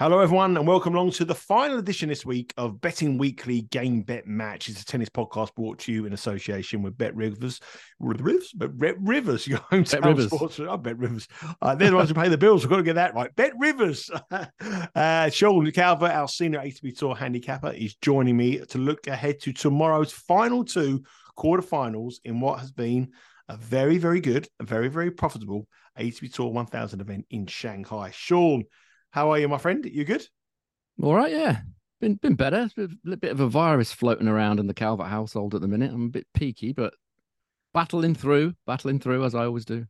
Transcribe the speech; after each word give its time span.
Hello, 0.00 0.20
everyone, 0.20 0.56
and 0.56 0.66
welcome 0.66 0.94
along 0.94 1.10
to 1.10 1.26
the 1.26 1.34
final 1.34 1.78
edition 1.78 2.08
this 2.08 2.24
week 2.24 2.54
of 2.56 2.80
Betting 2.80 3.18
Weekly 3.18 3.60
Game 3.60 4.00
Bet 4.00 4.26
Match. 4.26 4.70
It's 4.70 4.80
a 4.80 4.84
tennis 4.86 5.10
podcast 5.10 5.54
brought 5.54 5.78
to 5.80 5.92
you 5.92 6.06
in 6.06 6.14
association 6.14 6.82
with 6.82 6.96
Bet 6.96 7.14
Rivers. 7.14 7.60
Rivers? 7.98 8.50
Bet 8.54 8.98
Rivers, 8.98 9.46
your 9.46 9.58
hometown 9.58 10.06
Rivers. 10.06 10.28
sports. 10.28 10.58
I 10.58 10.74
Bet 10.76 10.96
Rivers. 10.96 11.28
Uh, 11.60 11.74
they're 11.74 11.90
the 11.90 11.96
ones 11.96 12.08
who 12.08 12.14
pay 12.14 12.30
the 12.30 12.38
bills. 12.38 12.62
We've 12.62 12.70
got 12.70 12.78
to 12.78 12.82
get 12.82 12.94
that 12.94 13.14
right. 13.14 13.36
Bet 13.36 13.52
Rivers. 13.58 14.10
uh, 14.94 15.28
Sean 15.28 15.70
Calvert, 15.70 16.12
our 16.12 16.28
senior 16.28 16.60
ATP 16.60 16.96
Tour 16.96 17.14
handicapper, 17.14 17.72
is 17.72 17.94
joining 17.96 18.38
me 18.38 18.56
to 18.56 18.78
look 18.78 19.06
ahead 19.06 19.38
to 19.40 19.52
tomorrow's 19.52 20.12
final 20.12 20.64
two 20.64 21.04
quarterfinals 21.36 22.20
in 22.24 22.40
what 22.40 22.60
has 22.60 22.72
been 22.72 23.10
a 23.50 23.56
very, 23.58 23.98
very 23.98 24.22
good, 24.22 24.48
a 24.60 24.64
very, 24.64 24.88
very 24.88 25.10
profitable 25.10 25.68
ATP 25.98 26.32
Tour 26.32 26.50
1000 26.52 27.02
event 27.02 27.26
in 27.28 27.46
Shanghai. 27.46 28.10
Sean, 28.14 28.64
how 29.10 29.30
are 29.32 29.38
you, 29.38 29.48
my 29.48 29.58
friend? 29.58 29.84
You 29.84 30.04
good? 30.04 30.26
All 31.02 31.14
right, 31.14 31.32
yeah. 31.32 31.60
Been 32.00 32.14
been 32.14 32.34
better. 32.34 32.70
A 32.78 33.16
bit 33.16 33.32
of 33.32 33.40
a 33.40 33.48
virus 33.48 33.92
floating 33.92 34.28
around 34.28 34.58
in 34.58 34.66
the 34.66 34.74
Calvert 34.74 35.08
household 35.08 35.54
at 35.54 35.60
the 35.60 35.68
minute. 35.68 35.92
I'm 35.92 36.06
a 36.06 36.10
bit 36.10 36.26
peaky, 36.34 36.72
but 36.72 36.94
battling 37.74 38.14
through, 38.14 38.54
battling 38.66 39.00
through 39.00 39.24
as 39.24 39.34
I 39.34 39.44
always 39.44 39.64
do. 39.64 39.86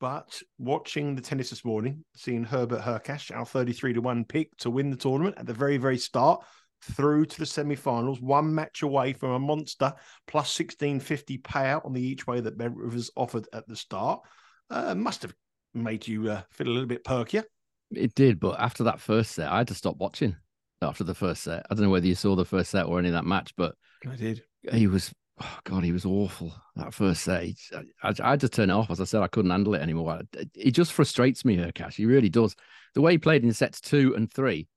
But 0.00 0.42
watching 0.58 1.14
the 1.14 1.22
tennis 1.22 1.50
this 1.50 1.64
morning, 1.64 2.04
seeing 2.14 2.44
Hubert 2.44 2.82
Hurkacz, 2.82 3.34
our 3.34 3.46
33 3.46 3.94
to 3.94 4.00
1 4.00 4.24
pick 4.26 4.54
to 4.58 4.70
win 4.70 4.90
the 4.90 4.96
tournament 4.96 5.36
at 5.38 5.46
the 5.46 5.54
very, 5.54 5.78
very 5.78 5.96
start, 5.96 6.44
through 6.82 7.24
to 7.26 7.38
the 7.38 7.46
semi-finals, 7.46 8.20
one 8.20 8.54
match 8.54 8.82
away 8.82 9.12
from 9.12 9.30
a 9.30 9.38
monster 9.38 9.92
plus 10.26 10.58
1650 10.58 11.38
payout 11.38 11.84
on 11.86 11.92
the 11.92 12.02
each 12.02 12.26
way 12.26 12.40
that 12.40 12.58
Bet 12.58 12.74
Rivers 12.74 13.10
offered 13.16 13.48
at 13.52 13.66
the 13.66 13.76
start, 13.76 14.20
uh, 14.68 14.94
must 14.94 15.22
have 15.22 15.34
made 15.74 16.06
you 16.06 16.30
uh, 16.30 16.42
feel 16.50 16.68
a 16.68 16.70
little 16.70 16.86
bit 16.86 17.04
perkier. 17.04 17.44
It 17.92 18.14
did, 18.14 18.40
but 18.40 18.58
after 18.58 18.84
that 18.84 19.00
first 19.00 19.32
set, 19.32 19.50
I 19.50 19.58
had 19.58 19.68
to 19.68 19.74
stop 19.74 19.96
watching 19.98 20.36
after 20.82 21.04
the 21.04 21.14
first 21.14 21.42
set. 21.42 21.66
I 21.70 21.74
don't 21.74 21.84
know 21.84 21.90
whether 21.90 22.06
you 22.06 22.14
saw 22.14 22.34
the 22.34 22.44
first 22.44 22.70
set 22.70 22.86
or 22.86 22.98
any 22.98 23.08
of 23.08 23.14
that 23.14 23.24
match, 23.24 23.52
but 23.56 23.74
I 24.06 24.16
did. 24.16 24.42
he 24.72 24.86
was, 24.86 25.12
oh 25.40 25.58
God, 25.64 25.84
he 25.84 25.92
was 25.92 26.04
awful 26.04 26.52
that 26.74 26.94
first 26.94 27.22
set. 27.22 27.44
He, 27.44 27.56
I, 28.02 28.12
I 28.22 28.30
had 28.30 28.40
to 28.40 28.48
turn 28.48 28.70
it 28.70 28.74
off. 28.74 28.90
As 28.90 29.00
I 29.00 29.04
said, 29.04 29.22
I 29.22 29.28
couldn't 29.28 29.50
handle 29.50 29.74
it 29.74 29.82
anymore. 29.82 30.20
He 30.54 30.70
just 30.70 30.92
frustrates 30.92 31.44
me, 31.44 31.56
Hurkacz. 31.56 31.94
He 31.94 32.06
really 32.06 32.28
does. 32.28 32.54
The 32.94 33.00
way 33.00 33.12
he 33.12 33.18
played 33.18 33.44
in 33.44 33.52
sets 33.52 33.80
two 33.80 34.14
and 34.16 34.32
three 34.32 34.68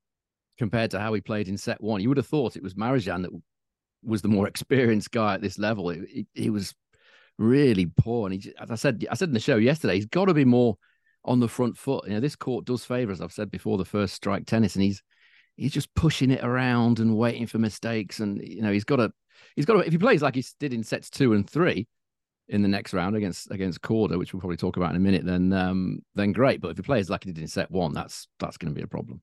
compared 0.58 0.92
to 0.92 1.00
how 1.00 1.14
he 1.14 1.22
played 1.22 1.48
in 1.48 1.58
set 1.58 1.82
one, 1.82 2.02
you 2.02 2.10
would 2.10 2.18
have 2.18 2.28
thought 2.28 2.56
it 2.56 2.64
was 2.64 2.76
Marozsan 2.76 3.24
that 3.24 3.32
was 4.04 4.22
the 4.22 4.28
more 4.28 4.48
experienced 4.48 5.12
guy 5.12 5.34
at 5.34 5.42
this 5.42 5.58
level. 5.58 5.94
He 6.34 6.50
was 6.50 6.76
really 7.38 7.88
poor. 7.88 8.30
And 8.30 8.42
he, 8.42 8.54
as 8.60 8.70
I 8.70 8.76
said, 8.76 9.06
I 9.10 9.16
said 9.16 9.30
in 9.30 9.34
the 9.34 9.40
show 9.40 9.58
yesterday, 9.58 9.96
he's 9.96 10.06
got 10.06 10.26
to 10.26 10.34
be 10.34 10.46
more 10.46 10.78
on 11.26 11.40
the 11.40 11.48
front 11.48 11.78
foot. 11.78 12.08
You 12.08 12.14
know, 12.14 12.20
this 12.20 12.36
court 12.36 12.66
does 12.66 12.86
favor, 12.86 13.12
as 13.12 13.22
I've 13.22 13.34
said 13.34 13.52
before, 13.52 13.78
the 13.78 13.86
first 13.86 14.16
strike 14.16 14.46
tennis, 14.46 14.76
and 14.76 14.84
he's 14.84 15.02
he's 15.56 15.74
just 15.74 15.94
pushing 15.94 16.32
it 16.32 16.44
around 16.44 17.00
and 17.00 17.18
waiting 17.18 17.48
for 17.48 17.60
mistakes. 17.60 18.20
And 18.20 18.42
you 18.42 18.62
know, 18.62 18.72
he's 18.72 18.86
got 18.86 19.00
a 19.00 19.12
he's 19.56 19.66
got 19.66 19.74
to 19.74 19.80
if 19.80 19.92
he 19.92 19.98
plays 19.98 20.22
like 20.22 20.36
he 20.36 20.46
did 20.60 20.74
in 20.74 20.84
sets 20.84 21.10
two 21.10 21.34
and 21.34 21.50
three 21.50 21.88
in 22.48 22.62
the 22.64 22.68
next 22.68 22.94
round 22.94 23.16
against 23.16 23.52
against 23.52 23.82
Korda, 23.82 24.18
which 24.18 24.34
we'll 24.34 24.40
probably 24.40 24.58
talk 24.58 24.78
about 24.78 24.92
in 24.92 24.96
a 24.96 25.00
minute, 25.00 25.26
then 25.26 25.54
um 25.54 26.00
then 26.16 26.32
great. 26.32 26.62
But 26.62 26.72
if 26.72 26.78
he 26.78 26.84
plays 26.84 27.10
like 27.10 27.24
he 27.24 27.32
did 27.32 27.42
in 27.42 27.48
set 27.48 27.70
one, 27.70 27.94
that's 27.94 28.28
that's 28.40 28.58
going 28.58 28.74
to 28.74 28.78
be 28.78 28.84
a 28.84 28.88
problem. 28.88 29.22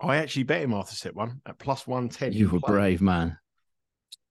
I 0.00 0.16
actually 0.16 0.44
bet 0.44 0.62
him 0.62 0.74
after 0.74 0.94
set 0.94 1.14
one 1.14 1.40
at 1.46 1.58
plus 1.58 1.86
110. 1.86 2.32
You 2.32 2.48
were 2.48 2.60
brave, 2.60 3.00
man. 3.00 3.36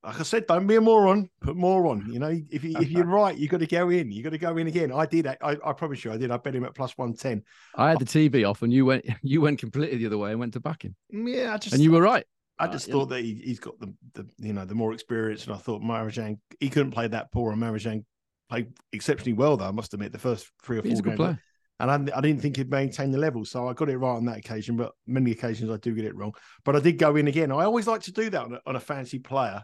Like 0.03 0.19
I 0.19 0.24
said, 0.24 0.47
don't 0.47 0.68
be 0.68 0.75
a 0.75 0.81
moron. 0.81 1.30
Put 1.41 1.56
more 1.58 1.88
on. 1.88 2.12
You 2.12 2.19
know, 2.19 2.40
if 2.50 2.63
you, 2.63 2.78
if 2.80 2.90
you're 2.90 3.06
right, 3.22 3.38
you 3.38 3.47
got 3.47 3.59
to 3.59 3.68
go 3.68 3.90
in. 3.90 4.12
You 4.12 4.24
got 4.24 4.30
to 4.30 4.38
go 4.38 4.56
in 4.58 4.68
again. 4.68 4.91
I 4.91 5.06
did. 5.06 5.28
I, 5.28 5.38
I 5.41 5.74
promise 5.74 6.06
you, 6.06 6.12
I 6.13 6.18
did. 6.18 6.31
I 6.31 6.38
bet 6.38 6.56
him 6.56 6.63
at 6.63 6.75
plus 6.75 6.97
one 6.97 7.13
ten. 7.13 7.44
I 7.75 7.90
had 7.90 8.00
the 8.00 8.06
TV 8.06 8.46
off, 8.46 8.62
and 8.62 8.72
you 8.72 8.85
went 8.85 9.06
you 9.22 9.41
went 9.41 9.59
completely 9.59 9.97
the 9.97 10.06
other 10.08 10.18
way 10.18 10.31
and 10.31 10.40
went 10.40 10.53
to 10.53 10.59
back 10.59 10.84
him. 10.84 10.96
Yeah, 11.09 11.53
I 11.53 11.58
just 11.58 11.74
and 11.74 11.81
you 11.84 11.91
were 11.91 12.02
right. 12.02 12.25
I 12.59 12.68
just 12.68 12.90
Uh, 12.90 12.91
thought 12.94 13.06
that 13.09 13.22
he, 13.24 13.35
he's 13.35 13.59
got 13.59 13.80
the, 13.80 13.94
the 14.13 14.28
you 14.40 14.53
know 14.53 14.66
the 14.66 14.75
more 14.75 14.94
experience, 14.94 15.46
and 15.46 15.53
I 15.53 15.58
thought 15.58 15.81
Marozsan 15.81 16.40
he 16.59 16.69
couldn't 16.69 16.91
play 16.91 17.08
that 17.08 17.31
poor, 17.31 17.52
and 17.52 17.62
Marozsan 17.62 18.06
played 18.50 18.74
exceptionally 18.94 19.34
well. 19.34 19.58
Though 19.58 19.66
I 19.68 19.72
must 19.72 19.94
admit, 19.94 20.12
the 20.12 20.19
first 20.19 20.50
three 20.64 20.78
or 20.78 20.84
four 20.84 20.90
He's 20.90 21.00
a 21.00 21.03
good 21.03 21.16
games, 21.18 21.18
player. 21.18 21.40
and 21.79 21.91
I, 22.12 22.18
I 22.18 22.22
didn't 22.22 22.41
think 22.41 22.58
he'd 22.58 22.72
maintain 22.72 23.12
the 23.12 23.18
level, 23.19 23.46
so 23.46 23.68
I 23.68 23.74
got 23.74 23.90
it 23.90 23.97
right 23.97 24.16
on 24.16 24.25
that 24.25 24.38
occasion. 24.38 24.75
But 24.78 24.94
many 25.06 25.31
occasions 25.31 25.69
I 25.69 25.78
do 25.78 25.94
get 25.94 26.06
it 26.06 26.16
wrong. 26.16 26.34
But 26.66 26.75
I 26.75 26.79
did 26.79 26.97
go 26.97 27.16
in 27.16 27.28
again. 27.28 27.52
I 27.52 27.66
always 27.66 27.88
like 27.88 28.02
to 28.03 28.12
do 28.12 28.29
that 28.31 28.41
on 28.44 28.53
a, 28.53 28.62
on 28.66 28.75
a 28.75 28.79
fancy 28.79 29.19
player 29.19 29.64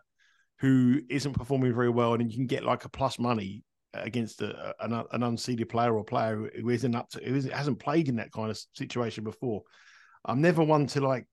who 0.63 1.01
isn't 1.09 1.33
performing 1.33 1.75
very 1.75 1.89
well, 1.89 2.13
and 2.13 2.31
you 2.31 2.37
can 2.37 2.47
get 2.47 2.63
like 2.63 2.85
a 2.85 2.89
plus 2.89 3.19
money 3.19 3.63
against 3.93 4.41
a, 4.41 4.73
an, 4.79 4.93
an 4.93 5.21
unseeded 5.21 5.67
player 5.69 5.93
or 5.95 6.05
player 6.05 6.49
who 6.59 6.69
isn't 6.69 6.95
up 6.95 7.09
to 7.09 7.19
who 7.23 7.35
isn't, 7.35 7.51
hasn't 7.53 7.77
played 7.79 8.07
in 8.07 8.15
that 8.15 8.31
kind 8.31 8.49
of 8.49 8.57
situation 8.73 9.25
before. 9.25 9.61
I'm 10.23 10.39
never 10.41 10.63
one 10.63 10.87
to 10.87 11.01
like 11.01 11.25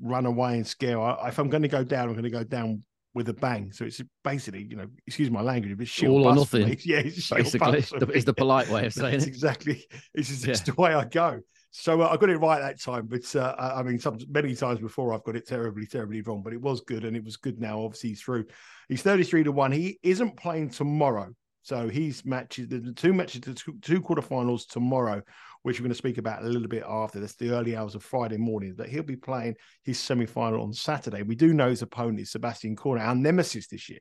run 0.00 0.26
away 0.26 0.54
and 0.54 0.66
scare. 0.66 1.00
I, 1.00 1.28
if 1.28 1.38
I'm 1.38 1.48
going 1.48 1.62
to 1.62 1.68
go 1.68 1.84
down, 1.84 2.08
I'm 2.08 2.14
going 2.14 2.24
to 2.24 2.30
go 2.30 2.42
down 2.42 2.82
with 3.14 3.28
a 3.28 3.32
bang. 3.34 3.70
So 3.70 3.84
it's 3.84 4.00
basically, 4.24 4.64
you 4.68 4.74
know, 4.76 4.86
excuse 5.06 5.30
my 5.30 5.40
language, 5.40 5.78
but 5.78 5.86
shit 5.86 6.08
All 6.10 6.26
or 6.26 6.34
nothing. 6.34 6.76
Yeah, 6.84 6.96
it's 6.98 7.30
Basically, 7.30 7.80
for 7.82 8.00
the- 8.00 8.06
me. 8.08 8.14
is 8.14 8.24
the 8.24 8.34
polite 8.34 8.68
way 8.70 8.86
of 8.86 8.92
saying 9.00 9.20
it. 9.20 9.26
exactly. 9.28 9.84
It's 10.14 10.28
just 10.30 10.48
it's 10.48 10.60
Yeah. 10.66 10.74
the 10.74 10.82
way 10.82 10.92
I 10.94 11.04
go. 11.04 11.38
So 11.76 12.00
uh, 12.02 12.08
I 12.08 12.16
got 12.16 12.30
it 12.30 12.38
right 12.38 12.60
that 12.60 12.80
time, 12.80 13.06
but 13.08 13.34
uh, 13.34 13.56
I 13.58 13.82
mean, 13.82 13.98
some 13.98 14.16
many 14.28 14.54
times 14.54 14.78
before 14.78 15.12
I've 15.12 15.24
got 15.24 15.34
it 15.34 15.48
terribly, 15.48 15.86
terribly 15.86 16.22
wrong. 16.22 16.40
But 16.40 16.52
it 16.52 16.60
was 16.60 16.80
good, 16.82 17.04
and 17.04 17.16
it 17.16 17.24
was 17.24 17.36
good. 17.36 17.60
Now, 17.60 17.82
obviously, 17.82 18.10
he's 18.10 18.22
through. 18.22 18.44
He's 18.88 19.02
thirty-three 19.02 19.42
to 19.42 19.50
one. 19.50 19.72
He 19.72 19.98
isn't 20.04 20.36
playing 20.36 20.70
tomorrow, 20.70 21.34
so 21.62 21.88
he's 21.88 22.24
matches 22.24 22.68
the 22.68 22.92
two 22.92 23.12
matches, 23.12 23.40
the 23.40 23.54
two, 23.54 23.76
two 23.82 24.00
quarterfinals 24.00 24.68
tomorrow, 24.68 25.20
which 25.62 25.80
we're 25.80 25.84
going 25.84 25.90
to 25.90 25.96
speak 25.96 26.18
about 26.18 26.44
a 26.44 26.46
little 26.46 26.68
bit 26.68 26.84
after. 26.88 27.18
That's 27.18 27.34
the 27.34 27.50
early 27.50 27.74
hours 27.74 27.96
of 27.96 28.04
Friday 28.04 28.36
morning. 28.36 28.74
But 28.76 28.88
he'll 28.88 29.02
be 29.02 29.16
playing 29.16 29.56
his 29.82 29.98
semi-final 29.98 30.62
on 30.62 30.72
Saturday. 30.72 31.22
We 31.22 31.34
do 31.34 31.52
know 31.52 31.70
his 31.70 31.82
opponent 31.82 32.20
is 32.20 32.30
Sebastian 32.30 32.76
Korda, 32.76 33.00
our 33.00 33.16
nemesis 33.16 33.66
this 33.66 33.88
year 33.90 34.00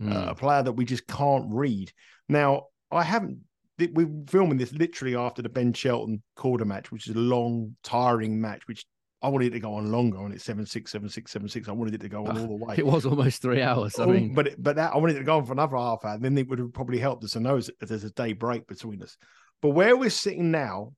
Mm. 0.00 0.14
uh, 0.14 0.30
a 0.30 0.34
player 0.34 0.62
that 0.62 0.72
we 0.72 0.84
just 0.84 1.06
can't 1.06 1.46
read. 1.50 1.92
Now, 2.28 2.68
I 2.90 3.02
haven't. 3.02 3.40
We're 3.88 4.08
filming 4.28 4.58
this 4.58 4.72
literally 4.72 5.16
after 5.16 5.42
the 5.42 5.48
Ben 5.48 5.72
Shelton 5.72 6.22
quarter 6.36 6.64
match, 6.64 6.90
which 6.92 7.08
is 7.08 7.14
a 7.16 7.18
long, 7.18 7.76
tiring 7.82 8.40
match. 8.40 8.66
Which 8.66 8.84
I 9.22 9.28
wanted 9.28 9.48
it 9.48 9.50
to 9.50 9.60
go 9.60 9.74
on 9.74 9.90
longer. 9.92 10.18
On 10.18 10.32
it 10.32 10.40
seven 10.40 10.64
six 10.66 10.90
seven 10.92 11.08
six 11.08 11.30
seven 11.30 11.48
six. 11.48 11.68
I 11.68 11.72
wanted 11.72 11.94
it 11.94 12.00
to 12.02 12.08
go 12.08 12.26
on 12.26 12.38
all 12.38 12.58
the 12.58 12.64
way. 12.64 12.74
It 12.78 12.86
was 12.86 13.04
almost 13.06 13.42
three 13.42 13.62
hours. 13.62 13.98
I 13.98 14.04
Oh, 14.04 14.12
mean, 14.12 14.34
but 14.34 14.46
it- 14.48 14.62
but 14.62 14.76
that 14.76 14.94
I 14.94 14.96
wanted 14.98 15.16
it 15.16 15.20
to 15.20 15.24
go 15.24 15.36
on 15.38 15.44
for 15.46 15.52
another 15.52 15.76
half 15.76 16.04
hour. 16.04 16.18
Then 16.18 16.36
it 16.38 16.48
would 16.48 16.58
have 16.58 16.72
probably 16.72 16.98
helped 16.98 17.24
us. 17.24 17.36
I 17.36 17.40
know 17.40 17.60
there's- 17.60 18.04
a 18.04 18.10
day 18.10 18.32
break 18.32 18.66
between 18.66 19.02
us. 19.02 19.16
But 19.62 19.70
where 19.70 19.96
we're 19.96 20.08
sitting 20.10 20.50
now, 20.50 20.94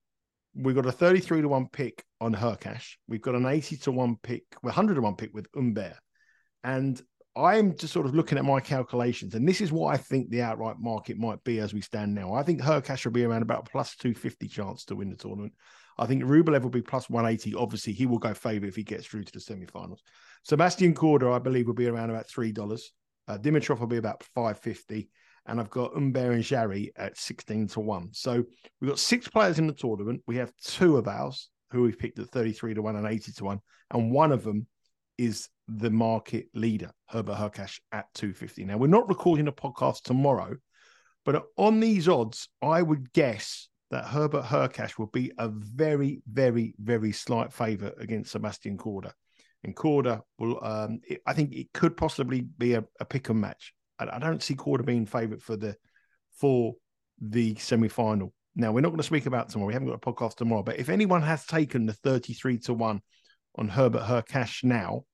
we've 0.54 0.74
got 0.76 0.86
a 0.86 0.92
33 0.92 1.40
to 1.42 1.48
1 1.48 1.66
pick 1.68 2.04
on 2.20 2.32
Hurkacz. 2.34 2.96
We've 3.08 3.22
got 3.22 3.34
an 3.34 3.46
80 3.46 3.76
to 3.78 3.90
1 3.92 4.16
pick, 4.22 4.44
well, 4.62 4.70
100 4.70 4.94
to 4.94 5.00
1 5.02 5.16
pick 5.16 5.34
with 5.34 5.48
Humbert. 5.54 5.96
And 6.62 7.02
I'm 7.34 7.74
just 7.76 7.92
sort 7.92 8.06
of 8.06 8.14
looking 8.14 8.36
at 8.36 8.44
my 8.44 8.60
calculations, 8.60 9.34
and 9.34 9.48
this 9.48 9.62
is 9.62 9.72
what 9.72 9.94
I 9.94 9.96
think 9.96 10.28
the 10.28 10.42
outright 10.42 10.76
market 10.78 11.18
might 11.18 11.42
be 11.44 11.60
as 11.60 11.72
we 11.72 11.80
stand 11.80 12.14
now. 12.14 12.34
I 12.34 12.42
think 12.42 12.60
Hurkacz 12.60 13.04
will 13.04 13.12
be 13.12 13.24
around 13.24 13.42
about 13.42 13.70
plus 13.70 13.96
250 13.96 14.48
chance 14.48 14.84
to 14.86 14.96
win 14.96 15.08
the 15.08 15.16
tournament. 15.16 15.54
I 15.98 16.06
think 16.06 16.24
Rublev 16.24 16.62
will 16.62 16.70
be 16.70 16.82
plus 16.82 17.08
180. 17.08 17.54
Obviously, 17.54 17.94
he 17.94 18.06
will 18.06 18.18
go 18.18 18.34
favourite 18.34 18.68
if 18.68 18.76
he 18.76 18.82
gets 18.82 19.06
through 19.06 19.24
to 19.24 19.32
the 19.32 19.40
semi-finals. 19.40 20.02
Sebastian 20.44 20.94
Korda, 20.94 21.34
I 21.34 21.38
believe, 21.38 21.66
will 21.66 21.74
be 21.74 21.86
around 21.86 22.10
about 22.10 22.28
three 22.28 22.52
dollars. 22.52 22.92
Uh, 23.28 23.38
Dimitrov 23.38 23.80
will 23.80 23.86
be 23.86 23.98
about 23.98 24.22
550. 24.34 25.08
And 25.46 25.58
I've 25.58 25.70
got 25.70 25.94
Humbert 25.94 26.34
and 26.34 26.42
Jarry 26.42 26.92
at 26.96 27.16
16 27.16 27.68
to 27.68 27.80
1. 27.80 28.10
So 28.12 28.44
we've 28.80 28.90
got 28.90 28.98
six 28.98 29.26
players 29.28 29.58
in 29.58 29.66
the 29.66 29.72
tournament. 29.72 30.22
We 30.26 30.36
have 30.36 30.52
two 30.62 30.96
of 30.96 31.08
ours 31.08 31.50
who 31.70 31.82
we've 31.82 31.98
picked 31.98 32.18
at 32.18 32.28
33 32.28 32.74
to 32.74 32.82
1 32.82 32.96
and 32.96 33.06
80 33.06 33.32
to 33.32 33.44
1. 33.44 33.60
And 33.92 34.12
one 34.12 34.30
of 34.30 34.44
them 34.44 34.66
is 35.18 35.48
the 35.68 35.90
market 35.90 36.46
leader, 36.54 36.90
Hubert 37.10 37.36
Hurkacz 37.36 37.80
at 37.92 38.06
250. 38.14 38.64
Now, 38.64 38.76
we're 38.78 38.86
not 38.88 39.08
recording 39.08 39.48
a 39.48 39.52
podcast 39.52 40.02
tomorrow, 40.02 40.56
but 41.24 41.44
on 41.56 41.80
these 41.80 42.08
odds, 42.08 42.48
I 42.60 42.82
would 42.82 43.12
guess 43.12 43.68
that 43.90 44.08
Hubert 44.08 44.44
Hurkacz 44.44 44.98
will 44.98 45.06
be 45.06 45.32
a 45.38 45.48
very, 45.48 46.22
very, 46.30 46.74
very 46.78 47.12
slight 47.12 47.52
favourite 47.52 47.94
against 47.98 48.32
Sebastian 48.32 48.78
Korda. 48.78 49.12
and 49.64 49.76
Korda 49.76 50.22
will. 50.38 50.62
Um, 50.64 51.00
it, 51.06 51.20
I 51.26 51.34
think 51.34 51.52
it 51.52 51.72
could 51.72 51.96
possibly 51.96 52.40
be 52.40 52.74
a, 52.74 52.84
a 53.00 53.04
pick 53.04 53.28
and 53.28 53.40
match. 53.40 53.74
I, 53.98 54.08
I 54.16 54.18
don't 54.18 54.42
see 54.42 54.54
Korda 54.54 54.84
being 54.84 55.06
favourite 55.06 55.42
for 55.42 55.56
the 55.56 55.76
for 56.38 56.74
the 57.20 57.54
semi 57.56 57.88
final. 57.88 58.32
Now 58.54 58.72
we're 58.72 58.80
not 58.80 58.88
going 58.88 58.98
to 58.98 59.04
speak 59.04 59.26
about 59.26 59.48
tomorrow. 59.48 59.68
We 59.68 59.74
haven't 59.74 59.88
got 59.88 60.02
a 60.02 60.12
podcast 60.12 60.36
tomorrow. 60.36 60.62
But 60.62 60.78
if 60.78 60.88
anyone 60.88 61.22
has 61.22 61.46
taken 61.46 61.86
the 61.86 61.92
thirty-three 61.92 62.58
to 62.60 62.74
one 62.74 63.00
on 63.56 63.68
Hubert 63.68 64.02
Hurkacz 64.02 64.64
now, 64.64 65.04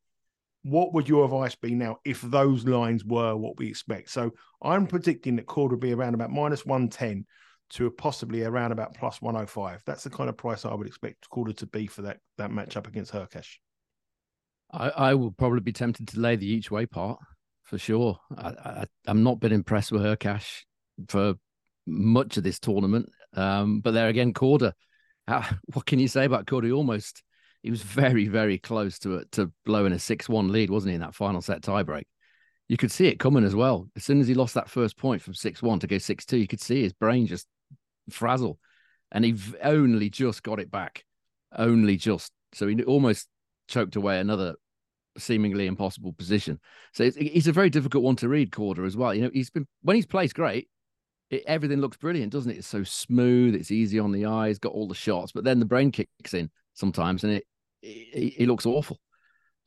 what 0.63 0.93
would 0.93 1.09
your 1.09 1.25
advice 1.25 1.55
be 1.55 1.75
now 1.75 1.99
if 2.05 2.21
those 2.21 2.67
lines 2.67 3.05
were 3.05 3.37
what 3.37 3.59
we 3.59 3.69
expect? 3.69 4.11
So 4.11 4.33
I'm 4.63 4.87
predicting 4.87 5.37
that 5.37 5.47
Korda 5.47 5.71
will 5.71 5.79
be 5.79 5.93
around 5.93 6.15
about 6.15 6.31
minus 6.31 6.67
one 6.67 6.89
ten 6.89 7.27
to 7.71 7.91
possibly 7.91 8.45
around 8.45 8.73
about 8.73 8.95
plus 8.95 9.21
105. 9.21 9.83
That's 9.85 10.03
the 10.03 10.11
kind 10.11 10.31
of 10.31 10.37
price 10.37 10.65
I 10.65 10.75
would 10.75 10.87
expect 10.87 11.29
Korda 11.31 11.57
to 11.59 11.67
be 11.67 11.87
for 11.87 12.03
that 12.03 12.19
that 12.39 12.51
match 12.51 12.77
up 12.77 12.87
against 12.87 13.13
Hurkacz. 13.13 13.57
I, 14.73 14.91
I 14.91 15.15
will 15.15 15.31
probably 15.31 15.61
be 15.61 15.73
tempted 15.73 16.09
to 16.09 16.21
lay 16.21 16.37
the 16.37 16.51
each 16.51 16.71
way 16.71 16.87
part 16.87 17.19
for 17.65 17.79
sure. 17.79 18.19
I, 18.37 18.87
am 19.07 19.23
not 19.23 19.41
been 19.41 19.53
impressed 19.53 19.93
with 19.93 20.03
Hurkacz 20.03 20.63
for 21.09 21.35
much 21.87 22.37
of 22.37 22.45
this 22.45 22.59
tournament. 22.59 23.11
Um, 23.35 23.81
but 23.81 23.93
there 23.93 24.09
again, 24.09 24.33
Korda, 24.33 24.73
how, 25.27 25.45
what 25.73 25.87
can 25.87 25.99
you 25.99 26.09
say 26.09 26.25
about 26.25 26.47
Korda? 26.47 26.67
He 26.67 26.73
almost, 26.73 27.23
he 27.63 27.71
was 27.71 27.83
very, 27.83 28.29
very 28.29 28.59
close 28.59 28.99
to 29.01 29.25
to 29.33 29.53
blowing 29.65 29.93
a 29.93 29.99
6 29.99 30.29
1 30.29 30.49
lead, 30.49 30.71
wasn't 30.71 30.91
he, 30.91 30.95
in 30.95 31.01
that 31.01 31.15
final 31.15 31.43
set 31.43 31.63
tiebreak? 31.63 32.05
You 32.69 32.77
could 32.77 32.93
see 32.93 33.07
it 33.07 33.19
coming 33.19 33.45
as 33.45 33.55
well. 33.55 33.89
As 33.97 34.05
soon 34.05 34.21
as 34.21 34.29
he 34.29 34.35
lost 34.35 34.55
that 34.55 34.69
first 34.69 34.99
point 34.99 35.23
from 35.23 35.35
6 35.35 35.63
1 35.63 35.81
to 35.81 35.87
go 35.87 35.99
6 35.99 36.25
2, 36.25 36.37
you 36.37 36.47
could 36.47 36.61
see 36.61 36.83
his 36.83 36.93
brain 36.93 37.27
just 37.27 37.47
frazzle. 38.11 38.59
And 39.11 39.25
he 39.25 39.35
only 39.63 40.11
just 40.11 40.43
got 40.43 40.61
it 40.61 40.71
back. 40.71 41.05
Only 41.57 41.97
just. 41.97 42.31
So 42.53 42.67
he 42.67 42.83
almost 42.85 43.27
choked 43.69 43.97
away 43.97 44.19
another 44.19 44.57
seemingly 45.17 45.67
impossible 45.67 46.13
position. 46.13 46.61
So 46.93 47.11
he's 47.11 47.47
a 47.47 47.53
very 47.53 47.71
difficult 47.71 48.05
one 48.05 48.17
to 48.17 48.29
read, 48.29 48.51
Korda 48.51 48.87
as 48.87 48.97
well. 48.97 49.15
You 49.15 49.23
know, 49.23 49.31
he's 49.33 49.51
been 49.51 49.67
when 49.83 49.97
he's 49.97 50.07
plays 50.07 50.33
great, 50.33 50.69
it, 51.31 51.43
everything 51.47 51.81
looks 51.81 51.97
brilliant, 51.97 52.33
doesn't 52.33 52.51
it? 52.51 52.59
It's 52.59 52.69
so 52.69 52.85
smooth, 52.85 53.55
it's 53.55 53.71
easy 53.71 53.99
on 53.99 54.13
the 54.13 54.27
eyes, 54.27 54.59
got 54.59 54.73
all 54.73 54.89
the 54.89 54.95
shots, 54.95 55.33
but 55.33 55.45
then 55.45 55.59
the 55.59 55.67
brain 55.67 55.91
kicks 55.91 56.35
in 56.35 56.51
sometimes, 56.75 57.25
and 57.25 57.33
it 57.33 57.47
it, 57.83 58.35
it 58.39 58.47
looks 58.47 58.67
awful. 58.67 58.99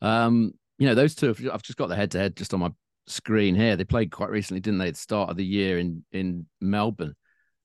Um, 0.00 0.52
you 0.78 0.86
know, 0.86 0.94
those 0.94 1.14
two. 1.14 1.34
I've 1.52 1.62
just 1.62 1.78
got 1.78 1.88
the 1.88 1.96
head 1.96 2.10
to 2.12 2.18
head 2.18 2.36
just 2.36 2.54
on 2.54 2.60
my 2.60 2.70
screen 3.06 3.54
here. 3.54 3.76
They 3.76 3.84
played 3.84 4.10
quite 4.10 4.30
recently, 4.30 4.60
didn't 4.60 4.78
they? 4.78 4.88
At 4.88 4.94
the 4.94 5.00
start 5.00 5.30
of 5.30 5.36
the 5.36 5.46
year 5.46 5.78
in 5.78 6.04
in 6.12 6.46
Melbourne. 6.60 7.14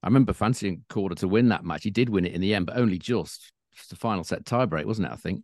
I 0.04 0.08
remember 0.08 0.34
fancying 0.34 0.84
Korda 0.90 1.16
to 1.18 1.28
win 1.28 1.50
that 1.50 1.66
match. 1.66 1.84
He 1.84 1.92
did 1.92 2.10
win 2.10 2.26
it 2.26 2.34
in 2.34 2.42
the 2.42 2.54
end, 2.54 2.66
but 2.66 2.78
only 2.78 2.98
just. 2.98 3.52
Just 3.76 3.92
the 3.92 3.96
final 3.96 4.24
set 4.24 4.44
tiebreak, 4.44 4.86
wasn't 4.86 5.08
it? 5.08 5.14
I 5.14 5.18
think. 5.18 5.44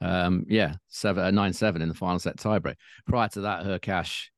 Um, 0.00 0.46
yeah, 0.48 0.74
seven 0.88 1.22
uh, 1.22 1.30
nine 1.30 1.52
seven 1.52 1.80
in 1.80 1.88
the 1.88 1.94
final 1.94 2.18
set 2.18 2.36
tiebreak. 2.36 2.74
Prior 3.06 3.28
to 3.28 3.42
that, 3.42 3.64
Hurkacz 3.64 4.30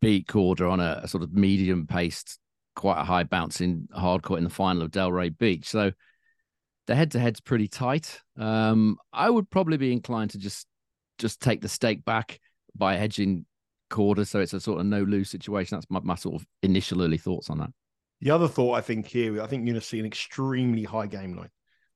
beat 0.00 0.26
Korda 0.26 0.68
on 0.68 0.80
a, 0.80 1.02
a 1.04 1.06
sort 1.06 1.22
of 1.22 1.32
medium 1.32 1.86
paced, 1.86 2.40
quite 2.74 3.00
a 3.00 3.04
high 3.04 3.22
bouncing 3.22 3.86
hard 3.94 4.28
in 4.30 4.42
the 4.42 4.50
final 4.50 4.82
of 4.82 4.90
Delray 4.90 5.38
Beach. 5.38 5.68
So 5.68 5.92
the 6.86 6.94
head 6.94 7.12
to 7.12 7.18
head's 7.18 7.40
pretty 7.40 7.68
tight. 7.68 8.20
Um, 8.36 8.96
I 9.12 9.30
would 9.30 9.50
probably 9.50 9.76
be 9.76 9.92
inclined 9.92 10.30
to 10.30 10.38
just 10.38 10.66
just 11.18 11.40
take 11.40 11.60
the 11.60 11.68
stake 11.68 12.04
back 12.04 12.40
by 12.74 12.96
hedging 12.96 13.46
quarter, 13.90 14.24
so 14.24 14.40
it's 14.40 14.54
a 14.54 14.60
sort 14.60 14.80
of 14.80 14.86
no 14.86 15.02
lose 15.02 15.30
situation. 15.30 15.76
That's 15.76 15.90
my, 15.90 16.00
my 16.02 16.14
sort 16.14 16.36
of 16.36 16.46
initial 16.62 17.02
early 17.02 17.18
thoughts 17.18 17.50
on 17.50 17.58
that. 17.58 17.70
The 18.20 18.30
other 18.30 18.48
thought 18.48 18.74
I 18.74 18.80
think 18.80 19.06
here, 19.06 19.42
I 19.42 19.46
think 19.46 19.66
you're 19.66 19.74
going 19.74 19.80
to 19.80 19.86
see 19.86 19.98
an 19.98 20.06
extremely 20.06 20.84
high 20.84 21.06
game 21.06 21.36
line. 21.36 21.50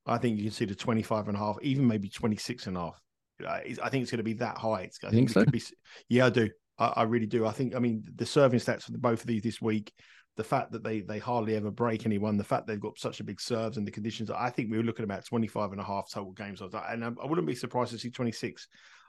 I 0.07 0.19
think 0.19 0.37
you 0.37 0.45
can 0.45 0.53
see 0.53 0.65
the 0.65 0.75
25 0.75 1.29
and 1.29 1.37
a 1.37 1.41
half, 1.41 1.57
even 1.63 1.87
maybe 1.87 2.09
26 2.09 2.67
and 2.67 2.77
a 2.77 2.81
half. 2.81 3.01
I 3.47 3.61
think 3.65 4.03
it's 4.03 4.11
going 4.11 4.19
to 4.19 4.25
be 4.25 4.35
that 4.35 4.57
high. 4.57 4.83
It's, 4.83 4.99
I 5.05 5.11
think, 5.11 5.31
think 5.31 5.47
so? 5.47 5.51
Be, 5.51 5.63
yeah, 6.09 6.27
I 6.27 6.31
do. 6.31 6.49
I, 6.79 6.87
I, 6.97 7.03
really 7.03 7.27
do. 7.27 7.47
I 7.47 7.53
think, 7.53 7.75
I 7.75 7.79
mean, 7.79 8.05
the 8.15 8.27
serving 8.27 8.61
stats 8.61 8.83
for 8.83 8.93
the, 8.93 8.99
both 8.99 9.21
of 9.21 9.27
these 9.27 9.43
this 9.43 9.61
week, 9.61 9.93
the 10.37 10.45
fact 10.45 10.73
that 10.73 10.85
they 10.85 11.01
they 11.01 11.19
hardly 11.19 11.57
ever 11.57 11.71
break 11.71 12.07
anyone, 12.07 12.37
the 12.37 12.45
fact 12.45 12.67
they've 12.67 12.81
got 12.81 12.99
such 12.99 13.21
a 13.21 13.25
big 13.25 13.41
serves 13.41 13.77
and 13.77 13.87
the 13.87 13.91
conditions, 13.91 14.31
I 14.31 14.51
think 14.51 14.71
we 14.71 14.77
were 14.77 14.85
looking 14.85 15.03
at 15.03 15.11
about 15.11 15.25
25 15.25 15.73
and 15.73 15.81
a 15.81 15.85
half 15.85 16.11
total 16.11 16.33
games. 16.33 16.61
And 16.61 17.05
I, 17.05 17.11
wouldn't 17.25 17.47
be 17.47 17.55
surprised 17.55 17.93
to 17.93 17.99
see 17.99 18.11
26. 18.11 18.69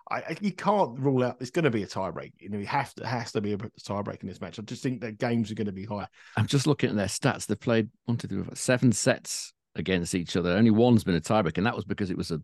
I, 0.09 0.15
I, 0.15 0.38
you 0.39 0.53
can't 0.53 0.97
rule 1.00 1.24
out 1.24 1.38
it's 1.41 1.51
going 1.51 1.65
to 1.65 1.71
be 1.71 1.83
a 1.83 1.88
tiebreak. 1.88 2.31
You 2.39 2.50
know, 2.50 2.57
you 2.57 2.65
have 2.65 2.94
to 2.95 3.06
has 3.06 3.33
to 3.33 3.41
be 3.41 3.53
a 3.53 3.57
tiebreak 3.57 4.21
in 4.21 4.27
this 4.29 4.39
match. 4.39 4.57
I 4.57 4.62
just 4.63 4.83
think 4.83 5.01
that 5.01 5.18
games 5.18 5.51
are 5.51 5.56
going 5.56 5.68
to 5.68 5.74
be 5.74 5.85
high. 5.85 6.07
I'm 6.38 6.47
just 6.47 6.65
looking 6.65 6.89
at 6.89 6.95
their 6.95 7.07
stats. 7.07 7.45
They've 7.45 7.59
played 7.59 7.89
one, 8.06 8.18
two, 8.18 8.27
three, 8.27 8.44
four, 8.44 8.56
seven 8.56 8.91
sets 8.94 9.53
against 9.75 10.15
each 10.15 10.38
other. 10.38 10.51
Only 10.51 10.71
one's 10.71 11.03
been 11.03 11.15
a 11.15 11.21
tiebreak, 11.21 11.57
and 11.57 11.65
that 11.65 11.75
was 11.75 11.85
because 11.85 12.09
it 12.09 12.18
was 12.18 12.31
a 12.31 12.41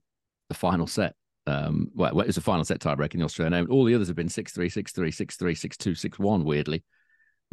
the 0.49 0.55
final 0.55 0.87
set. 0.87 1.15
Um, 1.45 1.89
well, 1.93 2.19
it 2.19 2.27
was 2.27 2.37
a 2.37 2.41
final 2.41 2.63
set 2.63 2.79
tiebreak 2.79 3.13
in 3.13 3.19
the 3.19 3.25
Australian 3.25 3.53
Open. 3.53 3.71
All 3.71 3.85
the 3.85 3.95
others 3.95 4.07
have 4.07 4.15
been 4.15 4.29
6 4.29 4.51
3, 4.53 4.69
6 4.69 4.91
3, 4.91 5.11
6 5.11 5.35
3, 5.35 5.55
6 5.55 5.77
2, 5.77 5.95
6 5.95 6.19
1, 6.19 6.43
weirdly, 6.43 6.83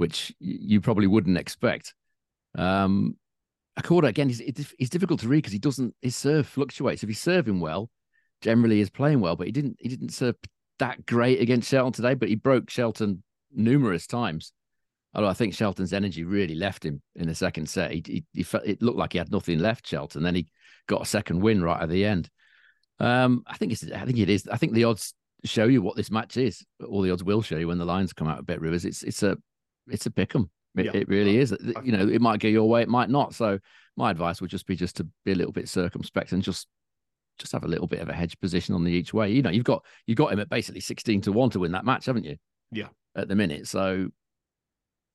which 0.00 0.34
you 0.40 0.80
probably 0.80 1.06
wouldn't 1.06 1.36
expect. 1.36 1.92
Um, 2.56 3.16
Korda, 3.78 4.08
again, 4.08 4.30
he's, 4.30 4.72
he's 4.78 4.88
difficult 4.88 5.20
to 5.20 5.28
read 5.28 5.42
because 5.42 5.52
he 5.52 5.58
doesn't, 5.58 5.94
his 6.00 6.16
serve 6.16 6.46
fluctuates. 6.46 7.02
If 7.02 7.10
he's 7.10 7.20
serving 7.20 7.60
well, 7.60 7.90
generally 8.40 8.78
he's 8.78 8.88
playing 8.88 9.20
well, 9.20 9.36
but 9.36 9.46
he 9.46 9.52
didn't, 9.52 9.76
he 9.78 9.90
didn't 9.90 10.14
serve 10.14 10.36
that 10.78 11.04
great 11.04 11.42
against 11.42 11.68
Shelton 11.68 11.92
today, 11.92 12.14
but 12.14 12.30
he 12.30 12.34
broke 12.34 12.70
Shelton 12.70 13.22
numerous 13.54 14.06
times. 14.06 14.54
Although 15.14 15.28
I 15.28 15.34
think 15.34 15.52
Shelton's 15.52 15.92
energy 15.92 16.24
really 16.24 16.54
left 16.54 16.82
him 16.82 17.02
in 17.14 17.28
the 17.28 17.34
second 17.34 17.68
set. 17.68 17.90
He, 17.90 18.02
he, 18.06 18.24
he 18.32 18.42
felt, 18.42 18.64
it 18.64 18.80
looked 18.80 18.96
like 18.96 19.12
he 19.12 19.18
had 19.18 19.30
nothing 19.30 19.58
left, 19.58 19.86
Shelton. 19.86 20.22
Then 20.22 20.34
he 20.34 20.46
got 20.86 21.02
a 21.02 21.06
second 21.06 21.40
win 21.40 21.62
right 21.62 21.82
at 21.82 21.90
the 21.90 22.06
end. 22.06 22.30
Um, 23.00 23.42
I 23.46 23.58
think 23.58 23.72
it's, 23.72 23.84
I 23.84 24.06
think 24.06 24.18
it 24.18 24.30
is. 24.30 24.48
I 24.50 24.56
think 24.56 24.72
the 24.72 24.84
odds 24.84 25.12
show 25.44 25.64
you 25.64 25.82
what 25.82 25.96
this 25.96 26.10
match 26.10 26.38
is. 26.38 26.64
All 26.88 27.02
the 27.02 27.10
odds 27.10 27.22
will 27.22 27.42
show 27.42 27.58
you 27.58 27.68
when 27.68 27.76
the 27.76 27.84
lines 27.84 28.14
come 28.14 28.28
out 28.28 28.38
of 28.38 28.46
Bet 28.46 28.62
Rivers. 28.62 28.86
It's, 28.86 29.02
it's 29.02 29.22
a, 29.22 29.36
it's 29.90 30.06
a 30.06 30.10
pick 30.10 30.34
'em. 30.34 30.50
It, 30.76 30.86
yeah. 30.86 30.92
it 30.94 31.08
really 31.08 31.38
is. 31.38 31.54
You 31.82 31.92
know, 31.92 32.08
it 32.08 32.20
might 32.20 32.40
go 32.40 32.48
your 32.48 32.68
way, 32.68 32.82
it 32.82 32.88
might 32.88 33.10
not. 33.10 33.34
So 33.34 33.58
my 33.96 34.10
advice 34.10 34.40
would 34.40 34.50
just 34.50 34.66
be 34.66 34.76
just 34.76 34.96
to 34.96 35.06
be 35.24 35.32
a 35.32 35.34
little 35.34 35.52
bit 35.52 35.68
circumspect 35.68 36.32
and 36.32 36.42
just 36.42 36.68
just 37.38 37.52
have 37.52 37.64
a 37.64 37.68
little 37.68 37.86
bit 37.86 38.00
of 38.00 38.08
a 38.08 38.12
hedge 38.12 38.38
position 38.38 38.74
on 38.74 38.84
the 38.84 38.92
each 38.92 39.12
way. 39.12 39.30
You 39.30 39.42
know, 39.42 39.50
you've 39.50 39.64
got 39.64 39.84
you 40.06 40.14
got 40.14 40.32
him 40.32 40.40
at 40.40 40.48
basically 40.48 40.80
sixteen 40.80 41.20
to 41.22 41.32
one 41.32 41.50
to 41.50 41.58
win 41.58 41.72
that 41.72 41.84
match, 41.84 42.06
haven't 42.06 42.24
you? 42.24 42.36
Yeah. 42.70 42.88
At 43.16 43.28
the 43.28 43.34
minute, 43.34 43.66
so 43.66 44.08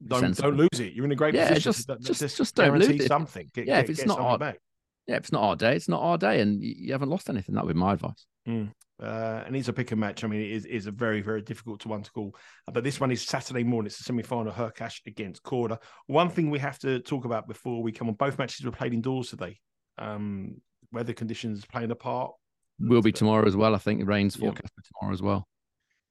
don't 0.05 0.35
don't 0.35 0.57
lose 0.57 0.79
it. 0.79 0.93
You're 0.93 1.05
in 1.05 1.11
a 1.11 1.15
great 1.15 1.33
yeah, 1.33 1.47
position. 1.47 1.71
Just, 1.71 1.87
just, 2.01 2.19
just, 2.19 2.37
just 2.37 2.55
don't 2.55 2.77
lose 2.77 2.89
it. 2.89 3.07
something. 3.07 3.49
Get, 3.53 3.67
yeah, 3.67 3.81
get, 3.81 3.85
if 3.85 3.89
it's 3.91 4.05
not 4.05 4.19
our, 4.19 4.37
back. 4.37 4.59
yeah, 5.07 5.15
if 5.15 5.21
it's 5.21 5.31
not 5.31 5.43
our 5.43 5.55
day, 5.55 5.75
it's 5.75 5.87
not 5.87 6.01
our 6.01 6.17
day, 6.17 6.41
and 6.41 6.61
you, 6.61 6.75
you 6.77 6.91
haven't 6.91 7.09
lost 7.09 7.29
anything. 7.29 7.55
That 7.55 7.65
would 7.65 7.73
be 7.73 7.79
my 7.79 7.93
advice. 7.93 8.25
Mm. 8.47 8.71
Uh, 9.01 9.43
and 9.45 9.55
it's 9.55 9.67
a 9.67 9.73
pick 9.73 9.91
and 9.91 9.99
match. 9.99 10.23
I 10.23 10.27
mean, 10.27 10.41
it 10.41 10.51
is, 10.51 10.65
is 10.65 10.87
a 10.87 10.91
very, 10.91 11.21
very 11.21 11.41
difficult 11.41 11.81
to 11.81 11.89
one 11.89 12.01
to 12.03 12.11
call. 12.11 12.35
Uh, 12.67 12.71
but 12.71 12.83
this 12.83 12.99
one 12.99 13.11
is 13.11 13.21
Saturday 13.21 13.63
morning. 13.63 13.87
It's 13.87 13.97
the 13.97 14.03
semi 14.03 14.23
final 14.23 14.53
Hurkacz 14.53 15.01
against 15.05 15.43
Korda. 15.43 15.79
One 16.07 16.29
thing 16.29 16.49
we 16.49 16.59
have 16.59 16.79
to 16.79 16.99
talk 16.99 17.25
about 17.25 17.47
before 17.47 17.83
we 17.83 17.91
come 17.91 18.07
on 18.07 18.13
both 18.13 18.37
matches 18.37 18.65
were 18.65 18.71
played 18.71 18.93
indoors 18.93 19.29
today. 19.29 19.59
Um, 19.97 20.61
weather 20.91 21.13
conditions 21.13 21.65
playing 21.65 21.91
a 21.91 21.95
part. 21.95 22.31
Will 22.79 23.01
be 23.01 23.11
tomorrow 23.11 23.45
as 23.45 23.55
well. 23.55 23.75
I 23.75 23.79
think 23.79 23.99
the 23.99 24.05
rain's 24.05 24.35
forecast 24.35 24.63
yeah. 24.63 24.81
for 24.81 24.99
tomorrow 24.99 25.13
as 25.13 25.21
well. 25.21 25.47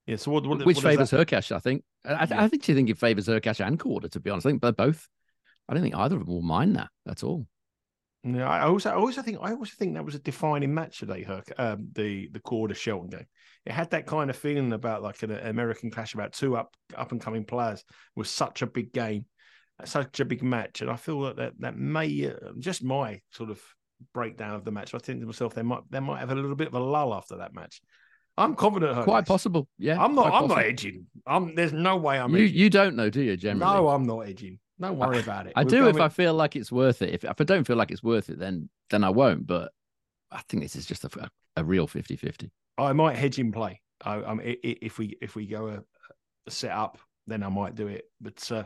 Yeah. 0.07 0.17
So 0.17 0.31
what, 0.31 0.47
what 0.47 0.64
which 0.64 0.76
what 0.76 0.85
favours 0.85 1.11
Hurkacz? 1.11 1.53
I 1.53 1.59
think. 1.59 1.85
I, 2.05 2.26
yeah. 2.29 2.43
I 2.45 2.49
think 2.49 2.69
you 2.69 2.75
think 2.75 2.91
it 2.91 2.99
favours 2.99 3.29
Hurkacz 3.29 3.67
and 3.67 3.79
Korda. 3.79 4.11
To 4.11 4.21
be 4.21 4.31
honest, 4.31 4.47
I 4.47 4.50
think 4.50 4.62
they're 4.62 4.73
both. 4.73 5.09
I 5.69 5.75
don't 5.75 5.83
think 5.83 5.95
either 5.95 6.17
of 6.17 6.26
them 6.26 6.35
will 6.35 6.43
mind 6.43 6.76
that 6.76 6.88
at 7.09 7.25
all. 7.25 7.47
Yeah, 8.25 8.49
I 8.49 8.66
also, 8.66 8.90
I 8.90 8.95
also 8.95 9.21
think, 9.21 9.38
I 9.43 9.52
also 9.52 9.75
think 9.78 9.95
that 9.95 10.04
was 10.04 10.14
a 10.14 10.19
defining 10.19 10.73
match 10.73 10.99
today. 10.99 11.23
Herc, 11.23 11.52
um, 11.59 11.88
the 11.93 12.28
the 12.33 12.40
Korda 12.40 12.75
Shelton 12.75 13.11
game. 13.11 13.26
It 13.66 13.73
had 13.73 13.90
that 13.90 14.07
kind 14.07 14.31
of 14.31 14.37
feeling 14.37 14.73
about 14.73 15.02
like 15.02 15.23
an 15.23 15.33
American 15.33 15.90
clash 15.90 16.14
about 16.14 16.33
two 16.33 16.57
up 16.57 16.75
up 16.97 17.12
and 17.12 17.21
coming 17.21 17.45
players. 17.45 17.85
Was 18.16 18.31
such 18.31 18.62
a 18.62 18.66
big 18.66 18.95
game, 18.95 19.26
such 19.85 20.21
a 20.21 20.25
big 20.25 20.43
match, 20.43 20.81
and 20.81 20.90
I 20.90 20.97
feel 20.97 21.21
that 21.23 21.37
that, 21.37 21.52
that 21.59 21.76
may 21.76 22.31
uh, 22.31 22.52
just 22.59 22.83
my 22.83 23.21
sort 23.31 23.50
of 23.50 23.61
breakdown 24.14 24.54
of 24.54 24.64
the 24.64 24.73
match. 24.73 24.95
I 24.95 24.99
think 24.99 25.21
to 25.21 25.26
myself, 25.26 25.54
they 25.54 25.62
might 25.62 25.83
they 25.90 26.00
might 26.00 26.21
have 26.21 26.31
a 26.31 26.35
little 26.35 26.57
bit 26.57 26.69
of 26.69 26.75
a 26.75 26.81
lull 26.81 27.12
after 27.12 27.37
that 27.37 27.54
match. 27.54 27.83
I'm 28.37 28.54
confident. 28.54 29.04
Quite 29.04 29.26
possible. 29.26 29.69
Yeah. 29.78 30.02
I'm 30.02 30.14
not. 30.14 30.26
I'm 30.26 30.33
possible. 30.33 30.57
not 30.57 30.64
edging. 30.64 31.07
I'm. 31.26 31.54
There's 31.54 31.73
no 31.73 31.97
way 31.97 32.19
I'm. 32.19 32.35
You. 32.35 32.45
Edging. 32.45 32.57
You 32.57 32.71
don't 32.71 32.97
know, 32.97 33.11
do 33.11 33.23
you? 33.23 33.37
Generally. 33.37 33.75
No, 33.75 33.88
I'm 33.88 34.04
not 34.04 34.21
edging. 34.21 34.59
Don't 34.81 34.99
worry 34.99 35.21
about 35.21 35.47
it. 35.47 35.52
I 35.57 35.62
We're 35.62 35.71
do 35.71 35.81
going... 35.83 35.95
if 35.95 36.00
I 36.00 36.09
feel 36.09 36.35
like 36.35 36.57
it's 36.57 36.73
worth 36.73 37.02
it. 37.02 37.11
If 37.11 37.25
if 37.25 37.40
I 37.40 37.45
don't 37.45 37.64
feel 37.64 37.76
like 37.76 37.90
it's 37.90 38.02
worth 38.02 38.31
it, 38.31 38.38
then 38.38 38.69
then 38.90 39.04
I 39.04 39.11
won't. 39.11 39.47
But 39.47 39.73
I 40.31 40.40
think 40.49 40.62
this 40.62 40.76
is 40.76 40.87
just 40.87 41.04
a, 41.04 41.31
a 41.57 41.62
real 41.62 41.87
50-50. 41.87 42.50
I 42.76 42.93
might 42.93 43.16
hedge 43.16 43.38
in 43.38 43.52
play. 43.52 43.81
I, 44.04 44.16
I 44.16 44.35
mean, 44.35 44.57
if 44.62 44.99
we 44.99 45.16
if 45.21 45.37
we 45.37 45.47
go 45.47 45.69
a, 45.69 45.83
a 46.47 46.50
set 46.50 46.73
up, 46.73 46.99
then 47.26 47.43
I 47.43 47.49
might 47.49 47.76
do 47.76 47.87
it. 47.87 48.04
But 48.21 48.50
uh, 48.50 48.64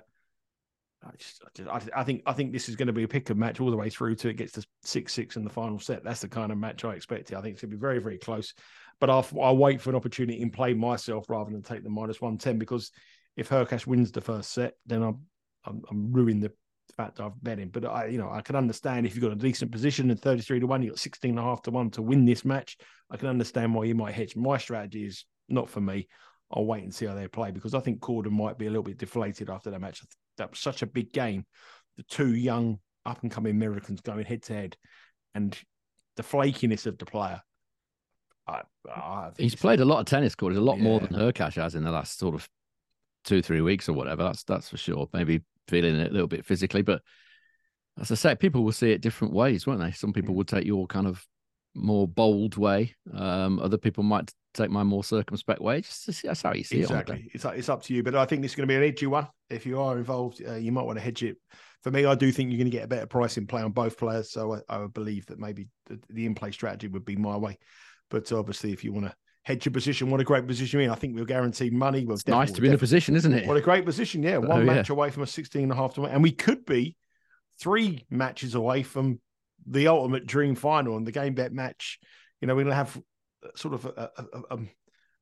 I, 1.04 1.10
just, 1.16 1.42
I, 1.44 1.48
just, 1.78 1.90
I, 1.94 2.04
think 2.04 2.22
I 2.24 2.32
think 2.32 2.52
this 2.52 2.68
is 2.68 2.76
going 2.76 2.86
to 2.86 2.92
be 2.92 3.02
a 3.02 3.08
pick 3.08 3.28
of 3.28 3.36
match 3.36 3.60
all 3.60 3.70
the 3.70 3.76
way 3.76 3.90
through 3.90 4.14
to 4.16 4.30
it 4.30 4.36
gets 4.38 4.52
to 4.52 4.64
six 4.82 5.12
six 5.12 5.36
in 5.36 5.44
the 5.44 5.50
final 5.50 5.78
set. 5.78 6.04
That's 6.04 6.22
the 6.22 6.28
kind 6.28 6.50
of 6.50 6.58
match 6.58 6.84
I 6.84 6.94
expected. 6.94 7.36
I 7.36 7.42
think 7.42 7.52
it's 7.52 7.62
going 7.62 7.70
to 7.70 7.76
be 7.76 7.80
very 7.80 7.98
very 7.98 8.18
close 8.18 8.54
but 9.00 9.10
I'll, 9.10 9.26
I'll 9.40 9.56
wait 9.56 9.80
for 9.80 9.90
an 9.90 9.96
opportunity 9.96 10.42
and 10.42 10.52
play 10.52 10.74
myself 10.74 11.26
rather 11.28 11.50
than 11.50 11.62
take 11.62 11.84
the 11.84 11.90
minus 11.90 12.20
110 12.20 12.58
because 12.58 12.90
if 13.36 13.48
Hurkacz 13.48 13.86
wins 13.86 14.10
the 14.10 14.20
first 14.20 14.52
set, 14.52 14.74
then 14.86 15.02
I'm, 15.02 15.20
I'm, 15.68 15.82
I'm 15.90 16.12
ruining 16.12 16.40
the 16.40 16.52
fact 16.96 17.20
I've 17.20 17.40
bet 17.42 17.58
him. 17.58 17.68
But 17.68 17.84
I, 17.84 18.06
you 18.06 18.18
know, 18.18 18.30
I 18.30 18.40
can 18.40 18.56
understand 18.56 19.06
if 19.06 19.14
you've 19.14 19.22
got 19.22 19.32
a 19.32 19.36
decent 19.36 19.70
position 19.70 20.10
and 20.10 20.20
33 20.20 20.60
to 20.60 20.66
1, 20.66 20.82
you've 20.82 20.92
got 20.92 20.98
16 20.98 21.30
and 21.30 21.38
a 21.38 21.42
half 21.42 21.62
to 21.62 21.70
1 21.70 21.90
to 21.92 22.02
win 22.02 22.24
this 22.24 22.44
match. 22.44 22.76
I 23.10 23.16
can 23.16 23.28
understand 23.28 23.74
why 23.74 23.84
you 23.84 23.94
might 23.94 24.14
hedge. 24.14 24.34
My 24.36 24.58
strategy 24.58 25.04
is 25.06 25.24
not 25.48 25.68
for 25.68 25.80
me. 25.80 26.08
I'll 26.50 26.64
wait 26.64 26.82
and 26.82 26.94
see 26.94 27.04
how 27.06 27.14
they 27.14 27.28
play 27.28 27.50
because 27.50 27.74
I 27.74 27.80
think 27.80 28.00
Corden 28.00 28.30
might 28.30 28.56
be 28.58 28.66
a 28.66 28.70
little 28.70 28.82
bit 28.82 28.96
deflated 28.98 29.50
after 29.50 29.70
that 29.70 29.80
match. 29.80 30.02
That 30.38 30.50
was 30.50 30.58
such 30.60 30.82
a 30.82 30.86
big 30.86 31.12
game. 31.12 31.44
The 31.98 32.04
two 32.04 32.34
young 32.34 32.78
up 33.04 33.22
and 33.22 33.30
coming 33.30 33.50
Americans 33.52 34.00
going 34.00 34.24
head 34.24 34.42
to 34.44 34.54
head 34.54 34.76
and 35.34 35.56
the 36.16 36.22
flakiness 36.22 36.86
of 36.86 36.96
the 36.98 37.04
player. 37.04 37.40
I, 38.46 38.62
I 38.90 39.30
He's 39.36 39.54
played 39.54 39.80
a 39.80 39.84
lot 39.84 40.00
of 40.00 40.06
tennis 40.06 40.34
court. 40.34 40.54
a 40.56 40.60
lot 40.60 40.78
Yeah. 40.78 40.84
more 40.84 41.00
than 41.00 41.10
Hurkacz 41.10 41.54
has 41.54 41.74
in 41.74 41.84
the 41.84 41.90
last 41.90 42.18
sort 42.18 42.34
of 42.34 42.48
two, 43.24 43.42
three 43.42 43.60
weeks 43.60 43.88
or 43.88 43.92
whatever. 43.92 44.22
That's 44.24 44.42
that's 44.44 44.70
for 44.70 44.78
sure. 44.78 45.06
Maybe 45.12 45.42
feeling 45.68 45.96
it 45.96 46.10
a 46.10 46.12
little 46.12 46.28
bit 46.28 46.44
physically, 46.44 46.82
but 46.82 47.02
as 48.00 48.10
I 48.12 48.14
say, 48.14 48.34
people 48.34 48.62
will 48.64 48.72
see 48.72 48.92
it 48.92 49.00
different 49.00 49.34
ways, 49.34 49.66
won't 49.66 49.80
they? 49.80 49.90
Some 49.90 50.12
people 50.12 50.32
Yeah. 50.32 50.38
would 50.38 50.48
take 50.48 50.64
your 50.64 50.86
kind 50.86 51.06
of 51.06 51.24
more 51.74 52.08
bold 52.08 52.56
way. 52.56 52.94
Um, 53.12 53.58
other 53.58 53.78
people 53.78 54.02
might 54.02 54.32
take 54.54 54.70
my 54.70 54.82
more 54.82 55.04
circumspect 55.04 55.60
way. 55.60 55.80
Just 55.80 56.04
to 56.06 56.12
see, 56.12 56.28
that's 56.28 56.42
how 56.42 56.52
you 56.52 56.64
see 56.64 56.80
it. 56.80 56.82
the 56.82 56.88
day. 56.88 56.94
Exactly. 57.00 57.30
It's 57.34 57.44
it's 57.44 57.68
up 57.68 57.82
to 57.84 57.94
you, 57.94 58.02
but 58.02 58.14
I 58.14 58.24
think 58.24 58.42
this 58.42 58.52
is 58.52 58.56
going 58.56 58.68
to 58.68 58.72
be 58.72 58.76
an 58.76 58.82
edgy 58.82 59.06
one. 59.06 59.28
If 59.50 59.66
you 59.66 59.80
are 59.80 59.96
involved, 59.98 60.42
uh, 60.46 60.54
you 60.54 60.72
might 60.72 60.82
want 60.84 60.98
to 60.98 61.04
hedge 61.04 61.22
it. 61.22 61.36
For 61.82 61.90
me, 61.90 62.04
I 62.04 62.14
do 62.14 62.32
think 62.32 62.50
you're 62.50 62.58
going 62.58 62.70
to 62.70 62.76
get 62.76 62.84
a 62.84 62.88
better 62.88 63.06
price 63.06 63.36
in 63.36 63.46
play 63.46 63.62
on 63.62 63.70
both 63.72 63.96
players. 63.96 64.30
So 64.32 64.54
I, 64.54 64.60
I 64.68 64.78
would 64.78 64.94
believe 64.94 65.26
that 65.26 65.38
maybe 65.38 65.68
the, 65.86 66.00
the 66.10 66.26
in 66.26 66.34
play 66.34 66.50
strategy 66.50 66.88
would 66.88 67.04
be 67.04 67.16
my 67.16 67.36
way. 67.36 67.58
But 68.10 68.32
obviously, 68.32 68.72
if 68.72 68.82
you 68.82 68.92
want 68.92 69.06
to 69.06 69.14
hedge 69.48 69.64
your 69.64 69.72
position, 69.72 70.10
what 70.10 70.20
a 70.20 70.24
great 70.24 70.46
position 70.46 70.78
you're 70.78 70.84
in. 70.84 70.90
I 70.90 70.94
think 70.94 71.14
we'll 71.14 71.24
guarantee 71.24 71.70
money. 71.70 72.04
We'll 72.04 72.16
It's 72.16 72.26
nice 72.26 72.52
to 72.52 72.60
be 72.60 72.68
in 72.68 72.74
a 72.74 72.78
position, 72.78 73.16
isn't 73.16 73.32
it? 73.32 73.46
What 73.48 73.56
a 73.56 73.62
great 73.62 73.86
position. 73.86 74.22
Yeah. 74.22 74.36
Oh, 74.36 74.40
One 74.40 74.66
yeah. 74.66 74.74
match 74.74 74.90
away 74.90 75.10
from 75.10 75.22
a 75.22 75.26
16 75.26 75.62
and 75.62 75.72
a 75.72 75.74
half 75.74 75.94
to 75.94 76.02
win. 76.02 76.10
And 76.10 76.22
we 76.22 76.32
could 76.32 76.66
be 76.66 76.96
three 77.58 78.04
matches 78.10 78.54
away 78.54 78.82
from 78.82 79.20
the 79.66 79.88
ultimate 79.88 80.26
dream 80.26 80.54
final 80.54 80.98
and 80.98 81.06
the 81.06 81.12
game 81.12 81.32
bet 81.34 81.52
match. 81.52 81.98
You 82.42 82.46
know, 82.46 82.54
we're 82.54 82.64
going 82.64 82.72
to 82.72 82.76
have 82.84 83.00
sort 83.56 83.72
of 83.74 83.86
a, 83.86 84.10
a, 84.18 84.22
a, 84.22 84.56
a- 84.56 84.68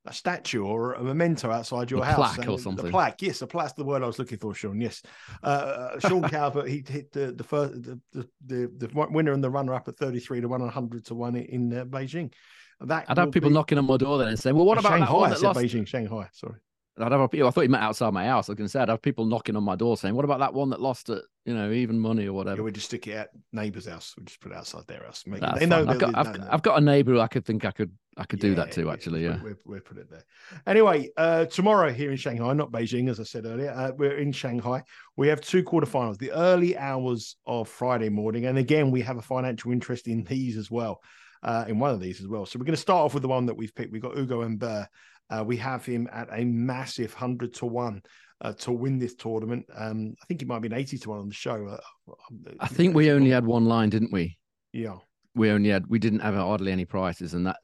a 0.08 0.12
statue 0.12 0.62
or 0.64 0.92
a 0.92 1.02
memento 1.02 1.50
outside 1.50 1.90
your 1.90 2.00
A 2.00 2.04
house. 2.04 2.36
plaque 2.36 2.48
or 2.48 2.60
something. 2.60 2.84
The 2.84 2.92
plaque, 2.92 3.22
yes, 3.22 3.42
a 3.42 3.46
plaque's 3.48 3.72
the 3.72 3.82
word 3.84 4.04
I 4.04 4.06
was 4.06 4.20
looking 4.20 4.38
for, 4.38 4.54
Sean. 4.54 4.80
Yes, 4.80 5.02
uh, 5.42 5.46
uh, 5.46 5.98
Sean 5.98 6.22
Calvert, 6.28 6.68
he 6.68 6.84
hit 6.86 7.10
the 7.10 7.32
the 7.32 7.42
first 7.42 7.72
the 7.82 8.00
the, 8.12 8.28
the, 8.46 8.86
the 8.86 9.06
winner 9.10 9.32
and 9.32 9.42
the 9.42 9.50
runner 9.50 9.74
up 9.74 9.88
at 9.88 9.96
thirty 9.96 10.20
three 10.20 10.40
to 10.40 10.46
one, 10.46 10.60
hundred 10.68 11.06
to 11.06 11.16
one 11.16 11.34
in 11.34 11.76
uh, 11.76 11.84
Beijing. 11.84 12.32
That 12.80 13.06
I'd 13.08 13.18
have 13.18 13.32
people 13.32 13.50
be- 13.50 13.54
knocking 13.54 13.78
on 13.78 13.86
my 13.86 13.96
door 13.96 14.18
then 14.18 14.28
and 14.28 14.38
saying, 14.38 14.54
"Well, 14.54 14.66
what 14.66 14.78
about 14.78 14.90
Shanghai, 14.90 15.06
that 15.06 15.14
one 15.14 15.30
that 15.30 15.42
lost?" 15.42 15.58
Beijing, 15.60 15.86
Shanghai. 15.86 16.28
Sorry. 16.32 16.54
I'd 16.98 17.12
have 17.12 17.30
people. 17.30 17.46
I 17.46 17.50
thought 17.50 17.60
you 17.60 17.68
meant 17.68 17.82
outside 17.84 18.12
my 18.14 18.24
house. 18.24 18.48
I 18.48 18.52
was 18.52 18.56
going 18.56 18.66
to 18.68 18.70
say 18.70 18.80
I'd 18.80 18.88
have 18.88 19.02
people 19.02 19.26
knocking 19.26 19.54
on 19.54 19.62
my 19.64 19.76
door 19.76 19.98
saying, 19.98 20.14
"What 20.14 20.24
about 20.24 20.38
that 20.38 20.54
one 20.54 20.70
that 20.70 20.80
lost 20.80 21.10
at 21.10 21.22
you 21.44 21.54
know 21.54 21.70
even 21.70 21.98
money 21.98 22.22
or 22.22 22.24
Yeah, 22.24 22.30
whatever?" 22.30 22.62
we 22.62 22.72
just 22.72 22.86
stick 22.86 23.06
it 23.06 23.12
at 23.12 23.28
neighbour's 23.52 23.86
house. 23.86 24.14
We 24.16 24.24
just 24.24 24.40
put 24.40 24.52
it 24.52 24.56
outside 24.58 24.86
their 24.86 25.02
house. 25.04 25.24
Make 25.26 25.42
it, 25.42 25.58
they 25.58 25.66
know. 25.66 25.86
I've 25.86 25.98
got, 25.98 26.16
I've, 26.16 26.38
no, 26.38 26.44
no. 26.44 26.48
I've 26.50 26.62
got 26.62 26.78
a 26.78 26.80
neighbour 26.80 27.12
who 27.12 27.20
I 27.20 27.26
could 27.28 27.44
think 27.44 27.66
I 27.66 27.70
could 27.70 27.92
I 28.16 28.24
could 28.24 28.40
do 28.40 28.54
that 28.54 28.68
Yeah, 28.68 28.72
too. 28.72 28.84
yeah, 28.86 28.92
Actually, 28.92 29.24
yeah. 29.24 29.42
We'll, 29.42 29.56
we'll 29.66 29.80
put 29.80 29.98
it 29.98 30.10
there. 30.10 30.24
Anyway, 30.66 31.10
uh, 31.18 31.44
tomorrow 31.44 31.92
here 31.92 32.10
in 32.10 32.16
Shanghai, 32.16 32.54
not 32.54 32.70
Beijing, 32.72 33.10
as 33.10 33.20
I 33.20 33.24
said 33.24 33.44
earlier, 33.44 33.72
uh, 33.72 33.92
we're 33.94 34.16
in 34.16 34.32
Shanghai. 34.32 34.82
We 35.18 35.28
have 35.28 35.42
two 35.42 35.62
quarterfinals, 35.62 36.16
the 36.16 36.32
early 36.32 36.78
hours 36.78 37.36
of 37.46 37.68
Friday 37.68 38.08
morning. 38.08 38.46
And 38.46 38.56
again, 38.56 38.90
we 38.90 39.02
have 39.02 39.18
a 39.18 39.22
financial 39.22 39.70
interest 39.70 40.08
in 40.08 40.24
these 40.24 40.56
as 40.56 40.70
well, 40.70 41.02
uh, 41.42 41.64
in 41.68 41.78
one 41.78 41.90
of 41.90 42.00
these 42.00 42.20
as 42.20 42.26
well. 42.26 42.46
So 42.46 42.58
we're 42.58 42.64
going 42.64 42.74
to 42.74 42.80
start 42.80 43.04
off 43.04 43.14
with 43.14 43.22
the 43.22 43.28
one 43.28 43.46
that 43.46 43.56
we've 43.56 43.74
picked. 43.74 43.92
We've 43.92 44.02
got 44.02 44.16
Ugo 44.16 44.42
Humbert. 44.42 44.88
Uh, 45.28 45.44
we 45.44 45.56
have 45.56 45.84
him 45.84 46.08
at 46.12 46.28
a 46.32 46.44
massive 46.44 47.12
100 47.12 47.54
to 47.54 47.66
1 47.66 48.02
uh, 48.42 48.52
to 48.52 48.72
win 48.72 48.98
this 48.98 49.14
tournament. 49.14 49.66
Um, 49.74 50.14
I 50.22 50.26
think 50.26 50.42
it 50.42 50.48
might 50.48 50.60
be 50.60 50.68
an 50.68 50.74
80 50.74 50.98
to 50.98 51.10
1 51.10 51.18
on 51.18 51.28
the 51.28 51.34
show. 51.34 51.66
Uh, 51.66 52.14
I 52.60 52.68
think 52.68 52.94
we 52.94 53.10
only 53.10 53.30
had 53.30 53.44
one 53.44 53.64
line, 53.64 53.90
didn't 53.90 54.12
we? 54.12 54.38
Yeah. 54.72 54.96
We 55.34 55.50
only 55.50 55.70
had 55.70 55.86
we 55.88 55.98
didn't 55.98 56.20
have 56.20 56.34
hardly 56.34 56.72
any 56.72 56.84
prices, 56.84 57.34
and 57.34 57.46
that 57.46 57.58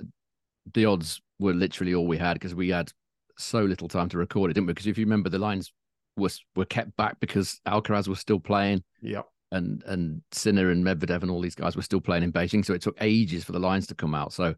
the 0.74 0.84
odds 0.84 1.20
were 1.38 1.54
literally 1.54 1.94
all 1.94 2.06
we 2.06 2.18
had 2.18 2.34
because 2.34 2.54
we 2.54 2.68
had 2.68 2.92
so 3.38 3.62
little 3.62 3.88
time 3.88 4.08
to 4.10 4.18
record 4.18 4.50
it, 4.50 4.54
didn't 4.54 4.66
we? 4.66 4.74
Because 4.74 4.86
if 4.86 4.98
you 4.98 5.06
remember, 5.06 5.30
the 5.30 5.38
lines 5.38 5.72
was 6.16 6.44
were 6.54 6.66
kept 6.66 6.94
back 6.96 7.18
because 7.20 7.60
Alcaraz 7.66 8.08
was 8.08 8.20
still 8.20 8.40
playing. 8.40 8.82
Yeah. 9.00 9.22
And 9.52 9.82
and 9.84 10.22
Sinner 10.32 10.70
and 10.70 10.84
Medvedev 10.84 11.22
and 11.22 11.30
all 11.30 11.40
these 11.40 11.54
guys 11.54 11.76
were 11.76 11.82
still 11.82 12.00
playing 12.00 12.24
in 12.24 12.32
Beijing, 12.32 12.64
so 12.64 12.72
it 12.72 12.82
took 12.82 12.96
ages 13.00 13.44
for 13.44 13.52
the 13.52 13.60
lines 13.60 13.86
to 13.88 13.94
come 13.94 14.14
out. 14.14 14.32
So 14.32 14.54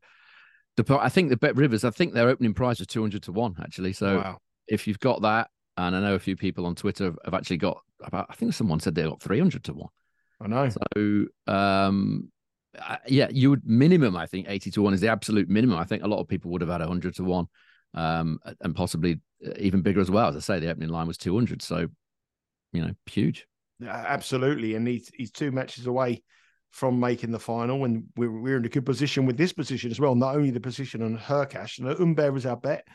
the 0.77 0.99
I 0.99 1.09
think 1.09 1.29
the 1.29 1.37
Bet 1.37 1.57
Rivers, 1.57 1.85
I 1.85 1.91
think 1.91 2.15
their 2.15 2.29
opening 2.29 2.55
price 2.55 2.79
was 2.79 2.87
two 2.87 3.03
hundred 3.03 3.25
to 3.25 3.33
one 3.33 3.55
actually. 3.61 3.93
So 3.93 4.17
wow. 4.17 4.39
if 4.69 4.87
you've 4.87 5.01
got 5.01 5.23
that, 5.23 5.51
and 5.77 5.95
I 5.95 6.01
know 6.01 6.15
a 6.15 6.21
few 6.21 6.37
people 6.37 6.65
on 6.67 6.75
Twitter 6.75 7.13
have- 7.25 7.35
actually 7.35 7.59
got 7.59 7.79
about, 8.03 8.27
I 8.31 8.35
think 8.35 8.55
someone 8.55 8.81
said 8.81 8.95
they 8.95 9.03
got 9.03 9.21
three 9.21 9.39
hundred 9.39 9.65
to 9.65 9.75
one. 9.75 9.91
I 10.41 10.47
know. 10.47 10.69
So 10.69 11.27
um, 11.47 12.31
yeah, 13.07 13.29
you 13.31 13.51
would 13.51 13.63
minimum, 13.65 14.17
I 14.17 14.27
think 14.27 14.47
eighty 14.49 14.71
to 14.73 14.83
one 14.83 14.95
is 14.95 15.01
the 15.01 15.09
absolute 15.09 15.49
minimum. 15.49 15.79
I 15.79 15.85
think 15.85 16.03
a 16.03 16.09
lot 16.09 16.21
of 16.21 16.29
people 16.29 16.51
would 16.53 16.61
have 16.61 16.71
had 16.71 16.81
hundred 16.81 17.17
to 17.17 17.25
one, 17.25 17.47
um, 17.95 18.39
and 18.61 18.75
possibly 18.75 19.21
uh, 19.47 19.53
even 19.59 19.83
bigger 19.83 20.01
as 20.01 20.11
well. 20.11 20.29
As 20.29 20.37
I 20.37 20.41
say, 20.41 20.61
the 20.61 20.71
opening 20.71 20.91
line 20.91 21.09
was 21.09 21.19
two 21.19 21.35
hundred, 21.35 21.63
so 21.63 21.89
you 22.73 22.83
know, 22.83 22.93
huge. 23.07 23.47
Absolutely, 23.83 24.75
and 24.75 24.87
he's 24.87 25.11
he's 25.15 25.31
two 25.31 25.51
matches 25.51 25.87
away 25.87 26.23
from 26.71 26.99
making 26.99 27.31
the 27.31 27.39
final, 27.39 27.85
and 27.85 28.05
we're 28.17 28.31
we're 28.31 28.57
in 28.57 28.65
a 28.65 28.69
good 28.69 28.87
position 28.87 29.27
with 29.27 29.37
this 29.37 29.53
position 29.53 29.91
as 29.91 30.01
well. 30.01 30.15
Not 30.15 30.37
only 30.37 30.51
the 30.51 30.61
position 30.61 31.03
on 31.03 31.19
Hurkacz, 31.19 31.79
and 31.79 31.89
Humbert 31.97 32.33
was 32.33 32.47
our 32.47 32.57
bet. 32.57 32.87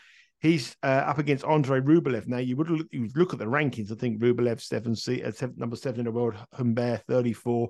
He's 0.41 0.75
uh, 0.83 0.87
up 0.87 1.17
against 1.17 1.43
Andre 1.43 1.81
Rublev. 1.81 2.27
Now 2.27 2.37
you 2.37 2.55
would 2.55 2.69
look, 2.69 2.87
you 2.91 3.01
would 3.01 3.17
look 3.17 3.33
at 3.33 3.39
the 3.39 3.45
rankings. 3.45 3.91
I 3.91 3.95
think 3.95 4.21
Rublev 4.21 4.61
seven, 4.61 4.95
se- 4.95 5.23
uh, 5.23 5.31
seven 5.31 5.55
number 5.57 5.75
seven 5.75 5.99
in 5.99 6.05
the 6.05 6.11
world. 6.11 6.35
Humbert 6.53 7.03
thirty 7.07 7.33
four. 7.33 7.69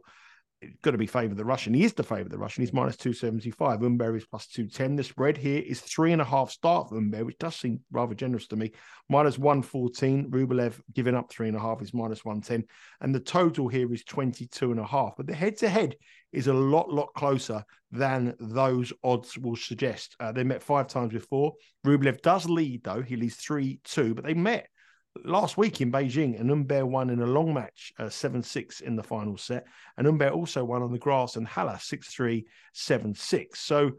Got 0.81 0.91
to 0.91 0.97
be 0.97 1.07
favoured 1.07 1.37
the 1.37 1.45
Russian. 1.45 1.73
He 1.73 1.85
is 1.85 1.93
the 1.93 2.03
favourite 2.03 2.31
the 2.31 2.37
Russian. 2.37 2.63
He's 2.63 2.73
minus 2.73 2.97
two 2.97 3.13
seventy 3.13 3.49
five. 3.49 3.79
Humbert 3.79 4.17
is 4.17 4.25
plus 4.25 4.47
two 4.47 4.67
ten. 4.67 4.95
The 4.95 5.03
spread 5.03 5.37
here 5.37 5.63
is 5.65 5.79
three 5.79 6.11
and 6.11 6.21
a 6.21 6.25
half 6.25 6.51
start 6.51 6.89
for 6.89 6.95
Humbert, 6.95 7.25
which 7.25 7.37
does 7.37 7.55
seem 7.55 7.79
rather 7.91 8.13
generous 8.13 8.47
to 8.47 8.57
me. 8.57 8.71
Minus 9.09 9.37
one 9.37 9.61
fourteen. 9.61 10.29
Rublev 10.29 10.79
giving 10.93 11.15
up 11.15 11.31
three 11.31 11.47
and 11.47 11.55
a 11.55 11.61
half 11.61 11.81
is 11.81 11.93
minus 11.93 12.25
one 12.25 12.41
ten 12.41 12.65
and 13.01 13.13
the 13.13 13.19
total 13.19 13.67
here 13.67 13.91
is 13.93 14.03
22 14.03 14.71
and 14.71 14.79
a 14.79 14.85
half 14.85 15.13
but 15.17 15.27
the 15.27 15.33
head 15.33 15.57
to 15.57 15.69
head 15.69 15.95
is 16.31 16.47
a 16.47 16.53
lot 16.53 16.89
lot 16.89 17.13
closer 17.15 17.63
than 17.91 18.35
those 18.39 18.93
odds 19.03 19.37
will 19.37 19.55
suggest 19.55 20.15
uh, 20.19 20.31
they 20.31 20.43
met 20.43 20.61
five 20.61 20.87
times 20.87 21.13
before 21.13 21.53
rublev 21.85 22.21
does 22.21 22.47
lead 22.47 22.83
though 22.83 23.01
he 23.01 23.15
leads 23.15 23.37
3-2 23.37 24.15
but 24.15 24.25
they 24.25 24.33
met 24.33 24.67
last 25.25 25.57
week 25.57 25.81
in 25.81 25.91
beijing 25.91 26.39
and 26.39 26.49
Humbert 26.49 26.87
won 26.87 27.09
in 27.09 27.21
a 27.21 27.25
long 27.25 27.53
match 27.53 27.91
uh, 27.99 28.05
7-6 28.05 28.81
in 28.81 28.95
the 28.95 29.03
final 29.03 29.37
set. 29.37 29.65
And 29.97 30.05
Humbert 30.05 30.33
also 30.33 30.63
won 30.63 30.81
on 30.81 30.91
the 30.91 30.99
grass 30.99 31.35
and 31.35 31.47
Halle 31.47 31.73
6-3 31.73 32.43
7-6 32.75 33.55
so 33.55 33.91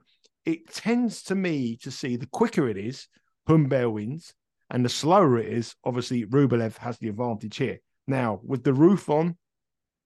it 0.44 0.72
tends 0.72 1.22
to 1.24 1.34
me 1.34 1.76
to 1.76 1.90
see 1.90 2.16
the 2.16 2.26
quicker 2.26 2.68
it 2.68 2.78
is 2.78 3.08
Humbert 3.46 3.92
wins 3.92 4.34
and 4.70 4.84
the 4.84 4.88
slower 4.88 5.38
it 5.38 5.52
is 5.52 5.74
obviously 5.84 6.24
Rublev 6.24 6.76
has 6.78 6.98
the 6.98 7.08
advantage 7.08 7.56
here. 7.56 7.80
Now, 8.06 8.40
with 8.42 8.64
the 8.64 8.72
roof 8.72 9.10
on, 9.10 9.36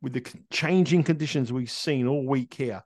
with 0.03 0.15
the 0.15 0.27
changing 0.51 1.05
conditions 1.05 1.53
we've 1.53 1.71
seen 1.71 2.07
all 2.07 2.27
week 2.27 2.55
here, 2.55 2.83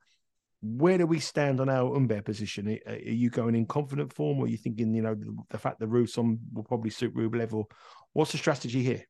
where 0.60 0.98
do 0.98 1.06
we 1.06 1.20
stand 1.20 1.60
on 1.60 1.68
our 1.68 1.92
Humbert 1.92 2.24
position? 2.24 2.68
Are 2.86 2.92
are 2.92 2.98
you 2.98 3.30
going 3.30 3.54
in 3.54 3.66
confident 3.66 4.12
form, 4.12 4.38
or 4.38 4.44
are 4.44 4.48
you 4.48 4.56
thinking, 4.56 4.94
you 4.94 5.02
know, 5.02 5.14
the, 5.14 5.36
the 5.50 5.58
fact 5.58 5.78
the 5.78 5.86
roof's 5.86 6.18
on 6.18 6.38
will 6.52 6.64
probably 6.64 6.90
suit 6.90 7.14
Rublev, 7.14 7.52
or 7.52 7.66
what's 8.12 8.32
the 8.32 8.38
strategy 8.38 8.82
here? 8.82 9.02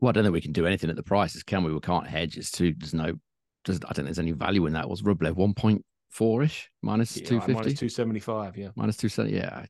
Well, 0.00 0.10
I 0.10 0.12
don't 0.12 0.24
think 0.24 0.32
we 0.32 0.40
can 0.40 0.52
do 0.52 0.66
anything 0.66 0.90
at 0.90 0.96
the 0.96 1.02
prices, 1.02 1.42
can 1.42 1.64
we? 1.64 1.72
We 1.72 1.80
can't 1.80 2.06
hedge. 2.06 2.36
It's 2.36 2.50
too. 2.50 2.74
There's 2.76 2.94
no. 2.94 3.04
I 3.04 3.72
don't 3.72 3.94
think 3.94 4.06
there's 4.06 4.18
any 4.18 4.32
value 4.32 4.66
in 4.66 4.72
that. 4.72 4.88
Was 4.88 5.02
Rublev 5.02 5.36
one 5.36 5.54
point 5.54 5.84
four 6.10 6.42
ish 6.42 6.70
minus 6.82 7.14
two 7.14 7.38
like 7.38 7.48
minus 7.48 7.66
fifty 7.66 7.76
two 7.76 7.88
seventy 7.88 8.20
five. 8.20 8.56
Yeah, 8.56 8.68
minus 8.74 8.96
two 8.96 9.08
seventy? 9.08 9.36
Yeah, 9.36 9.66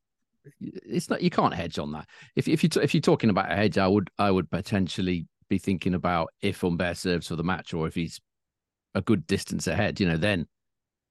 it's 0.61 1.11
not. 1.11 1.23
You 1.23 1.31
can't 1.31 1.55
hedge 1.55 1.79
on 1.79 1.93
that. 1.93 2.09
If 2.37 2.49
if 2.49 2.63
you 2.63 2.71
if 2.81 2.95
you're 2.95 3.01
talking 3.01 3.31
about 3.31 3.51
a 3.51 3.57
hedge, 3.57 3.79
I 3.79 3.89
would 3.89 4.11
I 4.19 4.31
would 4.31 4.51
potentially 4.51 5.27
be 5.49 5.59
thinking 5.59 5.95
about 5.95 6.29
if 6.41 6.61
Humbert 6.61 6.97
serves 6.97 7.27
for 7.27 7.37
the 7.37 7.45
match 7.45 7.75
or 7.75 7.87
if 7.87 7.95
he's 7.95 8.21
a 8.95 9.03
good 9.03 9.27
distance 9.27 9.67
ahead. 9.67 10.01
You 10.01 10.09
know, 10.09 10.17
then 10.17 10.47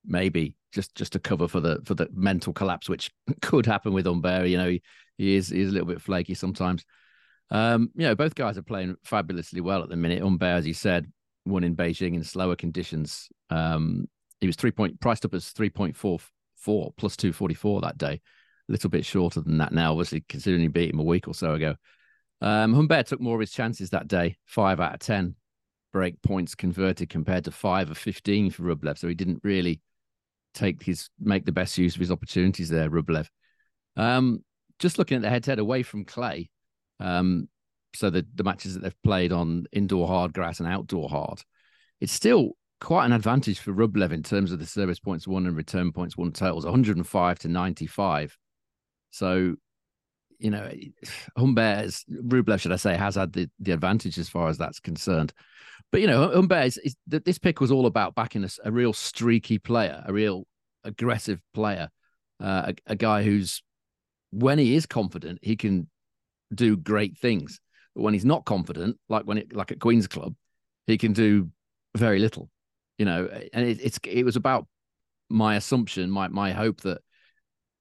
maybe 0.05 0.55
just 0.71 0.95
just 0.95 1.13
to 1.13 1.19
cover 1.19 1.47
for 1.47 1.59
the 1.59 1.81
for 1.85 1.93
the 1.93 2.07
mental 2.13 2.53
collapse 2.53 2.89
which 2.89 3.11
could 3.41 3.65
happen 3.65 3.93
with 3.93 4.05
Humbert. 4.05 4.47
You 4.47 4.57
know, 4.57 4.69
he, 4.69 4.81
he 5.17 5.35
is 5.35 5.49
he 5.49 5.61
is 5.61 5.69
a 5.69 5.73
little 5.73 5.87
bit 5.87 6.01
flaky 6.01 6.33
sometimes. 6.33 6.85
Um, 7.49 7.89
you 7.95 8.07
know, 8.07 8.15
both 8.15 8.35
guys 8.35 8.57
are 8.57 8.63
playing 8.63 8.95
fabulously 9.03 9.61
well 9.61 9.83
at 9.83 9.89
the 9.89 9.97
minute. 9.97 10.21
Humbert, 10.21 10.59
as 10.59 10.67
you 10.67 10.73
said, 10.73 11.11
won 11.45 11.63
in 11.63 11.75
Beijing 11.75 12.15
in 12.15 12.23
slower 12.23 12.55
conditions. 12.55 13.27
Um, 13.49 14.07
he 14.39 14.47
was 14.47 14.55
three 14.55 14.71
point 14.71 14.99
priced 14.99 15.25
up 15.25 15.33
as 15.33 15.49
three 15.49 15.69
point 15.69 15.95
four 15.95 16.19
four 16.55 16.93
plus 16.97 17.17
two 17.17 17.33
forty 17.33 17.55
four 17.55 17.81
that 17.81 17.97
day. 17.97 18.21
A 18.69 18.71
little 18.71 18.89
bit 18.89 19.05
shorter 19.05 19.41
than 19.41 19.57
that 19.57 19.73
now, 19.73 19.91
obviously, 19.91 20.23
considering 20.29 20.61
he 20.61 20.67
beat 20.67 20.93
him 20.93 20.99
a 20.99 21.03
week 21.03 21.27
or 21.27 21.33
so 21.33 21.53
ago. 21.53 21.75
Um, 22.39 22.73
Humbert 22.73 23.07
took 23.07 23.19
more 23.19 23.35
of 23.35 23.41
his 23.41 23.51
chances 23.51 23.89
that 23.89 24.07
day, 24.07 24.37
five 24.45 24.79
out 24.79 24.93
of 24.93 24.99
ten 24.99 25.35
break 25.91 26.21
points 26.21 26.55
converted 26.55 27.09
compared 27.09 27.45
to 27.45 27.51
five 27.51 27.91
or 27.91 27.95
fifteen 27.95 28.49
for 28.49 28.63
Rublev. 28.63 28.97
So 28.97 29.07
he 29.07 29.13
didn't 29.13 29.41
really 29.43 29.81
take 30.53 30.83
his 30.83 31.09
make 31.19 31.45
the 31.45 31.51
best 31.51 31.77
use 31.77 31.95
of 31.95 31.99
his 31.99 32.11
opportunities 32.11 32.69
there, 32.69 32.89
Rublev. 32.89 33.27
Um, 33.95 34.43
just 34.79 34.97
looking 34.97 35.17
at 35.17 35.21
the 35.21 35.29
head 35.29 35.43
to 35.43 35.51
head 35.51 35.59
away 35.59 35.83
from 35.83 36.05
Clay, 36.05 36.49
um, 36.99 37.47
so 37.93 38.09
the, 38.09 38.25
the 38.35 38.43
matches 38.43 38.73
that 38.73 38.83
they've 38.83 39.03
played 39.03 39.31
on 39.31 39.65
indoor 39.71 40.07
hard 40.07 40.33
grass 40.33 40.59
and 40.59 40.67
outdoor 40.67 41.09
hard, 41.09 41.41
it's 41.99 42.13
still 42.13 42.51
quite 42.79 43.05
an 43.05 43.13
advantage 43.13 43.59
for 43.59 43.73
Rublev 43.73 44.11
in 44.11 44.23
terms 44.23 44.51
of 44.51 44.59
the 44.59 44.65
service 44.65 44.99
points 44.99 45.27
won 45.27 45.45
and 45.45 45.55
return 45.55 45.91
points 45.91 46.17
won 46.17 46.31
totals 46.31 46.65
105 46.65 47.39
to 47.39 47.47
95. 47.47 48.37
So, 49.11 49.55
you 50.39 50.49
know, 50.49 50.69
Humbert, 51.37 51.93
Rublev, 52.09 52.59
should 52.59 52.71
I 52.71 52.77
say, 52.77 52.95
has 52.95 53.15
had 53.15 53.33
the, 53.33 53.49
the 53.59 53.71
advantage 53.71 54.17
as 54.17 54.29
far 54.29 54.49
as 54.49 54.57
that's 54.57 54.79
concerned. 54.79 55.33
But, 55.91 56.01
you 56.01 56.07
know, 56.07 56.31
Humbert, 56.31 56.65
is, 56.67 56.77
is, 56.77 56.95
this 57.05 57.37
pick 57.37 57.59
was 57.59 57.71
all 57.71 57.85
about 57.85 58.15
backing 58.15 58.43
a, 58.43 58.49
a 58.63 58.71
real 58.71 58.93
streaky 58.93 59.59
player, 59.59 60.01
a 60.05 60.13
real 60.13 60.47
aggressive 60.83 61.41
player, 61.53 61.89
uh, 62.41 62.71
a, 62.87 62.91
a 62.93 62.95
guy 62.95 63.23
who's, 63.23 63.61
when 64.31 64.57
he 64.57 64.75
is 64.75 64.85
confident, 64.85 65.39
he 65.41 65.57
can 65.57 65.89
do 66.53 66.77
great 66.77 67.17
things. 67.17 67.59
But 67.93 68.03
when 68.03 68.13
he's 68.13 68.25
not 68.25 68.45
confident, 68.45 68.97
like 69.09 69.25
when 69.25 69.37
it, 69.37 69.53
like 69.53 69.71
at 69.71 69.81
Queen's 69.81 70.07
Club, 70.07 70.33
he 70.87 70.97
can 70.97 71.11
do 71.11 71.49
very 71.97 72.19
little 72.19 72.49
you 73.01 73.05
know, 73.05 73.27
and 73.51 73.65
it, 73.65 73.79
it's 73.81 73.99
it 74.05 74.23
was 74.23 74.35
about 74.35 74.67
my 75.27 75.55
assumption, 75.55 76.11
my 76.11 76.27
my 76.27 76.51
hope 76.51 76.81
that 76.81 77.01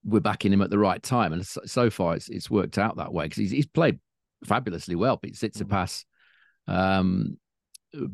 we're 0.03 0.19
backing 0.19 0.51
him 0.51 0.63
at 0.63 0.71
the 0.71 0.79
right 0.79 1.03
time, 1.03 1.31
and 1.31 1.45
so, 1.45 1.61
so 1.67 1.89
far 1.91 2.15
it's 2.15 2.27
it's 2.27 2.49
worked 2.49 2.79
out 2.79 2.97
that 2.97 3.13
way 3.13 3.25
because 3.25 3.37
he's 3.37 3.51
he's 3.51 3.67
played 3.67 3.99
fabulously 4.45 4.95
well. 4.95 5.17
Beat 5.17 5.35
Tsitsipas, 5.35 6.05
um, 6.65 7.37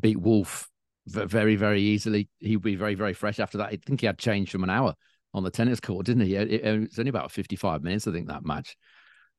beat 0.00 0.20
Wolf 0.20 0.68
very 1.06 1.56
very 1.56 1.80
easily. 1.80 2.28
He'd 2.38 2.62
be 2.62 2.76
very 2.76 2.94
very 2.94 3.14
fresh 3.14 3.40
after 3.40 3.58
that. 3.58 3.68
I 3.68 3.78
think 3.84 4.00
he 4.00 4.06
had 4.06 4.18
changed 4.18 4.52
from 4.52 4.64
an 4.64 4.70
hour 4.70 4.94
on 5.34 5.44
the 5.44 5.50
tennis 5.50 5.80
court, 5.80 6.06
didn't 6.06 6.26
he? 6.26 6.34
It, 6.34 6.52
it, 6.52 6.64
it's 6.64 6.98
only 6.98 7.10
about 7.10 7.32
55 7.32 7.82
minutes, 7.82 8.06
I 8.06 8.12
think, 8.12 8.28
that 8.28 8.44
match. 8.44 8.76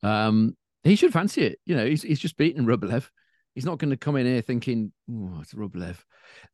Um, 0.04 0.56
he 0.84 0.96
should 0.96 1.14
fancy 1.14 1.44
it. 1.44 1.60
You 1.66 1.76
know, 1.76 1.86
he's, 1.86 2.04
he's 2.04 2.20
just 2.20 2.38
beaten 2.38 2.66
Rublev. 2.66 3.10
He's 3.56 3.66
not 3.66 3.80
going 3.80 3.90
to 3.90 3.98
come 3.98 4.16
in 4.16 4.26
here 4.26 4.42
thinking, 4.42 4.92
oh, 5.12 5.40
it's 5.42 5.54
Rublev. 5.54 5.98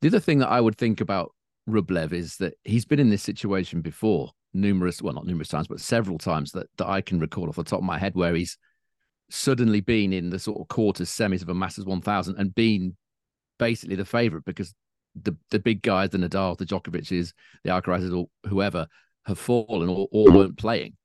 The 0.00 0.08
other 0.08 0.20
thing 0.20 0.38
that 0.38 0.48
I 0.48 0.60
would 0.60 0.76
think 0.76 1.00
about 1.00 1.32
Rublev 1.68 2.12
is 2.12 2.36
that 2.38 2.54
he's 2.64 2.84
been 2.84 2.98
in 2.98 3.10
this 3.10 3.22
situation 3.22 3.82
before, 3.82 4.32
numerous, 4.54 5.02
well, 5.02 5.14
not 5.14 5.26
numerous 5.26 5.48
times, 5.48 5.68
but 5.68 5.80
several 5.80 6.18
times 6.18 6.52
that, 6.52 6.68
that 6.78 6.88
I 6.88 7.00
can 7.00 7.20
recall 7.20 7.48
off 7.48 7.56
the 7.56 7.64
top 7.64 7.80
of 7.80 7.84
my 7.84 7.98
head 7.98 8.14
where 8.14 8.34
he's 8.34 8.56
suddenly 9.30 9.80
been 9.80 10.12
in 10.12 10.30
the 10.30 10.38
sort 10.38 10.60
of 10.60 10.68
quarters, 10.68 11.10
semis 11.10 11.42
of 11.42 11.48
a 11.48 11.54
Masters 11.54 11.84
1000 11.84 12.36
and 12.38 12.54
been 12.54 12.96
basically 13.58 13.96
the 13.96 14.04
favorite 14.04 14.44
because 14.44 14.74
the, 15.20 15.36
the 15.50 15.58
big 15.58 15.82
guys, 15.82 16.10
the 16.10 16.18
Nadal, 16.18 16.56
the 16.58 16.66
Djokovic's, 16.66 17.32
the 17.64 17.70
Alcarazes, 17.70 18.16
or 18.16 18.28
whoever, 18.48 18.86
have 19.24 19.38
fallen 19.38 19.88
or, 19.88 20.08
or 20.12 20.30
weren't 20.30 20.58
playing. 20.58 20.96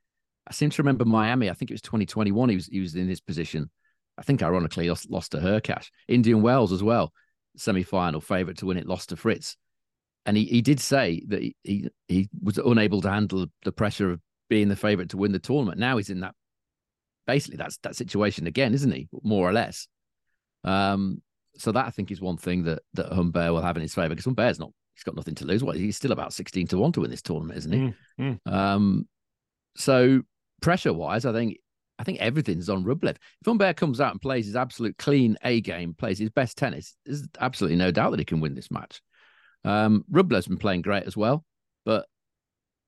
I 0.48 0.53
seem 0.53 0.70
to 0.70 0.81
remember 0.81 1.05
Miami. 1.05 1.50
I 1.50 1.53
think 1.53 1.72
it 1.72 1.75
was 1.75 1.81
2021. 1.81 2.50
He 2.50 2.55
was 2.55 2.65
he 2.67 2.79
was 2.79 2.96
in 2.96 3.08
this 3.08 3.22
position, 3.22 3.70
I 4.17 4.24
think 4.24 4.43
ironically 4.43 4.89
lost, 4.89 5.10
lost 5.10 5.31
to 5.31 5.38
Hurkacz. 5.38 5.88
Indian 6.08 6.41
Wells 6.41 6.72
as 6.72 6.84
well, 6.84 7.13
semi 7.58 7.84
final 7.84 8.22
favourite 8.22 8.58
to 8.58 8.65
win 8.65 8.77
it, 8.77 8.88
lost 8.88 9.10
to 9.10 9.15
Fritz. 9.15 9.55
And 10.25 10.38
he, 10.38 10.46
he 10.46 10.62
did 10.62 10.79
say 10.79 11.24
that 11.29 11.41
he, 11.41 11.55
he, 11.63 11.89
he 12.08 12.29
was 12.41 12.58
unable 12.60 13.01
to 13.01 13.10
handle 13.10 13.48
the 13.63 13.72
pressure 13.72 14.12
of 14.12 14.20
being 14.50 14.67
the 14.67 14.75
favourite 14.75 15.10
to 15.10 15.17
win 15.17 15.31
the 15.31 15.39
tournament. 15.39 15.79
Now 15.79 15.98
he's 15.98 16.10
in 16.10 16.20
that 16.20 16.36
basically 17.25 17.58
that's 17.58 17.77
that 17.77 17.96
situation 17.96 18.48
again, 18.48 18.74
isn't 18.74 18.91
he? 18.91 19.08
More 19.24 19.48
or 19.48 19.53
less. 19.53 19.88
Um, 20.63 21.22
so 21.58 21.72
that 21.72 21.86
I 21.86 21.89
think 21.89 22.12
is 22.12 22.22
one 22.22 22.38
thing 22.38 22.63
that 22.63 22.81
that 22.93 23.12
Humbert 23.12 23.51
will 23.51 23.62
have 23.62 23.75
in 23.75 23.81
his 23.81 23.93
favour 23.93 24.10
because 24.10 24.25
Humbert's 24.25 24.60
not 24.60 24.72
he's 24.96 25.03
got 25.03 25.15
nothing 25.15 25.36
to 25.36 25.46
lose. 25.46 25.63
What 25.63 25.77
he's 25.77 25.98
still 25.98 26.12
about 26.12 26.34
sixteen 26.34 26.67
to 26.67 26.77
one 26.77 26.91
to 26.93 27.01
win 27.01 27.12
this 27.12 27.22
tournament, 27.22 27.58
isn't 27.60 27.72
he? 27.72 27.79
Mm, 27.79 28.39
mm. 28.48 28.51
Um, 28.51 29.08
so 29.75 30.22
pressure 30.62 30.93
wise, 30.93 31.25
I 31.25 31.34
think 31.34 31.58
I 32.00 32.03
think 32.03 32.20
everything's 32.20 32.70
on 32.70 32.84
Rublev. 32.84 33.12
If 33.12 33.46
Humbert 33.46 33.77
comes 33.77 34.01
out 34.01 34.12
and 34.12 34.22
plays 34.22 34.46
his 34.46 34.55
absolute 34.55 34.98
clean 34.98 35.38
A 35.43 35.62
game, 35.62 35.93
plays 35.93 36.17
his 36.17 36.29
best 36.29 36.58
tennis, 36.58 36.96
there's 37.05 37.27
absolutely 37.39 37.77
no 37.77 37.91
doubt 37.91 38.12
that 38.12 38.20
he 38.20 38.25
can 38.25 38.39
win 38.39 38.55
this 38.55 38.72
match. 38.72 39.01
Um, 39.63 40.03
Rublev's 40.12 40.48
been 40.48 40.58
playing 40.58 40.81
great 40.81 41.03
as 41.03 41.15
well, 41.15 41.46
but 41.86 42.08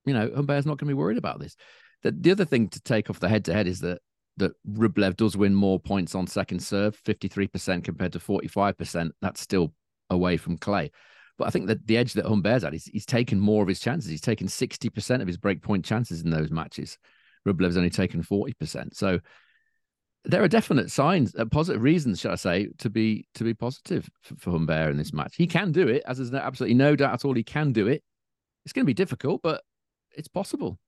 you 0.05 0.13
know 0.13 0.32
Humbert's 0.34 0.65
not 0.65 0.77
going 0.77 0.88
to 0.88 0.96
be 0.96 1.00
worried 1.00 1.17
about 1.17 1.39
this. 1.39 1.55
The, 2.01 2.12
the 2.12 2.32
other 2.32 2.46
thing 2.46 2.70
to 2.70 2.82
take 2.82 3.10
off 3.10 3.20
the 3.20 3.29
head 3.29 3.46
to 3.46 3.53
head 3.53 3.67
is 3.67 3.82
that 3.82 4.01
that 4.38 4.54
Rublev 4.68 5.16
does 5.16 5.38
win 5.38 5.54
more 5.54 5.80
points 5.80 6.16
on 6.16 6.28
second 6.28 6.60
serve, 6.60 7.02
53% 7.04 7.84
compared 7.84 8.13
to 8.13 8.20
45%. 8.20 9.12
That's 9.22 9.42
still 9.42 9.74
away 10.10 10.38
from 10.38 10.58
Clay. 10.58 10.92
But 11.38 11.48
I 11.48 11.50
think 11.52 11.67
that 11.67 11.86
the 11.88 11.98
edge 11.98 12.13
that 12.13 12.26
Humbert's 12.26 12.63
at, 12.63 12.74
is 12.74 12.86
he's 12.86 13.06
taken 13.06 13.39
more 13.39 13.62
of 13.62 13.67
his 13.67 13.80
chances. 13.80 14.10
He's 14.10 14.22
taken 14.22 14.48
60% 14.48 15.22
of 15.22 15.28
his 15.28 15.38
breakpoint 15.38 15.84
chances 15.84 16.22
in 16.22 16.30
those 16.30 16.52
matches. 16.52 16.98
Rublev's 17.48 17.78
only 17.78 17.89
taken 17.89 18.24
40%. 18.24 18.96
So 18.96 19.19
there 20.26 20.43
are 20.43 20.48
definite 20.48 20.89
signs, 20.89 21.36
uh, 21.36 21.46
positive 21.46 21.82
reasons, 21.82 22.19
shall 22.19 22.32
I 22.32 22.36
say, 22.36 22.69
to 22.78 22.89
be 22.89 23.28
to 23.36 23.43
be 23.43 23.54
positive 23.54 24.10
for, 24.22 24.36
for 24.36 24.52
Humbert 24.52 24.91
in 24.91 24.98
this 24.98 25.13
match. 25.13 25.36
He 25.36 25.48
can 25.48 25.72
do 25.72 25.88
it, 25.88 26.04
as 26.08 26.17
there's 26.17 26.34
absolutely 26.34 26.76
no 26.76 26.96
doubt 26.96 27.13
at 27.13 27.26
all. 27.26 27.34
He 27.34 27.43
can 27.43 27.74
do 27.74 27.88
it. 27.88 28.04
It's 28.63 28.72
going 28.72 28.84
to 28.84 28.88
be 28.88 28.93
difficult, 28.93 29.41
but 29.41 29.62
it's 30.15 30.30
possible. 30.30 30.80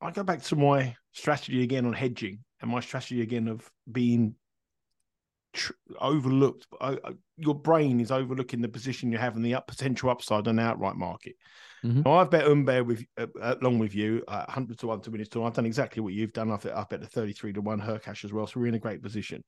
I 0.00 0.10
go 0.10 0.22
back 0.22 0.42
to 0.44 0.56
my 0.56 0.96
strategy 1.12 1.62
again 1.62 1.84
on 1.84 1.92
hedging 1.92 2.38
and 2.60 2.70
my 2.70 2.80
strategy 2.80 3.22
again 3.22 3.48
of 3.48 3.68
being 3.90 4.34
tr- 5.54 5.72
overlooked. 6.00 6.66
I, 6.80 6.92
I, 7.04 7.12
your 7.36 7.54
brain 7.54 8.00
is 8.00 8.10
overlooking 8.10 8.60
the 8.60 8.68
position 8.68 9.10
you 9.10 9.18
have 9.18 9.36
in 9.36 9.42
the 9.42 9.54
up, 9.54 9.66
potential 9.66 10.10
upside 10.10 10.46
on 10.48 10.56
the 10.56 10.62
outright 10.62 10.96
market. 10.96 11.36
Mm-hmm. 11.84 12.02
Now, 12.02 12.14
I've 12.14 12.30
bet 12.30 12.46
Humbert 12.46 12.86
with 12.86 13.04
uh, 13.18 13.26
along 13.60 13.78
with 13.78 13.94
you, 13.94 14.22
uh, 14.28 14.44
100 14.46 14.78
to 14.78 14.86
1 14.86 15.00
to 15.02 15.10
win 15.10 15.18
his 15.20 15.28
tour. 15.28 15.46
I've 15.46 15.54
done 15.54 15.66
exactly 15.66 16.02
what 16.02 16.12
you've 16.12 16.32
done. 16.32 16.50
I've, 16.50 16.66
I've 16.66 16.88
bet 16.88 17.00
the 17.00 17.06
33 17.06 17.54
to 17.54 17.60
1 17.60 17.80
Hurkacz 17.80 18.24
as 18.24 18.32
well. 18.32 18.46
So 18.46 18.60
we're 18.60 18.68
in 18.68 18.74
a 18.74 18.78
great 18.78 19.02
position. 19.02 19.42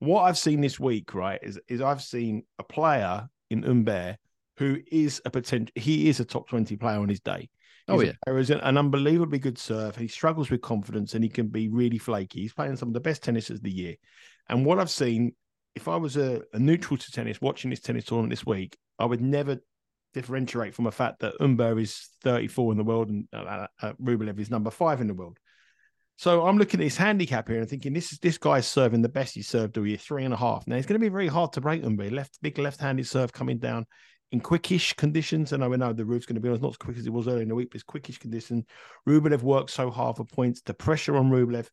What 0.00 0.22
I've 0.22 0.38
seen 0.38 0.60
this 0.60 0.80
week, 0.80 1.14
right, 1.14 1.38
is, 1.42 1.60
is 1.68 1.80
I've 1.80 2.02
seen 2.02 2.44
a 2.58 2.64
player 2.64 3.28
in 3.50 3.62
Humbert 3.62 4.16
who 4.56 4.78
is 4.90 5.20
a 5.24 5.30
potential, 5.30 5.72
he 5.74 6.08
is 6.08 6.20
a 6.20 6.24
top 6.24 6.48
20 6.48 6.76
player 6.76 6.98
on 6.98 7.08
his 7.08 7.20
day. 7.20 7.48
Oh, 7.90 8.00
yeah. 8.00 8.12
He's 8.26 8.50
an 8.50 8.78
unbelievably 8.78 9.38
good 9.38 9.58
serve. 9.58 9.96
He 9.96 10.08
struggles 10.08 10.50
with 10.50 10.62
confidence 10.62 11.14
and 11.14 11.24
he 11.24 11.30
can 11.30 11.48
be 11.48 11.68
really 11.68 11.98
flaky. 11.98 12.42
He's 12.42 12.52
playing 12.52 12.76
some 12.76 12.88
of 12.88 12.94
the 12.94 13.00
best 13.00 13.22
tennis 13.22 13.50
of 13.50 13.62
the 13.62 13.70
year. 13.70 13.96
And 14.48 14.64
what 14.64 14.78
I've 14.78 14.90
seen, 14.90 15.34
if 15.74 15.88
I 15.88 15.96
was 15.96 16.16
a, 16.16 16.42
a 16.52 16.58
neutral 16.58 16.96
to 16.96 17.12
tennis 17.12 17.40
watching 17.40 17.70
this 17.70 17.80
tennis 17.80 18.04
tournament 18.04 18.30
this 18.30 18.46
week, 18.46 18.76
I 18.98 19.04
would 19.04 19.20
never 19.20 19.58
differentiate 20.12 20.74
from 20.74 20.84
the 20.84 20.92
fact 20.92 21.20
that 21.20 21.34
Humbert 21.40 21.78
is 21.78 22.08
34 22.22 22.72
in 22.72 22.78
the 22.78 22.84
world 22.84 23.08
and 23.08 23.28
uh, 23.32 23.66
uh, 23.80 23.92
Rublev 24.02 24.38
is 24.38 24.50
number 24.50 24.70
five 24.70 25.00
in 25.00 25.06
the 25.06 25.14
world. 25.14 25.38
So 26.16 26.46
I'm 26.46 26.58
looking 26.58 26.80
at 26.80 26.84
his 26.84 26.98
handicap 26.98 27.48
here 27.48 27.60
and 27.60 27.68
thinking 27.68 27.94
this 27.94 28.12
is 28.12 28.18
this 28.18 28.36
guy's 28.36 28.66
serving 28.66 29.00
the 29.00 29.08
best 29.08 29.34
he's 29.34 29.48
served 29.48 29.78
all 29.78 29.86
year, 29.86 29.96
three 29.96 30.24
and 30.24 30.34
a 30.34 30.36
half. 30.36 30.66
Now 30.66 30.76
it's 30.76 30.86
going 30.86 31.00
to 31.00 31.04
be 31.04 31.08
very 31.08 31.28
hard 31.28 31.54
to 31.54 31.62
break 31.62 31.82
Humbert. 31.82 32.12
Left 32.12 32.36
big 32.42 32.58
left-handed 32.58 33.06
serve 33.06 33.32
coming 33.32 33.58
down 33.58 33.86
in 34.32 34.40
quickish 34.40 34.96
conditions. 34.96 35.52
And 35.52 35.64
I 35.64 35.68
know 35.68 35.92
the 35.92 36.04
roof's 36.04 36.26
going 36.26 36.36
to 36.36 36.40
be 36.40 36.48
on, 36.48 36.60
not 36.60 36.70
as 36.70 36.76
quick 36.76 36.96
as 36.96 37.06
it 37.06 37.12
was 37.12 37.28
earlier 37.28 37.42
in 37.42 37.48
the 37.48 37.54
week, 37.54 37.70
but 37.70 37.76
it's 37.76 37.84
quickish 37.84 38.20
conditions. 38.20 38.64
Rublev 39.08 39.42
worked 39.42 39.70
so 39.70 39.90
hard 39.90 40.16
for 40.16 40.24
points. 40.24 40.62
The 40.62 40.74
pressure 40.74 41.16
on 41.16 41.30
Rublev. 41.30 41.68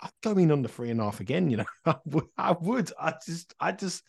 I'd 0.00 0.10
go 0.22 0.32
in 0.38 0.52
on 0.52 0.62
the 0.62 0.68
three 0.68 0.90
and 0.90 1.00
a 1.00 1.04
half 1.04 1.20
again. 1.20 1.50
You 1.50 1.58
know, 1.58 1.64
I 1.84 1.96
would. 2.06 2.26
I 2.36 2.52
would. 2.52 2.92
I 2.98 3.14
just. 3.24 3.54
I 3.58 3.72
just 3.72 4.04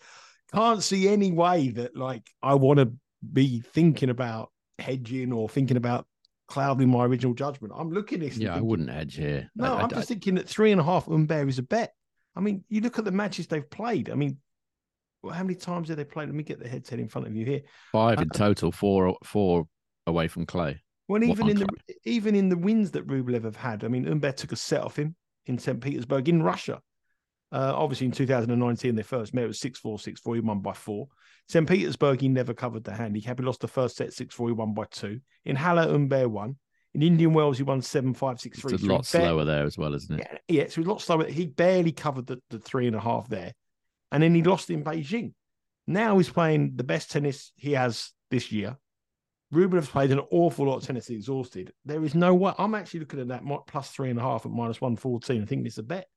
can't 0.54 0.84
see 0.84 1.08
any 1.08 1.32
way 1.32 1.70
that 1.70 1.96
like 1.96 2.30
I 2.42 2.56
want 2.56 2.80
to 2.80 2.92
be 3.34 3.62
thinking 3.62 4.10
about 4.10 4.52
hedging 4.80 5.32
or 5.32 5.50
thinking 5.50 5.78
about 5.78 6.06
clouding 6.48 6.90
my 6.90 7.06
original 7.06 7.34
judgment. 7.34 7.74
I'm 7.76 7.92
looking 7.92 8.22
at 8.22 8.30
this. 8.30 8.38
Yeah, 8.38 8.54
thinking, 8.54 8.64
I 8.64 8.68
wouldn't 8.68 8.90
hedge 8.90 9.16
here. 9.16 9.50
No, 9.56 9.76
I, 9.76 9.84
am 9.84 9.90
just 9.90 10.08
thinking 10.08 10.36
that 10.36 10.50
three 10.50 10.72
and 10.72 10.82
a 10.82 10.84
half 10.84 11.06
Humbert 11.06 11.50
is 11.50 11.60
a 11.60 11.64
bet. 11.64 11.94
I 12.36 12.42
mean, 12.42 12.64
you 12.70 12.82
look 12.82 13.00
at 13.00 13.06
the 13.06 13.12
matches 13.12 13.48
they've 13.48 13.70
played. 13.70 14.10
I 14.10 14.16
mean, 14.16 14.38
well, 15.22 15.34
how 15.34 15.44
many 15.44 15.56
times 15.56 15.88
did 15.88 15.98
they 15.98 16.06
play? 16.06 16.26
Let 16.26 16.36
me 16.36 16.44
get 16.44 16.60
the 16.60 16.70
headset 16.70 17.00
in 17.00 17.08
front 17.08 17.28
of 17.28 17.36
you 17.36 17.46
here. 17.46 17.62
Five 17.92 18.20
in 18.20 18.30
uh, 18.34 18.38
total, 18.38 18.72
four 18.72 19.18
four 19.24 19.68
away 20.08 20.28
from 20.28 20.46
Clay. 20.46 20.82
Well, 21.08 21.24
even 21.24 21.50
in 21.50 21.58
the 21.58 21.68
even 22.06 22.36
in 22.36 22.50
the 22.50 22.58
wins 22.58 22.92
that 22.92 23.08
Rublev 23.08 23.44
have 23.44 23.56
had, 23.56 23.84
I 23.84 23.88
mean, 23.88 24.06
Humbert 24.06 24.38
took 24.38 24.52
a 24.52 24.56
set 24.56 24.82
off 24.82 24.98
him 24.98 25.16
in 25.46 25.58
St. 25.58 25.82
Petersburg 25.82 26.30
in 26.30 26.44
Russia. 26.44 26.82
Uh, 27.52 27.74
obviously, 27.76 28.06
in 28.06 28.12
2019, 28.12 28.94
their 28.94 29.04
first 29.04 29.34
met 29.34 29.48
was 29.48 29.60
6 29.60 29.80
4, 29.80 29.98
6 29.98 30.22
4. 30.22 30.36
He 30.36 30.42
won 30.42 30.60
by 30.60 30.74
four. 30.74 31.08
St. 31.48 31.68
Petersburg, 31.68 32.22
he 32.22 32.30
never 32.30 32.54
covered 32.54 32.84
the 32.84 32.94
handicap. 32.94 33.40
He 33.40 33.46
lost 33.46 33.62
the 33.62 33.68
first 33.68 33.98
set 33.98 34.14
6 34.14 34.36
4. 34.36 34.50
He 34.50 34.54
won 34.54 34.76
by 34.76 34.86
two. 34.92 35.20
In 35.46 35.56
Halle, 35.56 35.90
Humbert 35.90 36.30
won. 36.30 36.58
In 36.94 37.02
Indian 37.02 37.34
Wells, 37.34 37.58
he 37.58 37.64
won 37.64 37.82
7 37.82 38.14
5, 38.14 38.40
6 38.40 38.60
3. 38.60 38.74
It's 38.74 38.84
a 38.84 38.86
lot 38.86 39.06
slower 39.06 39.46
there 39.46 39.66
as 39.66 39.78
well, 39.78 39.96
isn't 39.96 40.20
it? 40.20 40.28
Yeah, 40.48 40.62
yeah, 40.62 40.70
so 40.70 40.82
a 40.82 40.84
lot 40.84 41.02
slower. 41.02 41.26
He 41.26 41.48
barely 41.48 41.92
covered 41.92 42.28
the, 42.28 42.40
the 42.52 42.60
three 42.60 42.86
and 42.86 42.96
a 42.96 43.00
half 43.00 43.28
there. 43.28 43.54
And 44.12 44.24
then 44.24 44.34
he 44.34 44.44
lost 44.44 44.70
in 44.70 44.84
Beijing. 44.84 45.34
Now 45.88 46.18
he's 46.18 46.30
playing 46.30 46.74
the 46.76 46.84
best 46.84 47.12
tennis 47.12 47.52
he 47.56 47.74
has 47.74 48.12
this 48.30 48.52
year. 48.52 48.78
Rublev's 49.52 49.90
played 49.90 50.12
an 50.12 50.22
awful 50.32 50.68
lot 50.68 50.78
of 50.78 50.84
tennis 50.84 51.10
exhausted. 51.10 51.74
There 51.86 52.04
is 52.04 52.14
no 52.14 52.36
way. 52.36 52.54
I'm 52.58 52.76
actually 52.76 53.02
looking 53.02 53.20
at 53.20 53.30
that 53.30 53.44
plus 53.68 53.90
three 53.90 54.12
and 54.12 54.20
a 54.20 54.22
half 54.22 54.46
at 54.46 54.52
minus 54.52 54.80
114. 54.80 55.42
I 55.42 55.46
think 55.46 55.66
it's 55.66 55.80
a 55.80 55.84
bet. 55.84 56.08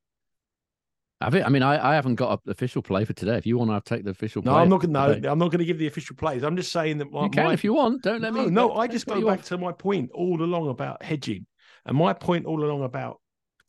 Have 1.22 1.34
it? 1.36 1.46
I 1.46 1.48
mean, 1.48 1.62
I, 1.62 1.92
I 1.92 1.94
haven't 1.94 2.16
got 2.16 2.40
an 2.44 2.50
official 2.50 2.82
play 2.82 3.04
for 3.04 3.12
today. 3.12 3.36
If 3.36 3.46
you 3.46 3.56
want 3.56 3.70
to 3.70 3.94
take 3.94 4.04
the 4.04 4.10
official, 4.10 4.42
no, 4.42 4.56
I'm 4.56 4.68
not 4.68 4.80
going. 4.80 4.92
No, 4.92 5.04
I'm 5.04 5.38
not 5.38 5.50
going 5.50 5.60
to 5.60 5.64
give 5.64 5.78
the 5.78 5.86
official 5.86 6.16
plays. 6.16 6.42
I'm 6.42 6.56
just 6.56 6.72
saying 6.72 6.98
that 6.98 7.12
my, 7.12 7.24
you 7.24 7.30
can 7.30 7.44
my, 7.44 7.52
if 7.52 7.62
you 7.62 7.74
want. 7.74 8.02
Don't 8.02 8.20
let 8.20 8.34
no, 8.34 8.44
me. 8.44 8.50
No, 8.50 8.74
I 8.74 8.88
just 8.88 9.06
go 9.06 9.24
back 9.24 9.38
off. 9.38 9.44
to 9.46 9.58
my 9.58 9.72
point 9.72 10.10
all 10.12 10.42
along 10.42 10.68
about 10.68 11.02
hedging, 11.02 11.46
and 11.86 11.96
my 11.96 12.12
point 12.12 12.44
all 12.44 12.62
along 12.62 12.82
about 12.82 13.20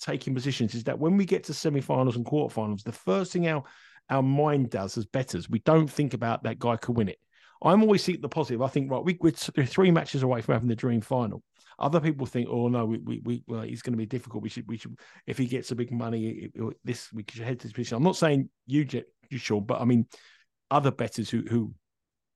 taking 0.01 0.33
positions 0.33 0.73
is 0.73 0.83
that 0.85 0.99
when 0.99 1.15
we 1.15 1.25
get 1.25 1.45
to 1.45 1.53
semi-finals 1.53 2.15
and 2.15 2.25
quarterfinals, 2.25 2.83
the 2.83 2.91
first 2.91 3.31
thing 3.31 3.47
our 3.47 3.63
our 4.09 4.23
mind 4.23 4.69
does 4.69 4.97
as 4.97 5.05
betters, 5.05 5.49
we 5.49 5.59
don't 5.59 5.89
think 5.89 6.13
about 6.13 6.43
that 6.43 6.59
guy 6.59 6.77
could 6.77 6.95
win 6.95 7.09
it. 7.09 7.19
I'm 7.63 7.81
always 7.81 8.03
seeing 8.03 8.21
the 8.21 8.29
positive. 8.29 8.61
I 8.61 8.67
think 8.67 8.91
right, 8.91 9.03
we, 9.03 9.17
we're 9.21 9.31
three 9.31 9.91
matches 9.91 10.23
away 10.23 10.41
from 10.41 10.53
having 10.53 10.69
the 10.69 10.75
dream 10.75 11.01
final. 11.01 11.41
Other 11.79 11.99
people 11.99 12.25
think, 12.25 12.47
oh 12.51 12.67
no, 12.67 12.85
we 12.85 12.97
we, 12.99 13.21
we 13.23 13.43
well, 13.47 13.61
he's 13.61 13.81
going 13.81 13.93
to 13.93 13.97
be 13.97 14.05
difficult. 14.05 14.43
We 14.43 14.49
should 14.49 14.67
we 14.67 14.77
should 14.77 14.99
if 15.25 15.37
he 15.37 15.45
gets 15.45 15.71
a 15.71 15.75
big 15.75 15.91
money, 15.91 16.27
it, 16.27 16.51
it, 16.53 16.77
this 16.83 17.11
we 17.13 17.25
should 17.29 17.43
head 17.43 17.59
to 17.59 17.67
this 17.67 17.73
position. 17.73 17.97
I'm 17.97 18.03
not 18.03 18.15
saying 18.15 18.49
you, 18.67 18.85
you 19.29 19.37
sure, 19.37 19.61
but 19.61 19.81
I 19.81 19.85
mean 19.85 20.05
other 20.69 20.91
betters 20.91 21.29
who 21.29 21.41
who 21.41 21.73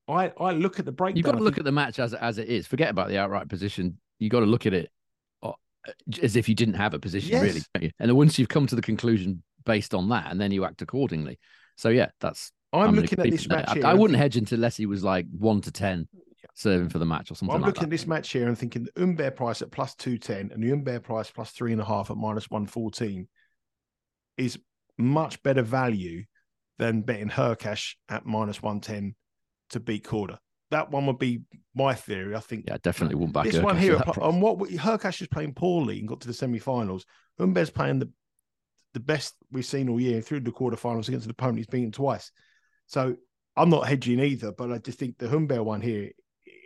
I 0.07 0.31
I 0.39 0.51
look 0.51 0.79
at 0.79 0.85
the 0.85 0.91
breakdown. 0.91 1.17
You've 1.17 1.25
got 1.25 1.33
to 1.33 1.43
look 1.43 1.55
think, 1.55 1.59
at 1.59 1.65
the 1.65 1.71
match 1.71 1.99
as 1.99 2.13
as 2.13 2.37
it 2.37 2.47
is. 2.47 2.65
Forget 2.65 2.89
about 2.89 3.09
the 3.09 3.17
outright 3.17 3.47
position. 3.49 3.99
You 4.19 4.29
got 4.29 4.39
to 4.39 4.45
look 4.45 4.65
at 4.65 4.73
it 4.73 4.89
uh, 5.43 5.51
as 6.23 6.35
if 6.35 6.49
you 6.49 6.55
didn't 6.55 6.75
have 6.75 6.93
a 6.93 6.99
position 6.99 7.31
Yes. 7.31 7.41
really. 7.41 7.93
And 7.99 8.09
then 8.09 8.15
once 8.15 8.39
you've 8.39 8.49
come 8.49 8.65
to 8.67 8.75
the 8.75 8.81
conclusion 8.81 9.43
based 9.67 9.93
on 9.93 10.09
that, 10.09 10.31
and 10.31 10.41
then 10.41 10.51
you 10.51 10.65
act 10.65 10.81
accordingly. 10.81 11.37
So 11.75 11.89
yeah, 11.89 12.09
that's. 12.19 12.51
I'm 12.73 12.85
gonna 12.87 13.01
looking 13.01 13.19
at 13.19 13.29
this 13.29 13.47
match 13.47 13.69
I, 13.69 13.73
here. 13.75 13.85
I 13.85 13.93
wouldn't 13.93 14.17
think- 14.17 14.21
hedge 14.23 14.37
until 14.37 14.69
he 14.69 14.85
was 14.85 15.03
like 15.03 15.25
one 15.31 15.61
to 15.61 15.71
ten 15.71 16.07
serving 16.53 16.89
for 16.89 16.97
the 16.97 17.05
match 17.05 17.29
or 17.29 17.35
something 17.35 17.53
I'm 17.53 17.61
like 17.61 17.67
looking 17.67 17.81
that. 17.81 17.87
at 17.87 17.91
this 17.91 18.07
match 18.07 18.31
here 18.31 18.47
and 18.47 18.57
thinking 18.57 18.85
the 18.85 18.99
Humbert 18.99 19.35
price 19.35 19.61
at 19.61 19.71
plus 19.71 19.93
two 19.95 20.17
ten 20.17 20.49
and 20.51 20.63
the 20.63 20.69
Humbert 20.69 21.03
price 21.03 21.29
plus 21.29 21.51
three 21.51 21.71
and 21.71 21.79
a 21.79 21.85
half 21.85 22.09
at 22.09 22.17
minus 22.17 22.49
one 22.49 22.65
fourteen 22.65 23.27
is 24.37 24.57
much 24.97 25.41
better 25.43 25.61
value 25.61 26.23
than 26.79 27.01
betting 27.01 27.29
Hurkacz 27.29 27.95
at 28.09 28.25
minus 28.25 28.61
one 28.61 28.79
ten 28.81 29.15
to 29.69 29.79
beat 29.79 30.03
Korda. 30.03 30.37
That 30.71 30.91
one 30.91 31.05
would 31.05 31.19
be 31.19 31.41
my 31.75 31.93
theory. 31.93 32.35
I 32.35 32.39
think 32.39 32.65
Yeah, 32.67 32.77
definitely 32.81 33.15
wouldn't 33.15 33.33
back 33.33 33.45
this 33.45 33.57
one 33.61 33.77
here 33.77 33.93
for 33.93 33.97
that 33.99 34.13
price. 34.15 34.17
on 34.23 34.41
what 34.41 34.57
Hurkacz 34.57 35.21
is 35.21 35.27
playing 35.27 35.53
poorly 35.53 35.99
and 35.99 36.07
got 36.07 36.21
to 36.21 36.27
the 36.27 36.33
semi-finals. 36.33 37.05
Humbert's 37.39 37.69
playing 37.69 37.99
the 37.99 38.09
the 38.97 39.03
best 39.03 39.35
we've 39.51 39.63
seen 39.63 39.89
all 39.89 39.99
year 39.99 40.21
through 40.21 40.39
the 40.39 40.51
quarterfinals 40.51 41.07
against 41.07 41.27
an 41.27 41.31
opponent 41.31 41.59
he's 41.59 41.67
beaten 41.67 41.91
twice. 41.91 42.31
So 42.87 43.15
I'm 43.55 43.69
not 43.69 43.87
hedging 43.87 44.19
either, 44.19 44.51
but 44.51 44.71
I 44.71 44.79
just 44.79 44.97
think 44.97 45.19
the 45.19 45.29
Humbert 45.29 45.63
one 45.63 45.81
here, 45.81 46.09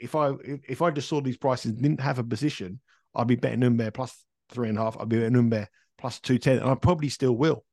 if 0.01 0.15
I 0.15 0.31
if, 0.45 0.81
I 0.81 0.91
just 0.91 1.09
saw 1.09 1.19
these 1.19 1.35
prices 1.35 1.71
and 1.71 1.81
didn't 1.81 1.99
have 1.99 2.19
a 2.19 2.23
position, 2.23 2.79
I'd 3.13 3.27
be 3.27 3.35
betting 3.35 3.61
Humbert 3.61 3.93
plus 3.93 4.23
three 4.49 4.69
and 4.69 4.77
a 4.77 4.81
half. 4.81 4.95
I'd 4.97 5.09
be 5.09 5.17
betting 5.17 5.35
Humbert 5.35 5.67
plus 5.97 6.21
two 6.21 6.37
ten, 6.37 6.59
and 6.59 6.69
I 6.69 6.75
probably 6.75 7.09
still 7.09 7.33
will. 7.33 7.65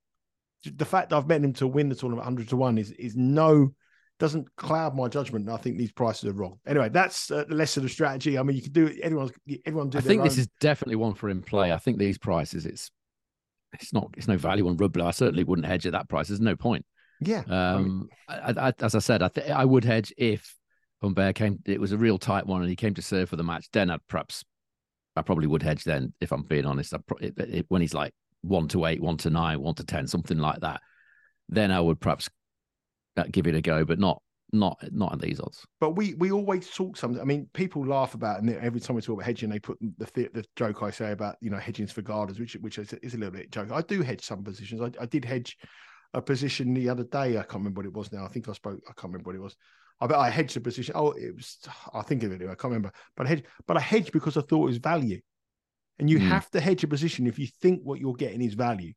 The 0.64 0.85
fact 0.85 1.11
that 1.11 1.18
I've 1.18 1.29
bet 1.29 1.44
him 1.44 1.53
to 1.55 1.68
win 1.68 1.88
the 1.88 1.94
tournament 1.94 2.25
hundred 2.25 2.49
to 2.49 2.57
one 2.57 2.79
is 2.79 2.90
is 2.90 3.14
no 3.14 3.73
doesn't 4.18 4.57
cloud 4.57 4.97
my 4.97 5.07
judgment. 5.07 5.47
And 5.47 5.55
I 5.55 5.59
think 5.59 5.79
these 5.79 5.92
prices 5.92 6.29
are 6.29 6.33
wrong. 6.33 6.59
Anyway, 6.66 6.88
that's 6.88 7.31
uh, 7.31 7.44
the 7.49 7.55
lesson 7.55 7.85
of 7.85 7.92
strategy. 7.92 8.37
I 8.37 8.42
mean, 8.42 8.57
you 8.57 8.62
can 8.62 8.73
do 8.73 8.87
it. 8.87 8.99
Everyone's 8.99 9.31
everyone 9.64 9.90
do. 9.90 9.99
I 9.99 10.01
think 10.01 10.25
this 10.25 10.37
is 10.37 10.49
definitely 10.59 10.97
one 10.97 11.14
for 11.14 11.29
in 11.29 11.42
play. 11.42 11.73
I 11.73 11.79
think 11.79 11.99
these 11.99 12.18
prices, 12.18 12.66
it's 12.66 12.90
it's 13.72 13.92
not 13.92 14.11
it's 14.16 14.28
no 14.28 14.37
value 14.37 14.68
on 14.68 14.76
Rublev. 14.76 15.07
I 15.07 15.11
certainly 15.11 15.44
wouldn't 15.44 15.66
hedge 15.66 15.87
at 15.87 15.92
that 15.92 16.09
price. 16.09 16.28
There's 16.28 16.40
no 16.40 16.57
point. 16.57 16.85
yeah. 17.20 17.42
I 17.48 17.76
mean, 17.78 17.87
Um, 17.87 18.09
I, 18.28 18.68
I, 18.68 18.72
as 18.81 18.94
I 18.94 18.98
said, 19.00 19.22
I 19.22 19.28
th- 19.28 19.50
I 19.50 19.64
would 19.64 19.85
hedge 19.85 20.12
if 20.16 20.54
Humbert 21.02 21.35
came. 21.35 21.59
It 21.66 21.81
was 21.81 21.92
a 21.92 21.98
real 21.98 22.18
tight 22.18 22.46
one, 22.46 22.61
and 22.61 22.70
he 22.70 22.76
came 22.76 22.94
to 22.94 23.02
serve 23.02 23.28
for 23.28 23.37
the 23.37 23.44
match. 23.44 23.68
Then 23.72 23.90
I'd 23.90 24.07
perhaps, 24.09 24.44
I 25.16 25.22
probably 25.22 25.46
would 25.46 25.62
hedge. 25.62 25.85
Then, 25.85 26.12
if 26.20 26.33
I'm 26.33 26.42
being 26.42 26.66
honest, 26.66 26.94
I 26.94 26.98
pro- 26.98 27.18
it, 27.18 27.35
it, 27.38 27.66
when 27.68 27.83
he's 27.83 27.94
like 27.94 28.12
one 28.42 28.68
to 28.68 28.87
eight, 28.87 29.00
one 29.00 29.16
to 29.18 29.31
nine, 29.31 29.61
one 29.61 29.74
to 29.74 29.85
ten, 29.85 30.07
something 30.07 30.38
like 30.38 30.61
that, 30.61 30.81
then 31.48 31.70
I 31.70 31.81
would 31.81 32.00
perhaps 32.00 32.28
uh, 33.16 33.24
give 33.31 33.46
it 33.46 33.54
a 33.54 33.61
go, 33.61 33.85
but 33.85 33.98
not 33.98 34.22
not 34.52 34.78
not 34.92 35.12
at 35.12 35.20
these 35.20 35.40
odds. 35.40 35.64
But 35.80 35.90
we 35.90 36.14
we 36.14 36.32
always 36.32 36.70
talk 36.70 36.96
something. 36.96 37.20
I 37.20 37.24
mean, 37.24 37.48
people 37.52 37.87
laugh 37.87 38.14
about, 38.14 38.40
and 38.40 38.50
every 38.50 38.80
time 38.80 38.96
we 38.96 39.02
talk 39.02 39.14
about 39.14 39.26
hedging, 39.26 39.50
they 39.50 39.58
put 39.58 39.78
the 39.80 40.06
the, 40.14 40.30
the 40.32 40.44
joke 40.56 40.82
I 40.82 40.90
say 40.90 41.12
about 41.12 41.37
you 41.40 41.50
know 41.50 41.58
hedging's 41.58 41.92
for 41.92 42.02
gardeners, 42.02 42.40
which 42.40 42.54
which 42.54 42.78
is, 42.78 42.92
is 42.94 43.14
a 43.14 43.18
little 43.18 43.32
bit 43.32 43.50
joke. 43.50 43.70
I 43.72 43.82
do 43.82 44.02
hedge 44.02 44.24
some 44.24 44.42
positions. 44.42 44.80
I, 44.80 44.90
I 45.02 45.06
did 45.06 45.24
hedge 45.24 45.56
a 46.14 46.22
position 46.22 46.72
the 46.74 46.88
other 46.88 47.04
day. 47.04 47.37
I 47.37 47.42
can't 47.42 47.54
remember 47.54 47.80
what 47.80 47.87
it 47.87 47.92
was 47.92 48.12
now. 48.12 48.24
I 48.24 48.28
think 48.28 48.48
I 48.48 48.52
spoke. 48.52 48.80
I 48.88 48.92
can't 48.92 49.12
remember 49.12 49.28
what 49.28 49.37
it 49.37 49.42
was. 49.42 49.56
I 50.00 50.06
bet 50.06 50.18
I 50.18 50.30
hedged 50.30 50.56
a 50.56 50.61
position. 50.61 50.94
Oh, 50.96 51.11
it 51.12 51.34
was. 51.34 51.58
I 51.92 52.02
think 52.02 52.22
of 52.22 52.32
it. 52.32 52.37
anyway, 52.37 52.52
I 52.52 52.54
can't 52.54 52.72
remember. 52.72 52.92
But 53.16 53.26
I 53.26 53.30
hedged. 53.30 53.46
But 53.66 53.76
I 53.76 53.80
hedged 53.80 54.12
because 54.12 54.37
I 54.37 54.42
thought 54.42 54.64
it 54.64 54.70
was 54.70 54.78
value. 54.78 55.20
And 55.98 56.08
you 56.08 56.18
Hmm. 56.18 56.28
have 56.28 56.48
to 56.52 56.61
hedge 56.61 56.84
a 56.84 56.88
position 56.88 57.26
if 57.26 57.38
you 57.38 57.48
think 57.61 57.80
what 57.82 57.98
you're 57.98 58.14
getting 58.14 58.40
is 58.40 58.54
value, 58.54 58.92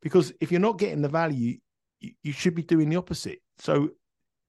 because 0.00 0.32
if 0.40 0.50
you're 0.50 0.60
not 0.60 0.78
getting 0.78 1.02
the 1.02 1.08
value, 1.08 1.58
you, 2.00 2.12
you 2.22 2.32
should 2.32 2.54
be 2.54 2.62
doing 2.62 2.88
the 2.88 2.96
opposite. 2.96 3.40
So 3.58 3.90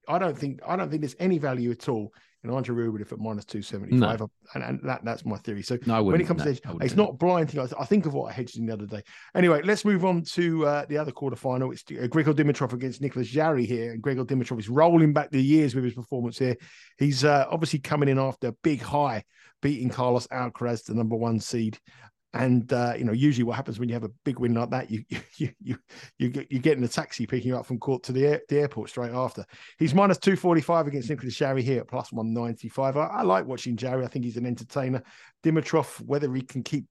I 0.09 0.17
don't 0.17 0.37
think 0.37 0.59
I 0.67 0.75
don't 0.75 0.89
think 0.89 1.01
there's 1.01 1.15
any 1.19 1.37
value 1.37 1.71
at 1.71 1.87
all 1.87 2.11
in 2.43 2.49
Andre 2.49 2.73
Rublev 2.73 3.11
at 3.11 3.19
minus 3.19 3.45
two 3.45 3.61
seventy 3.61 3.99
five, 3.99 4.21
and, 4.55 4.63
and 4.63 4.79
that 4.83 5.03
that's 5.03 5.25
my 5.25 5.37
theory. 5.37 5.61
So 5.61 5.77
No, 5.85 6.01
when 6.03 6.19
it 6.19 6.25
comes 6.25 6.39
no, 6.39 6.45
to 6.45 6.49
hedge, 6.51 6.61
it's 6.81 6.95
not 6.95 7.19
blind 7.19 7.51
thing. 7.51 7.59
I, 7.59 7.67
I 7.79 7.85
think 7.85 8.05
of 8.05 8.13
what 8.13 8.31
I 8.31 8.33
hedged 8.33 8.57
in 8.57 8.65
the 8.65 8.73
other 8.73 8.85
day. 8.85 9.03
Anyway, 9.35 9.61
let's 9.63 9.85
move 9.85 10.05
on 10.05 10.23
to 10.23 10.65
uh, 10.65 10.85
the 10.87 10.97
other 10.97 11.11
quarterfinal. 11.11 11.71
It's 11.71 11.83
uh, 11.91 12.07
Grigor 12.07 12.33
Dimitrov 12.33 12.73
against 12.73 13.01
Nicolas 13.01 13.27
Jarry 13.27 13.65
here, 13.65 13.91
and 13.91 14.01
Grigor 14.01 14.25
Dimitrov 14.25 14.59
is 14.59 14.69
rolling 14.69 15.13
back 15.13 15.31
the 15.31 15.43
years 15.43 15.75
with 15.75 15.83
his 15.83 15.93
performance 15.93 16.39
here. 16.39 16.55
He's 16.97 17.23
uh, 17.23 17.45
obviously 17.51 17.79
coming 17.79 18.09
in 18.09 18.17
after 18.17 18.47
a 18.47 18.55
big 18.63 18.81
high, 18.81 19.23
beating 19.61 19.89
Carlos 19.89 20.27
Alcaraz, 20.27 20.85
the 20.85 20.93
number 20.95 21.15
one 21.15 21.39
seed. 21.39 21.77
And 22.33 22.71
uh, 22.71 22.93
you 22.95 23.05
know, 23.05 23.11
usually 23.11 23.43
what 23.43 23.55
happens 23.55 23.79
when 23.79 23.89
you 23.89 23.95
have 23.95 24.03
a 24.03 24.11
big 24.23 24.39
win 24.39 24.53
like 24.53 24.69
that, 24.69 24.91
you 24.91 25.03
you 25.37 25.51
you 25.61 25.77
you 26.17 26.29
get 26.29 26.51
you 26.51 26.59
get 26.59 26.77
in 26.77 26.83
a 26.83 26.87
taxi 26.87 27.25
picking 27.25 27.49
you 27.49 27.57
up 27.57 27.65
from 27.65 27.79
court 27.79 28.03
to 28.03 28.11
the 28.11 28.25
air, 28.25 28.41
the 28.49 28.59
airport 28.59 28.89
straight 28.89 29.13
after. 29.13 29.45
He's 29.79 29.95
minus 29.95 30.19
two 30.19 30.35
forty 30.35 30.61
five 30.61 30.85
against 30.85 31.09
Nicolas 31.09 31.35
Jarry 31.35 31.63
here 31.63 31.81
at 31.81 31.87
plus 31.87 32.11
one 32.11 32.33
ninety 32.33 32.69
five. 32.69 32.97
I, 32.97 33.05
I 33.05 33.21
like 33.23 33.45
watching 33.45 33.75
Jarry. 33.75 34.05
I 34.05 34.07
think 34.07 34.25
he's 34.25 34.37
an 34.37 34.45
entertainer. 34.45 35.01
Dimitrov, 35.43 35.99
whether 36.01 36.31
he 36.33 36.41
can 36.41 36.61
keep 36.61 36.85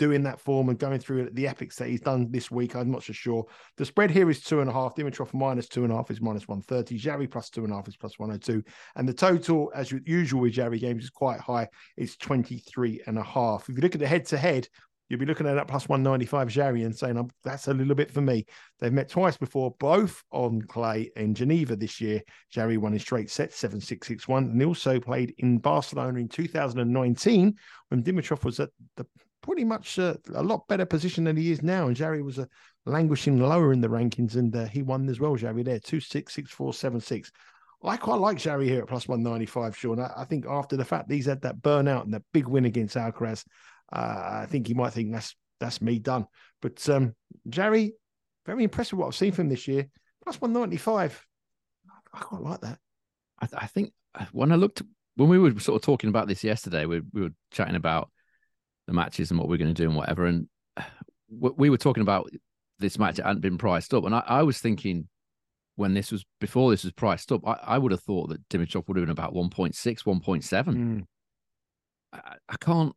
doing 0.00 0.22
that 0.22 0.40
form 0.40 0.70
and 0.70 0.78
going 0.78 0.98
through 0.98 1.28
the 1.34 1.46
epics 1.46 1.76
that 1.76 1.88
he's 1.88 2.00
done 2.00 2.26
this 2.30 2.50
week, 2.50 2.74
I'm 2.74 2.90
not 2.90 3.02
so 3.02 3.12
sure. 3.12 3.44
The 3.76 3.84
spread 3.84 4.10
here 4.10 4.30
is 4.30 4.42
two 4.42 4.60
and 4.60 4.70
a 4.70 4.72
half. 4.72 4.94
Dimitrov 4.94 5.34
minus 5.34 5.68
two 5.68 5.84
and 5.84 5.92
a 5.92 5.96
half 5.96 6.10
is 6.10 6.22
minus 6.22 6.48
one 6.48 6.62
thirty. 6.62 6.96
Jarry 6.96 7.26
plus 7.26 7.50
two 7.50 7.64
and 7.64 7.72
a 7.72 7.76
half 7.76 7.86
is 7.86 7.98
plus 7.98 8.18
one 8.18 8.30
hundred 8.30 8.42
two. 8.42 8.62
And 8.96 9.06
the 9.06 9.12
total, 9.12 9.70
as 9.74 9.92
usual 10.06 10.40
with 10.40 10.54
Jarry 10.54 10.78
games, 10.78 11.04
is 11.04 11.10
quite 11.10 11.38
high. 11.38 11.68
It's 11.98 12.16
23 12.16 13.02
and 13.06 13.18
a 13.18 13.22
half. 13.22 13.68
If 13.68 13.76
you 13.76 13.82
look 13.82 13.94
at 13.94 14.00
the 14.00 14.06
head 14.06 14.24
to 14.26 14.38
head, 14.38 14.66
you'll 15.10 15.20
be 15.20 15.26
looking 15.26 15.46
at 15.46 15.54
that 15.54 15.68
plus 15.68 15.86
195 15.86 16.48
Jarry 16.48 16.84
and 16.84 16.96
saying, 16.96 17.30
that's 17.44 17.68
a 17.68 17.74
little 17.74 17.94
bit 17.94 18.10
for 18.10 18.22
me. 18.22 18.46
They've 18.78 18.92
met 18.92 19.10
twice 19.10 19.36
before, 19.36 19.74
both 19.78 20.22
on 20.30 20.62
clay 20.62 21.10
in 21.14 21.34
Geneva 21.34 21.76
this 21.76 22.00
year. 22.00 22.22
Jarry 22.50 22.78
won 22.78 22.94
in 22.94 23.00
straight 23.00 23.30
sets, 23.30 23.58
7 23.58 23.82
6 23.82 24.06
6 24.06 24.28
1. 24.28 24.44
And 24.44 24.58
they 24.60 24.64
also 24.64 24.98
played 24.98 25.34
in 25.36 25.58
Barcelona 25.58 26.20
in 26.20 26.28
2019 26.28 27.54
when 27.88 28.02
Dimitrov 28.02 28.44
was 28.44 28.60
at 28.60 28.70
the 28.96 29.04
pretty 29.42 29.64
much 29.64 29.98
uh, 29.98 30.14
a 30.34 30.42
lot 30.42 30.68
better 30.68 30.86
position 30.86 31.24
than 31.24 31.36
he 31.36 31.50
is 31.50 31.62
now. 31.62 31.86
And 31.86 31.96
Jarry 31.96 32.22
was 32.22 32.38
a 32.38 32.48
languishing 32.86 33.40
lower 33.40 33.72
in 33.72 33.80
the 33.80 33.88
rankings 33.88 34.36
and 34.36 34.54
uh, 34.54 34.66
he 34.66 34.82
won 34.82 35.08
as 35.08 35.20
well, 35.20 35.36
Jarry 35.36 35.62
there, 35.62 35.78
2 35.78 36.00
6 36.00 36.32
6 36.32 36.50
4 36.50 36.74
7 36.74 37.00
6. 37.00 37.32
I 37.82 37.96
quite 37.96 38.20
like 38.20 38.36
Jarry 38.36 38.68
here 38.68 38.82
at 38.82 38.88
plus 38.88 39.08
195, 39.08 39.76
Sean. 39.76 40.00
I, 40.00 40.10
I 40.16 40.24
think 40.24 40.44
after 40.46 40.76
the 40.76 40.84
fact 40.84 41.10
he's 41.10 41.26
had 41.26 41.42
that 41.42 41.62
burnout 41.62 42.04
and 42.04 42.12
that 42.12 42.22
big 42.32 42.46
win 42.46 42.66
against 42.66 42.96
Alcaraz, 42.96 43.44
uh, 43.92 44.42
I 44.42 44.46
think 44.48 44.66
he 44.66 44.74
might 44.74 44.92
think 44.92 45.12
that's 45.12 45.34
that's 45.60 45.80
me 45.80 45.98
done. 45.98 46.26
But 46.60 46.86
um, 46.88 47.14
very 47.46 48.64
impressed 48.64 48.92
with 48.92 49.00
what 49.00 49.06
I've 49.06 49.14
seen 49.14 49.32
from 49.32 49.48
this 49.48 49.66
year. 49.66 49.88
Plus 50.24 50.40
195. 50.40 51.26
I 52.12 52.18
quite 52.18 52.42
like 52.42 52.60
that. 52.60 52.78
I, 53.40 53.48
I 53.56 53.66
think 53.66 53.92
uh, 54.14 54.26
when 54.32 54.52
I 54.52 54.56
looked 54.56 54.82
when 55.16 55.28
we 55.28 55.38
were 55.38 55.58
sort 55.60 55.76
of 55.76 55.82
talking 55.84 56.08
about 56.08 56.28
this 56.28 56.44
yesterday, 56.44 56.86
we, 56.86 57.00
we 57.12 57.22
were 57.22 57.34
chatting 57.50 57.76
about 57.76 58.10
the 58.90 58.94
matches 58.94 59.30
and 59.30 59.38
what 59.38 59.48
we're 59.48 59.56
going 59.56 59.72
to 59.72 59.82
do 59.82 59.88
and 59.88 59.96
whatever, 59.96 60.26
and 60.26 60.48
we 61.30 61.50
we 61.56 61.70
were 61.70 61.78
talking 61.78 62.02
about 62.02 62.28
this 62.80 62.98
match 62.98 63.16
that 63.16 63.26
hadn't 63.26 63.40
been 63.40 63.56
priced 63.58 63.94
up, 63.94 64.04
and 64.04 64.14
I, 64.14 64.22
I 64.26 64.42
was 64.42 64.58
thinking 64.58 65.08
when 65.76 65.94
this 65.94 66.10
was 66.10 66.24
before 66.40 66.70
this 66.70 66.82
was 66.84 66.92
priced 66.92 67.30
up, 67.32 67.46
I, 67.46 67.58
I 67.62 67.78
would 67.78 67.92
have 67.92 68.02
thought 68.02 68.28
that 68.30 68.46
Dimitrov 68.48 68.86
would 68.88 68.96
have 68.96 69.06
been 69.06 69.10
about 69.10 69.32
1.6, 69.32 69.74
1.7. 69.74 70.64
Hmm. 70.74 70.98
I, 72.12 72.34
I 72.48 72.56
can't 72.60 72.92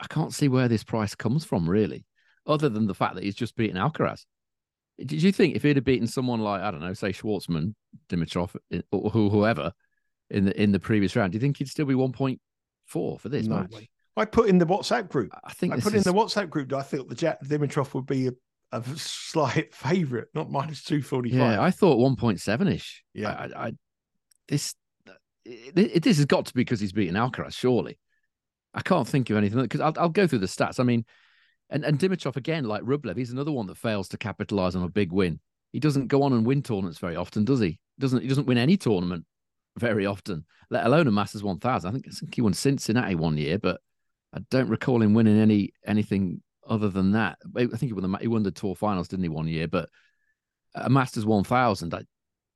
I 0.00 0.06
can't 0.06 0.32
see 0.32 0.48
where 0.48 0.68
this 0.68 0.84
price 0.84 1.14
comes 1.14 1.44
from 1.44 1.68
really, 1.68 2.06
other 2.46 2.68
than 2.68 2.86
the 2.86 2.94
fact 2.94 3.16
that 3.16 3.24
he's 3.24 3.34
just 3.34 3.56
beaten 3.56 3.76
Alcaraz. 3.76 4.24
Did 4.98 5.22
you 5.22 5.32
think 5.32 5.56
if 5.56 5.62
he'd 5.62 5.76
have 5.76 5.84
beaten 5.84 6.06
someone 6.06 6.40
like 6.40 6.62
I 6.62 6.70
don't 6.70 6.80
know, 6.80 6.94
say 6.94 7.10
Schwartzman, 7.12 7.74
Dimitrov, 8.08 8.54
eh, 8.72 8.82
or 8.92 9.10
whoever 9.10 9.72
in 10.30 10.44
the 10.44 10.62
in 10.62 10.70
the 10.70 10.78
previous 10.80 11.16
round, 11.16 11.32
do 11.32 11.36
you 11.36 11.40
think 11.40 11.56
he'd 11.56 11.68
still 11.68 11.86
be 11.86 11.96
one 11.96 12.12
point 12.12 12.40
four 12.86 13.18
for 13.18 13.28
this 13.28 13.46
No 13.46 13.56
match? 13.56 13.72
way. 13.72 13.88
I 14.16 14.24
put 14.24 14.48
in 14.48 14.58
the 14.58 14.66
WhatsApp 14.66 15.08
group. 15.08 15.32
I 15.44 15.52
think 15.52 15.72
I 15.72 15.80
put 15.80 15.94
is, 15.94 16.06
in 16.06 16.12
the 16.12 16.18
WhatsApp 16.18 16.50
group 16.50 16.72
I 16.72 16.82
thought 16.82 17.08
the 17.08 17.14
Jack 17.14 17.42
Dimitrov 17.44 17.94
would 17.94 18.06
be 18.06 18.28
a, 18.28 18.32
a 18.72 18.82
slight 18.96 19.74
favourite, 19.74 20.26
not 20.34 20.50
minus 20.50 20.82
245. 20.84 21.38
yeah, 21.38 21.62
I 21.62 21.70
thought 21.70 21.98
one 21.98 22.16
point 22.16 22.40
seven 22.40 22.68
ish. 22.68 23.02
Yeah. 23.14 23.30
I, 23.30 23.68
I, 23.68 23.72
this 24.48 24.74
it, 25.44 26.02
this 26.02 26.18
has 26.18 26.26
got 26.26 26.46
to 26.46 26.54
be 26.54 26.60
because 26.60 26.80
he's 26.80 26.92
beaten 26.92 27.16
Alcaraz, 27.16 27.54
surely. 27.54 27.98
I 28.74 28.80
can't 28.80 29.08
think 29.08 29.28
of 29.30 29.36
anything 29.36 29.60
because 29.60 29.80
I'll, 29.80 29.94
I'll 29.96 30.08
go 30.08 30.26
through 30.26 30.38
the 30.38 30.46
stats. 30.46 30.80
I 30.80 30.84
mean, 30.84 31.04
and 31.70 31.84
and 31.84 31.98
Dimitrov 31.98 32.36
again, 32.36 32.64
like 32.64 32.82
Rublev, 32.82 33.16
he's 33.16 33.30
another 33.32 33.52
one 33.52 33.66
that 33.66 33.76
fails 33.76 34.08
to 34.08 34.18
capitalize 34.18 34.76
on 34.76 34.82
a 34.82 34.88
big 34.88 35.12
win. 35.12 35.40
He 35.72 35.80
doesn't 35.80 36.08
go 36.08 36.22
on 36.22 36.32
and 36.32 36.46
win 36.46 36.62
tournaments 36.62 36.98
very 36.98 37.16
often, 37.16 37.44
does 37.44 37.60
he? 37.60 37.78
Doesn't 37.98 38.22
he 38.22 38.28
doesn't 38.28 38.46
win 38.46 38.58
any 38.58 38.76
tournament 38.76 39.24
very 39.78 40.06
often, 40.06 40.44
let 40.70 40.86
alone 40.86 41.06
a 41.06 41.10
Masters 41.10 41.42
one 41.42 41.58
thousand. 41.58 41.90
I 41.90 41.92
think, 41.92 42.06
I 42.08 42.10
think 42.12 42.34
he 42.34 42.42
won 42.42 42.54
Cincinnati 42.54 43.14
one 43.14 43.36
year, 43.36 43.58
but 43.58 43.80
I 44.34 44.40
don't 44.50 44.68
recall 44.68 45.02
him 45.02 45.14
winning 45.14 45.40
any 45.40 45.72
anything 45.86 46.42
other 46.66 46.88
than 46.88 47.12
that, 47.12 47.38
I 47.56 47.66
think 47.66 47.80
he 47.80 47.92
won 47.92 48.10
the 48.10 48.18
he 48.18 48.28
won 48.28 48.42
the 48.42 48.50
tour 48.50 48.74
finals, 48.74 49.08
didn't 49.08 49.24
he, 49.24 49.28
one 49.28 49.48
year? 49.48 49.68
But 49.68 49.88
a 50.74 50.88
Masters 50.88 51.26
one 51.26 51.44
thousand, 51.44 51.94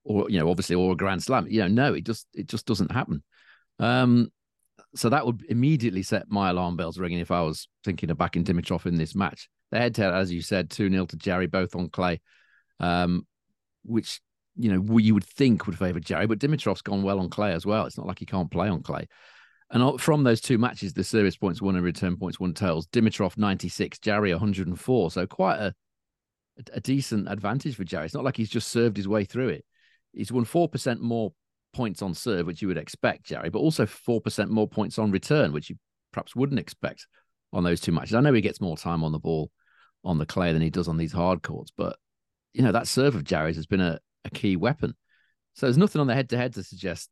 or 0.04 0.30
you 0.30 0.38
know, 0.38 0.50
obviously, 0.50 0.76
or 0.76 0.92
a 0.92 0.96
Grand 0.96 1.22
Slam, 1.22 1.46
you 1.48 1.60
know, 1.60 1.68
no, 1.68 1.94
it 1.94 2.04
just 2.04 2.26
it 2.32 2.48
just 2.48 2.66
doesn't 2.66 2.92
happen. 2.92 3.22
Um, 3.78 4.30
so 4.94 5.10
that 5.10 5.26
would 5.26 5.44
immediately 5.48 6.02
set 6.02 6.30
my 6.30 6.50
alarm 6.50 6.76
bells 6.76 6.98
ringing 6.98 7.18
if 7.18 7.30
I 7.30 7.42
was 7.42 7.68
thinking 7.84 8.10
of 8.10 8.18
backing 8.18 8.44
Dimitrov 8.44 8.86
in 8.86 8.96
this 8.96 9.14
match. 9.14 9.48
The 9.70 9.78
head 9.78 9.94
to 9.96 10.02
head, 10.02 10.14
as 10.14 10.32
you 10.32 10.40
said, 10.40 10.70
2 10.70 10.90
0 10.90 11.06
to 11.06 11.16
Jarry, 11.16 11.46
both 11.46 11.74
on 11.74 11.90
clay, 11.90 12.20
um, 12.80 13.26
which, 13.84 14.20
you 14.56 14.72
know, 14.72 14.98
you 14.98 15.12
would 15.12 15.24
think 15.24 15.66
would 15.66 15.76
favour 15.76 16.00
Jarry, 16.00 16.26
but 16.26 16.38
Dimitrov's 16.38 16.82
gone 16.82 17.02
well 17.02 17.18
on 17.18 17.28
clay 17.28 17.52
as 17.52 17.66
well. 17.66 17.84
It's 17.84 17.98
not 17.98 18.06
like 18.06 18.20
he 18.20 18.26
can't 18.26 18.50
play 18.50 18.68
on 18.68 18.82
clay. 18.82 19.08
And 19.70 20.00
from 20.00 20.22
those 20.22 20.40
two 20.40 20.59
matches, 20.59 20.92
the 20.92 21.02
service 21.02 21.37
points 21.37 21.61
won 21.61 21.74
and 21.74 21.85
return 21.85 22.16
points 22.16 22.38
won 22.38 22.55
tails. 22.55 22.87
Dimitrov 22.88 23.37
96, 23.37 23.98
Jarry 23.98 24.33
104. 24.33 25.11
So 25.11 25.26
quite 25.26 25.59
a, 25.59 25.74
a 26.72 26.81
decent 26.81 27.29
advantage 27.29 27.74
for 27.74 27.85
Jarry. 27.85 28.05
It's 28.05 28.14
not 28.14 28.24
like 28.24 28.37
he's 28.37 28.48
just 28.48 28.68
served 28.68 28.96
his 28.96 29.09
way 29.09 29.24
through 29.24 29.48
it. 29.48 29.64
He's 30.12 30.31
won 30.31 30.44
4% 30.44 31.00
more 31.00 31.33
points 31.74 32.00
on 32.00 32.14
serve, 32.14 32.46
which 32.46 32.62
you 32.62 32.68
would 32.68 32.79
expect, 32.79 33.24
Jarry, 33.24 33.50
but 33.50 33.59
also 33.59 33.87
4% 33.87 34.48
more 34.48 34.68
points 34.68 34.98
on 34.98 35.11
return, 35.11 35.52
which 35.52 35.68
you 35.68 35.76
perhaps 36.12 36.37
wouldn't 36.37 36.61
expect 36.61 37.07
on 37.52 37.64
those 37.64 37.81
two 37.81 37.92
matches. 37.92 38.14
I 38.14 38.20
know 38.20 38.33
he 38.33 38.40
gets 38.40 38.61
more 38.61 38.76
time 38.76 39.02
on 39.02 39.12
the 39.12 39.18
ball 39.18 39.50
on 40.05 40.18
the 40.18 40.26
clay 40.26 40.52
than 40.52 40.62
he 40.62 40.70
does 40.70 40.88
on 40.88 40.96
these 40.96 41.12
hard 41.12 41.42
courts, 41.42 41.72
but 41.76 41.96
you 42.55 42.62
know, 42.62 42.72
that 42.72 42.87
serve 42.87 43.14
of 43.14 43.24
Jarry's 43.24 43.57
has 43.57 43.66
been 43.66 43.83
a, 43.83 43.98
a 44.24 44.31
key 44.31 44.57
weapon. 44.57 44.94
So 45.55 45.66
there's 45.66 45.76
nothing 45.76 46.00
on 46.00 46.07
the 46.07 46.14
head 46.14 46.31
to 46.31 46.38
head 46.38 46.55
to 46.55 46.62
suggest 46.62 47.11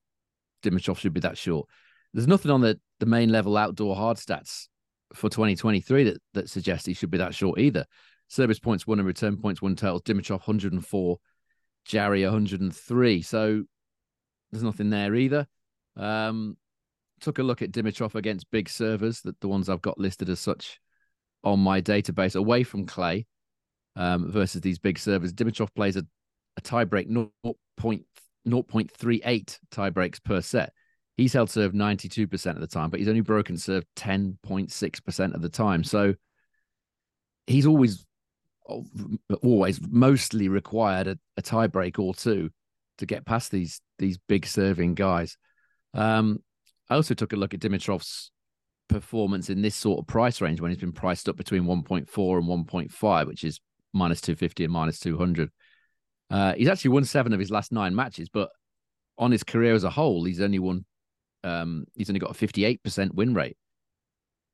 Dimitrov 0.63 0.99
should 0.99 1.13
be 1.13 1.21
that 1.21 1.37
short. 1.37 1.69
There's 2.15 2.29
nothing 2.29 2.53
on 2.53 2.61
the, 2.61 2.79
the 3.01 3.07
main 3.07 3.31
level 3.31 3.57
outdoor 3.57 3.97
hard 3.97 4.17
stats 4.17 4.69
for 5.13 5.29
2023 5.29 6.05
that, 6.05 6.23
that 6.35 6.49
suggests 6.49 6.87
he 6.87 6.95
should 6.95 7.11
be 7.11 7.19
that 7.19 7.35
short 7.35 7.59
either. 7.59 7.85
Service 8.29 8.61
points 8.61 8.87
one 8.87 9.01
and 9.01 9.07
return 9.07 9.37
points 9.37 9.61
one 9.61 9.75
totals. 9.75 10.03
Dimitrov 10.03 10.47
104, 10.47 11.19
Jarry 11.85 12.23
103. 12.23 13.23
So 13.23 13.65
there's 14.51 14.63
nothing 14.63 14.91
there 14.91 15.13
either. 15.15 15.47
Um, 15.97 16.57
took 17.21 17.41
a 17.41 17.43
look 17.43 17.63
at 17.63 17.73
Dimitrov 17.73 18.15
against 18.15 18.51
big 18.51 18.69
servers, 18.69 19.23
that 19.23 19.41
the 19.41 19.49
ones 19.49 19.69
I've 19.69 19.83
got 19.83 19.99
listed 19.99 20.29
as 20.29 20.39
such 20.39 20.79
on 21.43 21.59
my 21.59 21.83
database, 21.83 22.37
away 22.37 22.63
from 22.63 22.87
Clay 22.87 23.27
um, 23.97 24.31
versus 24.31 24.61
these 24.61 24.79
big 24.79 24.99
servers. 24.99 25.33
Dimitrov 25.33 25.75
plays 25.75 25.97
a, 25.97 26.07
a 26.57 26.61
tiebreak 26.61 27.09
0.38 27.09 29.59
tiebreaks 29.71 30.23
per 30.23 30.41
set. 30.41 30.73
He's 31.17 31.33
held 31.33 31.51
serve 31.51 31.73
92% 31.73 32.47
of 32.55 32.61
the 32.61 32.67
time, 32.67 32.91
but 32.91 32.99
he's 32.99 33.09
only 33.09 33.21
broken 33.21 33.57
serve 33.57 33.85
10.6% 33.97 35.35
of 35.35 35.43
the 35.43 35.49
time. 35.49 35.85
So 35.85 36.15
he's 37.47 37.67
always, 37.67 38.05
always 39.43 39.81
mostly 39.89 40.49
required 40.49 41.07
a, 41.07 41.19
a 41.37 41.43
tiebreak 41.43 41.99
or 41.99 42.15
two 42.15 42.51
to 42.99 43.07
get 43.07 43.27
past 43.27 43.51
these 43.51 43.81
these 43.99 44.19
big 44.29 44.47
serving 44.47 44.95
guys. 44.95 45.37
Um, 45.93 46.41
I 46.91 46.97
also 46.97 47.15
took 47.15 47.33
a 47.33 47.37
look 47.37 47.55
at 47.55 47.61
Dimitrov's 47.61 48.31
performance 48.89 49.51
in 49.51 49.63
this 49.63 49.75
sort 49.75 50.01
of 50.01 50.07
price 50.07 50.41
range 50.41 50.61
when 50.61 50.71
he's 50.71 50.81
been 50.81 50.93
priced 50.93 51.29
up 51.29 51.37
between 51.37 51.65
1.4 51.65 52.39
and 52.39 52.67
1.5, 52.69 53.27
which 53.27 53.45
is 53.45 53.61
minus 53.93 54.21
250 54.21 54.65
and 54.65 54.73
minus 54.73 54.99
200. 54.99 55.51
Uh, 56.31 56.55
he's 56.55 56.69
actually 56.69 56.91
won 56.91 57.05
seven 57.05 57.33
of 57.33 57.41
his 57.41 57.51
last 57.51 57.73
nine 57.73 57.95
matches, 57.95 58.29
but 58.29 58.51
on 59.17 59.31
his 59.31 59.45
career 59.45 59.75
as 59.75 59.85
a 59.85 59.91
whole, 59.91 60.25
he's 60.25 60.41
only 60.41 60.59
won. 60.59 60.85
Um, 61.45 61.85
he's 61.95 62.11
only 62.11 62.19
got 62.21 62.31
a 62.31 62.35
58% 62.35 63.15
win 63.15 63.35
rate 63.35 63.57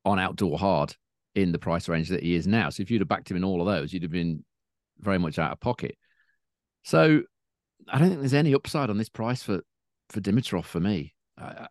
on 0.05 0.19
outdoor 0.19 0.59
hard 0.59 0.95
in 1.33 1.51
the 1.51 1.59
price 1.59 1.87
range 1.87 2.09
that 2.09 2.21
he 2.21 2.35
is 2.35 2.45
now. 2.45 2.69
So 2.69 2.83
if 2.83 2.91
you'd 2.91 3.01
have 3.01 3.07
backed 3.07 3.31
him 3.31 3.37
in 3.37 3.43
all 3.43 3.61
of 3.61 3.67
those, 3.67 3.93
you'd 3.93 4.03
have 4.03 4.11
been 4.11 4.43
very 4.99 5.17
much 5.17 5.39
out 5.39 5.51
of 5.51 5.59
pocket. 5.59 5.97
So 6.83 7.21
I 7.87 7.99
don't 7.99 8.09
think 8.09 8.19
there's 8.19 8.33
any 8.33 8.53
upside 8.53 8.89
on 8.89 8.97
this 8.97 9.09
price 9.09 9.41
for 9.41 9.61
for 10.09 10.19
Dimitrov 10.19 10.65
for 10.65 10.79
me. 10.79 11.13
Uh, 11.39 11.67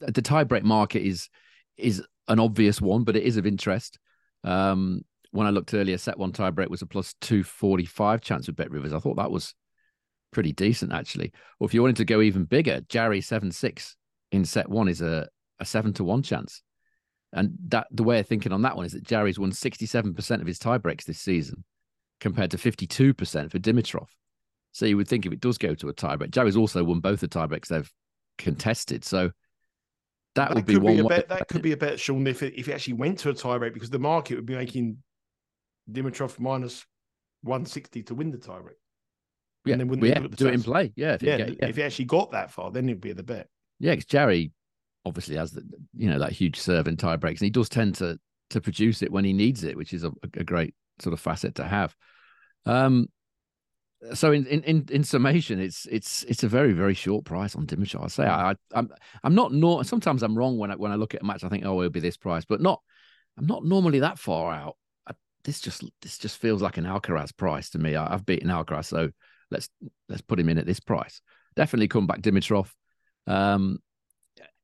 the 0.00 0.22
tiebreak 0.22 0.62
market 0.62 1.02
is 1.02 1.28
is 1.76 2.02
an 2.28 2.40
obvious 2.40 2.80
one, 2.80 3.04
but 3.04 3.16
it 3.16 3.24
is 3.24 3.36
of 3.36 3.46
interest. 3.46 3.98
Um, 4.44 5.02
when 5.30 5.46
I 5.46 5.50
looked 5.50 5.74
earlier, 5.74 5.98
set 5.98 6.18
one 6.18 6.32
tiebreak 6.32 6.68
was 6.68 6.82
a 6.82 6.86
plus 6.86 7.14
two 7.20 7.42
forty 7.42 7.84
five 7.84 8.22
chance 8.22 8.46
with 8.46 8.56
Bet 8.56 8.70
Rivers. 8.70 8.92
I 8.92 8.98
thought 8.98 9.16
that 9.16 9.30
was 9.30 9.54
pretty 10.30 10.52
decent 10.52 10.92
actually. 10.92 11.32
Or 11.60 11.66
if 11.66 11.74
you 11.74 11.82
wanted 11.82 11.96
to 11.96 12.04
go 12.04 12.22
even 12.22 12.44
bigger, 12.44 12.80
Jarry 12.88 13.20
seven 13.20 13.52
six 13.52 13.96
in 14.32 14.44
set 14.44 14.68
one 14.68 14.88
is 14.88 15.00
a 15.00 15.28
a 15.60 15.64
seven 15.64 15.92
to 15.94 16.04
one 16.04 16.22
chance. 16.22 16.62
And 17.32 17.52
that 17.68 17.86
the 17.90 18.02
way 18.02 18.18
of 18.18 18.26
thinking 18.26 18.52
on 18.52 18.62
that 18.62 18.76
one 18.76 18.84
is 18.84 18.92
that 18.92 19.04
Jarry's 19.04 19.38
won 19.38 19.52
sixty 19.52 19.86
seven 19.86 20.14
percent 20.14 20.42
of 20.42 20.48
his 20.48 20.58
tiebreaks 20.58 21.04
this 21.04 21.20
season, 21.20 21.64
compared 22.20 22.50
to 22.50 22.58
fifty 22.58 22.86
two 22.86 23.14
percent 23.14 23.52
for 23.52 23.58
Dimitrov. 23.58 24.08
So 24.72 24.86
you 24.86 24.96
would 24.96 25.08
think 25.08 25.26
if 25.26 25.32
it 25.32 25.40
does 25.40 25.58
go 25.58 25.74
to 25.74 25.88
a 25.88 25.94
tiebreak, 25.94 26.30
Jarry's 26.30 26.56
also 26.56 26.82
won 26.82 27.00
both 27.00 27.20
the 27.20 27.28
tiebreaks 27.28 27.68
they've 27.68 27.92
contested. 28.38 29.04
So 29.04 29.30
that, 30.34 30.48
that 30.48 30.54
would 30.54 30.66
be 30.66 30.76
one. 30.76 30.96
Be 30.96 31.02
bet, 31.02 31.28
that 31.28 31.48
could 31.48 31.62
be 31.62 31.72
a 31.72 31.76
bet, 31.76 32.00
Sean, 32.00 32.26
if 32.26 32.42
it, 32.42 32.54
if 32.56 32.68
it 32.68 32.72
actually 32.72 32.94
went 32.94 33.18
to 33.20 33.30
a 33.30 33.34
tiebreak, 33.34 33.74
because 33.74 33.90
the 33.90 33.98
market 33.98 34.36
would 34.36 34.46
be 34.46 34.54
making 34.54 34.96
Dimitrov 35.90 36.38
minus 36.38 36.86
160 37.42 38.02
to 38.04 38.14
win 38.14 38.30
the 38.30 38.38
tiebreak. 38.38 38.78
Yeah, 39.64 39.72
and 39.72 39.80
then 39.80 39.88
wouldn't 39.88 40.08
yeah, 40.08 40.20
do, 40.20 40.28
do 40.28 40.48
it 40.48 40.54
in 40.54 40.62
play. 40.62 40.92
Yeah, 40.96 41.14
if, 41.14 41.22
yeah, 41.22 41.36
yeah. 41.36 41.66
if 41.68 41.76
he 41.76 41.82
actually 41.82 42.06
got 42.06 42.32
that 42.32 42.50
far, 42.50 42.70
then 42.70 42.88
it'd 42.88 43.00
be 43.00 43.12
the 43.12 43.22
bet. 43.22 43.48
Yeah, 43.82 43.92
because 43.92 44.06
Jarry 44.06 44.52
obviously 45.04 45.34
has 45.36 45.50
the 45.50 45.68
you 45.94 46.08
know 46.08 46.20
that 46.20 46.30
huge 46.30 46.58
serve 46.58 46.86
in 46.86 46.96
tie 46.96 47.16
breaks, 47.16 47.40
and 47.40 47.46
he 47.46 47.50
does 47.50 47.68
tend 47.68 47.96
to 47.96 48.18
to 48.50 48.60
produce 48.60 49.02
it 49.02 49.10
when 49.10 49.24
he 49.24 49.32
needs 49.32 49.64
it, 49.64 49.76
which 49.76 49.92
is 49.92 50.04
a, 50.04 50.12
a 50.34 50.44
great 50.44 50.74
sort 51.00 51.12
of 51.12 51.18
facet 51.20 51.56
to 51.56 51.64
have. 51.64 51.94
Um, 52.64 53.08
so 54.14 54.30
in, 54.30 54.46
in 54.46 54.86
in 54.88 55.02
summation, 55.02 55.58
it's 55.58 55.86
it's 55.86 56.22
it's 56.24 56.44
a 56.44 56.48
very 56.48 56.72
very 56.72 56.94
short 56.94 57.24
price 57.24 57.56
on 57.56 57.66
Dimitrov. 57.66 58.04
I 58.04 58.06
say 58.06 58.24
I 58.24 58.54
I'm 58.72 58.88
I'm 59.24 59.34
not 59.34 59.52
nor 59.52 59.82
sometimes 59.82 60.22
I'm 60.22 60.38
wrong 60.38 60.58
when 60.58 60.70
I 60.70 60.76
when 60.76 60.92
I 60.92 60.96
look 60.96 61.16
at 61.16 61.22
a 61.22 61.24
match. 61.24 61.42
I 61.42 61.48
think 61.48 61.64
oh 61.66 61.80
it'll 61.80 61.90
be 61.90 62.00
this 62.00 62.16
price, 62.16 62.44
but 62.44 62.60
not. 62.60 62.80
I'm 63.36 63.46
not 63.46 63.64
normally 63.64 64.00
that 64.00 64.18
far 64.18 64.52
out. 64.52 64.76
I, 65.08 65.12
this 65.42 65.60
just 65.60 65.82
this 66.02 66.18
just 66.18 66.38
feels 66.38 66.62
like 66.62 66.76
an 66.76 66.84
Alcaraz 66.84 67.36
price 67.36 67.70
to 67.70 67.80
me. 67.80 67.96
I, 67.96 68.10
have 68.10 68.26
beaten 68.26 68.48
Alcaraz, 68.48 68.84
so 68.84 69.10
let's 69.50 69.68
let's 70.08 70.22
put 70.22 70.38
him 70.38 70.48
in 70.48 70.58
at 70.58 70.66
this 70.66 70.80
price. 70.80 71.20
Definitely 71.56 71.88
come 71.88 72.06
back 72.06 72.20
Dimitrov. 72.20 72.68
Um, 73.26 73.78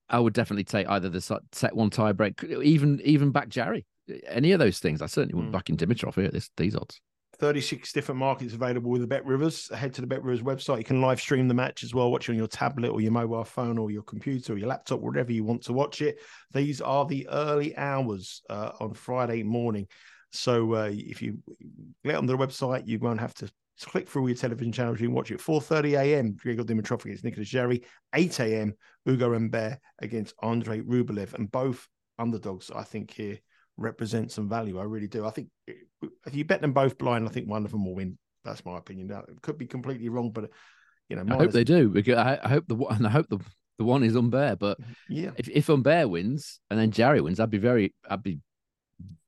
I 0.08 0.18
would 0.18 0.32
definitely 0.32 0.64
take 0.64 0.88
either 0.88 1.08
the 1.08 1.20
set 1.20 1.76
one 1.76 1.90
tie 1.90 2.12
break, 2.12 2.42
even 2.44 3.00
even 3.04 3.30
back 3.30 3.48
Jarry. 3.48 3.84
Any 4.26 4.52
of 4.52 4.58
those 4.58 4.78
things. 4.78 5.02
I 5.02 5.06
certainly 5.06 5.34
wouldn't 5.34 5.52
mm. 5.52 5.56
back 5.56 5.68
in 5.68 5.76
Dimitrov 5.76 6.14
here 6.14 6.24
at 6.24 6.32
this 6.32 6.50
these 6.56 6.74
odds. 6.74 7.00
36 7.38 7.92
different 7.92 8.18
markets 8.18 8.54
available 8.54 8.90
with 8.90 9.00
the 9.00 9.06
Bet 9.06 9.24
Rivers. 9.24 9.72
Head 9.72 9.94
to 9.94 10.00
the 10.00 10.06
Bet 10.06 10.24
Rivers 10.24 10.42
website. 10.42 10.78
You 10.78 10.84
can 10.84 11.00
live 11.00 11.20
stream 11.20 11.46
the 11.46 11.54
match 11.54 11.84
as 11.84 11.94
well, 11.94 12.10
watch 12.10 12.28
it 12.28 12.32
on 12.32 12.38
your 12.38 12.48
tablet 12.48 12.90
or 12.90 13.00
your 13.00 13.12
mobile 13.12 13.44
phone 13.44 13.78
or 13.78 13.90
your 13.90 14.02
computer 14.02 14.54
or 14.54 14.58
your 14.58 14.68
laptop, 14.68 15.00
wherever 15.00 15.30
you 15.30 15.44
want 15.44 15.62
to 15.64 15.72
watch 15.72 16.02
it. 16.02 16.18
These 16.52 16.80
are 16.80 17.06
the 17.06 17.28
early 17.28 17.76
hours 17.76 18.42
uh, 18.50 18.72
on 18.80 18.94
Friday 18.94 19.44
morning. 19.44 19.86
So 20.32 20.74
uh, 20.74 20.90
if 20.92 21.22
you 21.22 21.38
get 22.04 22.16
on 22.16 22.26
the 22.26 22.36
website, 22.36 22.86
you 22.86 22.98
won't 22.98 23.20
have 23.20 23.34
to 23.34 23.48
click 23.84 24.08
through 24.08 24.26
your 24.26 24.36
television 24.36 24.72
channels. 24.72 25.00
You 25.00 25.08
can 25.08 25.14
watch 25.14 25.30
it 25.30 25.40
4.30 25.40 25.98
a.m. 25.98 26.34
Grigor 26.34 26.64
Dimitrov 26.64 27.04
against 27.04 27.24
Nicolas 27.24 27.48
Jarry. 27.48 27.82
8 28.14 28.40
a.m. 28.40 28.74
Ugo 29.08 29.32
Humbert 29.32 29.78
against 30.00 30.34
Andre 30.40 30.80
Rublev. 30.80 31.34
And 31.34 31.50
both 31.50 31.86
underdogs, 32.18 32.70
I 32.74 32.82
think, 32.82 33.12
here 33.12 33.38
represent 33.76 34.32
some 34.32 34.48
value. 34.48 34.78
I 34.78 34.84
really 34.84 35.06
do. 35.08 35.24
I 35.24 35.30
think 35.30 35.48
if 35.66 36.34
you 36.34 36.44
bet 36.44 36.60
them 36.60 36.72
both 36.72 36.98
blind, 36.98 37.26
I 37.26 37.30
think 37.30 37.48
one 37.48 37.64
of 37.64 37.70
them 37.70 37.84
will 37.84 37.94
win. 37.94 38.18
That's 38.44 38.64
my 38.64 38.76
opinion. 38.76 39.08
Now, 39.08 39.20
it 39.20 39.40
could 39.42 39.58
be 39.58 39.66
completely 39.66 40.08
wrong, 40.08 40.30
but 40.30 40.50
you 41.08 41.16
know, 41.16 41.24
I 41.34 41.38
hope 41.38 41.52
they 41.52 41.64
do 41.64 41.88
because 41.88 42.16
I, 42.18 42.38
I 42.42 42.48
hope 42.48 42.64
the 42.68 42.76
and 42.76 43.06
I 43.06 43.10
hope 43.10 43.28
the 43.28 43.38
the 43.78 43.84
one 43.84 44.02
is 44.02 44.14
Humbert. 44.14 44.58
But 44.58 44.80
mm-hmm. 44.80 44.92
yeah, 45.08 45.30
if 45.36 45.48
if 45.48 45.66
Humbert 45.68 46.10
wins 46.10 46.60
and 46.70 46.78
then 46.78 46.90
Jarry 46.90 47.20
wins, 47.20 47.40
I'd 47.40 47.50
be 47.50 47.58
very 47.58 47.94
I'd 48.08 48.22
be 48.22 48.40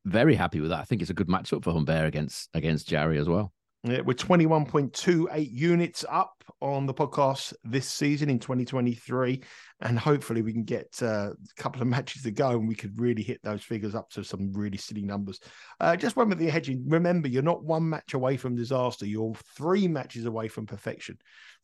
very 0.04 0.34
happy 0.34 0.60
with 0.60 0.70
that. 0.70 0.80
I 0.80 0.84
think 0.84 1.00
it's 1.00 1.10
a 1.10 1.14
good 1.14 1.28
matchup 1.28 1.64
for 1.64 1.72
Humbert 1.72 2.06
against 2.06 2.48
against 2.54 2.88
Jarry 2.88 3.18
as 3.18 3.28
well. 3.28 3.52
We're 3.82 4.02
21.28 4.02 5.50
units 5.50 6.04
up 6.10 6.44
on 6.60 6.84
the 6.84 6.92
podcast 6.92 7.54
this 7.64 7.88
season 7.88 8.28
in 8.28 8.38
2023. 8.38 9.42
And 9.80 9.98
hopefully 9.98 10.42
we 10.42 10.52
can 10.52 10.64
get 10.64 10.98
uh, 11.00 11.30
a 11.30 11.34
couple 11.56 11.80
of 11.80 11.88
matches 11.88 12.22
to 12.22 12.30
go 12.30 12.50
and 12.50 12.68
we 12.68 12.74
could 12.74 13.00
really 13.00 13.22
hit 13.22 13.40
those 13.42 13.62
figures 13.62 13.94
up 13.94 14.10
to 14.10 14.22
some 14.22 14.52
really 14.52 14.76
silly 14.76 15.00
numbers. 15.00 15.40
Uh, 15.80 15.96
just 15.96 16.14
one 16.14 16.28
with 16.28 16.38
the 16.38 16.50
hedging. 16.50 16.84
Remember, 16.86 17.28
you're 17.28 17.42
not 17.42 17.64
one 17.64 17.88
match 17.88 18.12
away 18.12 18.36
from 18.36 18.54
disaster. 18.54 19.06
You're 19.06 19.34
three 19.56 19.88
matches 19.88 20.26
away 20.26 20.48
from 20.48 20.66
perfection. 20.66 21.16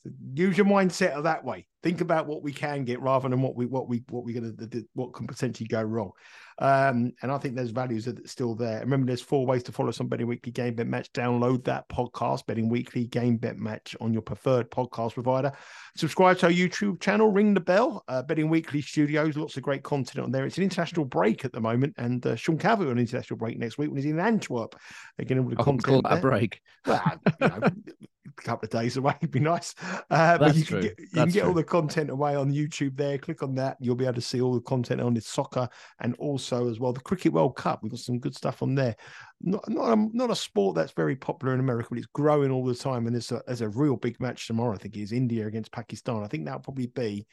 So 0.05 0.11
use 0.35 0.57
your 0.57 0.67
mindset 0.67 1.11
of 1.11 1.25
that 1.25 1.45
way. 1.45 1.67
Think 1.83 2.01
about 2.01 2.27
what 2.27 2.43
we 2.43 2.53
can 2.53 2.85
get 2.85 3.01
rather 3.01 3.29
than 3.29 3.43
what 3.43 3.55
we 3.55 3.67
what 3.67 3.89
we 3.89 4.03
what 4.11 4.25
we're 4.25 4.41
gonna 4.41 4.53
what 4.95 5.13
can 5.13 5.27
potentially 5.27 5.69
go 5.69 5.83
wrong. 5.83 6.13
Um, 6.59 7.13
and 7.21 7.31
I 7.31 7.37
think 7.39 7.55
those 7.55 7.71
values 7.71 8.09
are 8.09 8.17
still 8.25 8.55
there. 8.55 8.81
Remember, 8.81 9.07
there's 9.07 9.21
four 9.21 9.45
ways 9.45 9.63
to 9.65 9.73
follow 9.73 9.93
on 10.01 10.09
Betting 10.09 10.27
Weekly 10.27 10.53
Game 10.53 10.75
Bet 10.75 10.87
Match. 10.87 11.13
Download 11.13 11.63
that 11.65 11.87
podcast, 11.89 12.47
Betting 12.47 12.69
Weekly 12.69 13.07
Game 13.07 13.37
Bet 13.37 13.59
Match, 13.59 13.95
on 14.01 14.13
your 14.13 14.23
preferred 14.23 14.71
podcast 14.71 15.15
provider. 15.15 15.53
Subscribe 15.97 16.39
to 16.39 16.47
our 16.47 16.53
YouTube 16.53 17.01
channel, 17.01 17.29
ring 17.31 17.53
the 17.53 17.61
bell. 17.61 18.05
Uh, 18.09 18.23
Betting 18.23 18.49
Weekly 18.49 18.81
Studios, 18.81 19.37
lots 19.37 19.57
of 19.57 19.63
great 19.63 19.83
content 19.83 20.25
on 20.25 20.31
there. 20.31 20.47
It's 20.47 20.57
an 20.57 20.65
international 20.65 21.05
break 21.05 21.45
at 21.45 21.53
the 21.53 21.61
moment, 21.61 21.95
and 21.99 22.27
uh, 22.27 22.37
Sean 22.37 22.57
Calvert 22.57 22.89
on 22.89 22.99
international 22.99 23.37
break 23.37 23.59
next 23.59 23.77
week 23.77 23.91
when 23.91 23.99
he's 23.99 24.11
in 24.11 24.19
Antwerp. 24.19 24.77
Again, 25.19 25.39
all 25.41 25.51
the 25.51 25.57
can 25.57 25.65
content. 25.65 25.85
call 25.85 26.03
that 26.03 26.19
a 26.19 26.21
break. 26.23 26.61
Well, 26.87 27.03
you 27.41 27.49
know, 27.49 27.59
a 28.39 28.43
couple 28.43 28.67
of 28.67 28.71
days 28.71 28.97
away 28.97 29.15
would 29.21 29.31
be 29.31 29.41
nice. 29.41 29.75
Uh, 30.11 30.39
but 30.39 30.55
you 30.57 30.65
can 30.65 30.81
get, 30.81 30.99
you 30.99 31.07
can 31.09 31.29
get 31.31 31.45
all 31.45 31.53
the 31.53 31.65
content 31.65 32.11
away 32.11 32.35
on 32.37 32.53
YouTube 32.53 32.97
there. 32.97 33.19
Click 33.19 33.43
on 33.43 33.55
that. 33.57 33.77
You'll 33.81 33.97
be 33.97 34.05
able 34.05 34.15
to 34.15 34.21
see 34.21 34.41
all 34.41 34.55
the 34.55 34.61
content 34.61 35.01
on 35.01 35.15
the 35.15 35.21
soccer 35.21 35.69
and 36.01 36.15
also 36.19 36.69
as 36.69 36.79
well 36.81 36.93
the 36.93 37.01
Cricket 37.01 37.33
World 37.33 37.57
Cup. 37.57 37.83
We've 37.83 37.91
got 37.91 38.01
some 38.01 38.19
good 38.19 38.35
stuff 38.35 38.63
on 38.63 38.75
there. 38.75 38.97
Not 39.41 39.69
not 39.69 39.93
a, 39.99 40.09
not 40.13 40.31
a 40.31 40.37
sport 40.37 40.77
that's 40.77 40.93
very 40.93 41.17
popular 41.17 41.55
in 41.55 41.61
America, 41.61 41.89
but 41.91 41.99
it's 41.99 42.07
growing 42.09 42.51
all 42.51 42.65
the 42.65 42.75
time. 42.75 43.07
And 43.07 43.15
there's 43.15 43.33
a, 43.33 43.43
there's 43.47 43.61
a 43.61 43.69
real 43.69 43.97
big 43.97 44.21
match 44.21 44.47
tomorrow. 44.47 44.75
I 44.75 44.79
think 44.79 44.97
is 44.97 45.13
India 45.13 45.47
against 45.47 45.73
Pakistan. 45.73 46.23
I 46.23 46.29
think 46.29 46.45
that'll 46.45 46.61
probably 46.61 46.87
be 46.89 47.27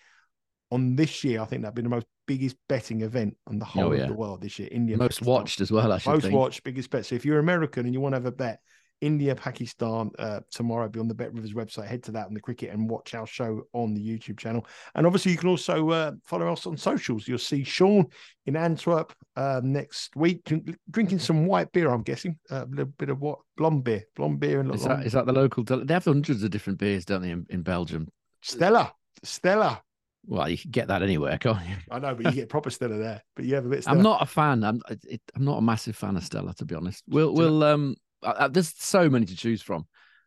on 0.71 0.95
this 0.95 1.23
year. 1.23 1.41
I 1.41 1.45
think 1.45 1.61
that'll 1.61 1.75
be 1.75 1.81
the 1.83 1.89
most 1.89 2.07
biggest 2.25 2.55
betting 2.69 3.01
event 3.01 3.35
on 3.47 3.59
the 3.59 3.65
whole 3.65 3.85
Oh, 3.85 3.91
yeah. 3.93 4.03
of 4.03 4.07
the 4.09 4.15
world 4.15 4.41
this 4.41 4.57
year. 4.57 4.69
India 4.71 4.97
Most 4.97 5.17
Pakistan 5.19 5.27
watched 5.27 5.61
as 5.61 5.71
well, 5.71 5.91
I 5.91 5.97
should 5.97 6.11
most 6.13 6.21
think. 6.23 6.33
watched, 6.35 6.63
biggest 6.63 6.89
bet. 6.89 7.05
So 7.05 7.15
if 7.15 7.25
you're 7.25 7.39
American 7.39 7.85
and 7.85 7.93
you 7.93 8.01
want 8.01 8.13
to 8.13 8.17
have 8.17 8.25
a 8.25 8.31
bet, 8.31 8.59
India, 9.03 9.35
Pakistan, 9.35 10.09
uh, 10.17 10.39
tomorrow 10.49 10.87
be 10.87 10.99
on 10.99 11.07
the 11.07 11.13
Bet 11.13 11.33
Rivers 11.33 11.53
website. 11.53 11.87
Head 11.87 12.03
to 12.03 12.11
that 12.13 12.27
on 12.27 12.33
the 12.33 12.39
cricket 12.39 12.71
and 12.71 12.89
watch 12.89 13.13
our 13.13 13.27
show 13.27 13.63
on 13.73 13.93
the 13.93 14.01
YouTube 14.01 14.37
channel. 14.39 14.65
And 14.95 15.05
obviously, 15.05 15.31
you 15.33 15.37
can 15.37 15.49
also 15.49 15.89
uh, 15.89 16.11
follow 16.23 16.51
us 16.51 16.65
on 16.65 16.77
socials. 16.77 17.27
You'll 17.27 17.37
see 17.37 17.63
Sean 17.63 18.05
in 18.45 18.55
Antwerp 18.55 19.13
uh, 19.35 19.59
next 19.63 20.15
week 20.15 20.43
drink, 20.45 20.75
drinking 20.89 21.19
some 21.19 21.45
white 21.45 21.71
beer. 21.73 21.89
I'm 21.91 22.03
guessing 22.03 22.37
a 22.49 22.65
little 22.65 22.93
bit 22.97 23.09
of 23.09 23.19
what 23.19 23.39
blonde 23.57 23.83
beer, 23.83 24.03
blonde 24.15 24.39
beer, 24.39 24.59
and 24.61 24.73
Is 24.73 24.83
that, 24.85 25.05
is 25.05 25.11
that 25.13 25.25
the 25.25 25.33
local? 25.33 25.63
They 25.63 25.93
have 25.93 26.05
hundreds 26.05 26.43
of 26.43 26.51
different 26.51 26.79
beers, 26.79 27.05
don't 27.05 27.21
they, 27.21 27.31
in, 27.31 27.45
in 27.49 27.61
Belgium? 27.61 28.07
Stella, 28.41 28.93
Stella. 29.23 29.81
Well, 30.25 30.47
you 30.47 30.57
can 30.57 30.71
get 30.71 30.87
that 30.87 31.03
anywhere, 31.03 31.37
can't 31.37 31.67
you? 31.67 31.75
I 31.91 31.99
know, 31.99 32.15
but 32.15 32.27
you 32.27 32.31
get 32.31 32.47
proper 32.47 32.69
Stella 32.69 32.97
there. 32.97 33.21
But 33.35 33.43
you 33.43 33.55
have 33.55 33.65
a 33.65 33.69
bit. 33.69 33.83
Stella. 33.83 33.97
I'm 33.97 34.03
not 34.03 34.21
a 34.21 34.25
fan. 34.25 34.63
I'm 34.63 34.81
it, 34.89 35.21
I'm 35.35 35.43
not 35.43 35.57
a 35.57 35.61
massive 35.61 35.97
fan 35.97 36.15
of 36.15 36.23
Stella, 36.23 36.53
to 36.55 36.65
be 36.65 36.75
honest. 36.75 37.03
We'll 37.09 37.33
Do 37.33 37.41
you 37.41 37.47
know- 37.49 37.53
we'll 37.59 37.63
um. 37.63 37.95
Uh, 38.23 38.47
there's 38.47 38.73
so 38.77 39.09
many 39.09 39.25
to 39.25 39.35
choose 39.35 39.61
from. 39.61 39.85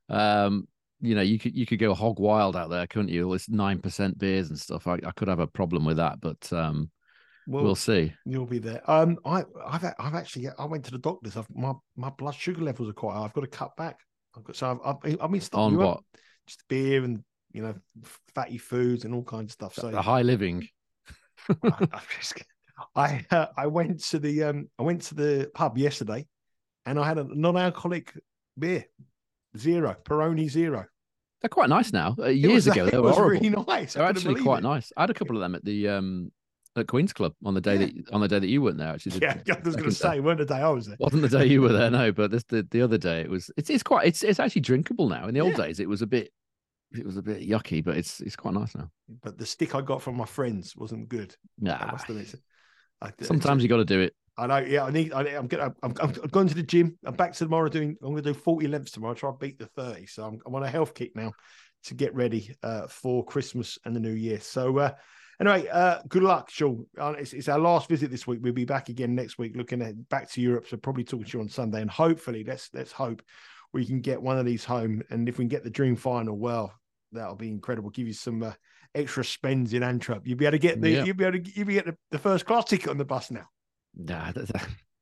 Um, 0.09 0.69
you 1.01 1.15
know, 1.15 1.23
you 1.23 1.39
could 1.39 1.55
you 1.57 1.67
could 1.67 1.79
go 1.79 1.95
hog 1.95 2.19
wild 2.19 2.57
out 2.57 2.71
there, 2.71 2.87
couldn't 2.87 3.11
you? 3.11 3.25
All 3.25 3.33
this 3.33 3.49
nine 3.49 3.81
percent 3.81 4.19
beers 4.19 4.49
and 4.49 4.59
stuff. 4.59 4.87
I, 4.87 4.95
I 4.95 5.11
could 5.17 5.29
have 5.29 5.41
a 5.41 5.47
problem 5.47 5.85
with 5.85 5.99
that, 5.99 6.21
but 6.21 6.51
um, 6.53 6.91
Well, 7.47 7.65
we'll 7.65 7.75
see. 7.75 8.15
You'll 8.25 8.47
be 8.47 8.59
there. 8.59 8.89
Um, 8.91 9.19
I, 9.25 9.45
I've, 9.67 9.85
I've 9.99 10.15
actually, 10.15 10.49
I 10.59 10.65
went 10.65 10.85
to 10.87 10.91
the 10.91 10.99
doctors. 10.99 11.37
I've, 11.37 11.49
my, 11.55 11.73
my 11.97 12.11
blood 12.11 12.35
sugar 12.35 12.63
levels 12.63 12.89
are 12.89 12.95
quite 12.95 13.15
high. 13.15 13.25
I've 13.25 13.33
got 13.35 13.43
to 13.43 13.47
cut 13.47 13.77
back. 13.77 13.99
I've 14.37 14.45
got, 14.45 14.57
so 14.57 14.81
I've, 14.85 14.97
I've, 15.05 15.19
I 15.21 15.27
mean, 15.27 15.41
stop 15.41 15.61
On 15.61 15.75
up. 15.75 15.81
what 15.81 16.01
Just 16.47 16.67
beer 16.69 17.05
and 17.05 17.23
you 17.53 17.63
know, 17.63 17.75
fatty 18.35 18.59
foods 18.59 19.05
and 19.05 19.15
all 19.15 19.23
kinds 19.23 19.49
of 19.49 19.53
stuff. 19.53 19.75
So 19.75 19.91
the 19.91 20.03
high 20.03 20.23
living? 20.23 20.69
I, 21.63 21.89
I 21.93 22.01
just- 22.19 22.43
I, 22.95 23.25
uh, 23.31 23.47
I 23.57 23.67
went 23.69 24.03
to 24.07 24.19
the, 24.19 24.43
um, 24.43 24.69
I 24.79 24.83
went 24.83 25.01
to 25.03 25.15
the 25.15 25.51
pub 25.55 25.79
yesterday, 25.79 26.27
and 26.87 26.99
I 26.99 27.07
had 27.07 27.19
a 27.19 27.27
non-alcoholic 27.29 28.13
beer, 28.59 28.87
zero 29.57 29.97
Peroni 30.05 30.49
zero. 30.49 30.87
They're 31.43 31.49
quite 31.49 31.69
nice 31.69 31.93
now. 31.93 32.17
Uh, 32.19 32.27
years 32.29 32.67
was- 32.67 32.69
ago, 32.69 32.87
they 32.87 32.93
it 32.97 33.01
were 33.01 33.09
was 33.09 33.17
horrible. 33.17 33.41
really 33.41 33.65
nice. 33.67 33.95
They're 33.95 34.05
actually 34.05 34.41
quite 34.43 34.59
it. 34.61 34.63
nice. 34.63 34.93
I 34.97 35.03
had 35.03 35.11
a 35.11 35.15
couple 35.15 35.37
of 35.37 35.41
them 35.43 35.55
at 35.55 35.65
the 35.65 35.89
um 35.89 36.33
at 36.77 36.87
Queen's 36.87 37.13
Club 37.13 37.33
on 37.45 37.55
the 37.55 37.61
day 37.61 37.75
Yeah. 37.77 37.87
that 37.87 38.11
on 38.13 38.21
the 38.21 38.29
day 38.29 38.39
that 38.39 38.49
you 38.49 38.63
weren't 38.63 38.79
there. 38.79 38.89
Actually, 38.89 39.19
Yeah, 39.23 39.39
I 39.49 39.59
was 39.65 39.77
going 39.77 39.89
to 39.89 39.95
say, 39.95 40.21
weren't 40.21 40.39
the 40.39 40.45
day 40.45 40.57
I 40.61 40.69
was 40.69 40.87
there. 40.87 40.97
wasn't 41.01 41.23
the 41.23 41.29
day 41.29 41.47
you 41.47 41.63
were 41.63 41.73
there, 41.73 41.91
no. 41.91 42.13
But 42.13 42.31
this 42.31 42.45
the, 42.45 42.67
the 42.71 42.83
other 42.83 42.99
day 42.99 43.21
it 43.21 43.31
was. 43.31 43.51
It's 43.57 43.71
it's 43.71 43.83
quite 43.83 44.07
it's 44.07 44.23
it's 44.23 44.41
actually 44.41 44.63
drinkable 44.63 45.09
now. 45.09 45.27
In 45.29 45.35
the 45.35 45.41
old 45.41 45.53
Yeah. 45.59 45.67
days, 45.67 45.81
it 45.81 45.89
was 45.89 46.03
a 46.03 46.07
bit 46.07 46.31
it 46.93 47.05
was 47.05 47.17
a 47.17 47.23
bit 47.23 47.47
yucky, 47.49 47.85
but 47.85 47.97
it's 47.97 48.21
it's 48.21 48.37
quite 48.37 48.55
nice 48.55 48.75
now. 48.75 48.89
But 49.23 49.39
the 49.39 49.47
stick 49.47 49.75
I 49.75 49.81
got 49.83 50.03
from 50.03 50.17
my 50.17 50.25
friends 50.27 50.75
wasn't 50.77 51.09
good. 51.09 51.35
I 51.61 51.65
Nah, 51.65 51.93
must 51.93 52.09
admit. 52.09 52.35
I- 53.03 53.13
sometimes 53.23 53.63
you 53.63 53.69
got 53.69 53.77
to 53.79 53.85
do 53.85 54.01
it. 54.01 54.15
I 54.39 54.47
know. 54.47 54.59
Yeah, 54.59 54.85
I 54.85 54.91
need. 54.91 55.13
I, 55.13 55.23
I'm 55.23 55.47
gonna. 55.47 55.75
I'm, 55.83 55.95
I'm, 56.01 56.13
going 56.13 56.49
to 56.49 56.55
the 56.55 56.63
gym. 56.63 56.99
I'm 57.05 57.15
back 57.15 57.33
tomorrow 57.33 57.69
doing. 57.69 57.97
I'm 58.03 58.11
going 58.11 58.23
to 58.23 58.33
do 58.33 58.39
40 58.39 58.69
lengths 58.69 58.93
tomorrow. 58.93 59.15
Try 59.15 59.31
to 59.31 59.37
beat 59.39 59.59
the 59.59 59.67
30. 59.67 60.07
So 60.07 60.25
I'm, 60.25 60.39
I'm 60.47 60.55
on 60.55 60.63
a 60.63 60.69
health 60.69 60.95
kick 60.95 61.17
now 61.17 61.33
to 61.85 61.95
get 61.95 62.15
ready 62.15 62.55
uh, 62.63 62.87
for 62.87 63.25
Christmas 63.25 63.79
and 63.85 63.97
the 63.97 64.01
New 64.01 64.13
Year. 64.13 64.41
So 64.41 64.77
uh, 64.79 64.93
anyway, 65.41 65.69
uh, 65.69 66.01
good 66.09 66.23
luck, 66.23 66.51
Sean. 66.51 66.85
Uh, 66.99 67.15
it's, 67.19 67.33
it's 67.33 67.49
our 67.49 67.59
last 67.59 67.89
visit 67.89 68.11
this 68.11 68.27
week. 68.27 68.41
We'll 68.43 68.53
be 68.53 68.67
back 68.67 68.91
again 68.91 69.15
next 69.15 69.39
week, 69.39 69.57
looking 69.57 69.81
at 69.81 70.09
back 70.11 70.31
to 70.33 70.41
Europe. 70.43 70.67
So 70.69 70.77
probably 70.77 71.05
talking 71.05 71.27
to 71.27 71.39
you 71.39 71.43
on 71.43 71.49
Sunday, 71.49 71.81
and 71.81 71.91
hopefully, 71.91 72.45
let's 72.47 72.69
let's 72.75 72.93
hope 72.93 73.23
we 73.73 73.87
can 73.87 74.01
get 74.01 74.21
one 74.21 74.39
of 74.39 74.45
these 74.45 74.65
home. 74.65 75.03
And 75.09 75.29
if 75.29 75.39
we 75.39 75.45
can 75.45 75.49
get 75.49 75.65
the 75.65 75.71
dream 75.71 75.97
final, 75.97 76.37
well, 76.37 76.75
that'll 77.13 77.37
be 77.37 77.49
incredible. 77.49 77.91
Give 77.91 78.07
you 78.07 78.15
some. 78.15 78.43
Uh, 78.43 78.53
Extra 78.95 79.27
spends 79.27 79.75
in 79.75 79.83
Antwerp. 79.83 80.27
You'll 80.27 80.39
be 80.39 80.47
able 80.47 80.53
to 80.53 80.59
get 80.59 80.81
the 80.81 80.89
Yeah. 80.89 81.05
you'll 81.05 81.17
be 81.17 81.25
able 81.25 81.39
to 81.39 81.51
you'll 81.55 81.67
be 81.67 81.75
get 81.75 81.85
the, 81.85 81.99
the 82.13 82.19
first 82.19 82.47
class 82.47 82.65
ticket 82.65 82.89
on 82.89 82.97
the 82.97 83.05
bus 83.05 83.31
now. 83.31 83.47
Nah, 83.97 84.33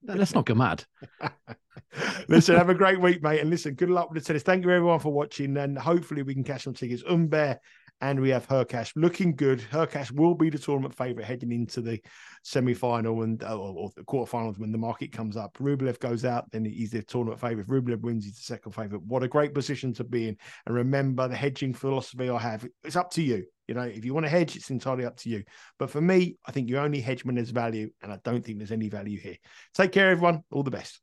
let's 0.03 0.35
not 0.35 0.47
go 0.47 0.55
mad. 0.55 0.85
listen, 2.29 2.57
have 2.57 2.69
a 2.69 2.75
great 2.75 3.01
week, 3.01 3.23
mate. 3.23 3.41
And 3.41 3.51
listen, 3.51 3.75
good 3.75 3.91
luck 3.91 4.11
with 4.11 4.23
the 4.23 4.27
tennis. 4.27 4.43
Thank 4.43 4.65
you 4.65 4.71
everyone 4.71 5.01
for 5.01 5.13
watching. 5.13 5.57
And 5.57 5.79
hopefully 5.79 6.23
we 6.23 6.35
can 6.35 6.45
cash 6.45 6.65
some 6.65 6.75
tickets. 6.75 7.03
Humbert 7.07 7.59
and 8.01 8.21
we 8.21 8.31
have 8.31 8.47
Hurkacz 8.49 8.93
looking 8.97 9.35
good. 9.35 9.61
Hurkacz 9.61 10.11
will 10.11 10.35
be 10.35 10.51
the 10.51 10.59
tournament 10.59 10.95
favourite 10.95 11.27
heading 11.27 11.53
into 11.53 11.81
the 11.81 12.01
semi-final 12.43 13.23
and 13.23 13.43
uh, 13.43 13.57
or, 13.57 13.75
or 13.77 13.91
the 13.97 14.03
quarterfinals 14.03 14.59
when 14.59 14.73
the 14.73 14.79
market 14.79 15.13
comes 15.13 15.37
up. 15.37 15.57
Rublev 15.59 15.99
goes 16.01 16.25
out, 16.25 16.51
then 16.51 16.65
he's 16.65 16.91
the 16.91 17.03
tournament 17.03 17.41
favourite. 17.41 17.63
If 17.63 17.69
Rublev 17.69 18.01
wins, 18.03 18.25
he's 18.25 18.37
the 18.37 18.43
second 18.43 18.73
favourite. 18.73 19.05
What 19.05 19.23
a 19.23 19.29
great 19.29 19.55
position 19.55 19.93
to 19.95 20.05
be 20.05 20.29
in. 20.29 20.37
And 20.67 20.75
remember 20.75 21.29
the 21.29 21.37
hedging 21.37 21.73
philosophy 21.73 22.29
I 22.29 22.39
have. 22.39 22.67
It's 22.83 22.97
up 22.97 23.11
to 23.13 23.23
you. 23.23 23.45
You 23.69 23.75
know, 23.75 23.83
if 23.83 24.05
you 24.05 24.15
want 24.15 24.27
to 24.27 24.31
hedge, 24.31 24.57
it's 24.57 24.71
entirely 24.71 25.05
up 25.05 25.17
to 25.19 25.29
you. 25.29 25.45
But 25.79 25.91
for 25.91 26.01
me, 26.01 26.37
I 26.47 26.53
think 26.53 26.69
you 26.69 26.79
only 26.79 27.01
hedge 27.01 27.25
when 27.25 27.35
there's 27.35 27.51
value, 27.51 27.91
and 28.03 28.13
I 28.13 28.19
don't 28.25 28.45
think 28.45 28.59
there's 28.59 28.73
any 28.73 28.89
value 28.89 29.19
here. 29.19 29.37
Take 29.75 29.93
care, 29.93 30.11
everyone. 30.11 30.43
All 30.51 30.63
the 30.63 30.71
best. 30.71 31.01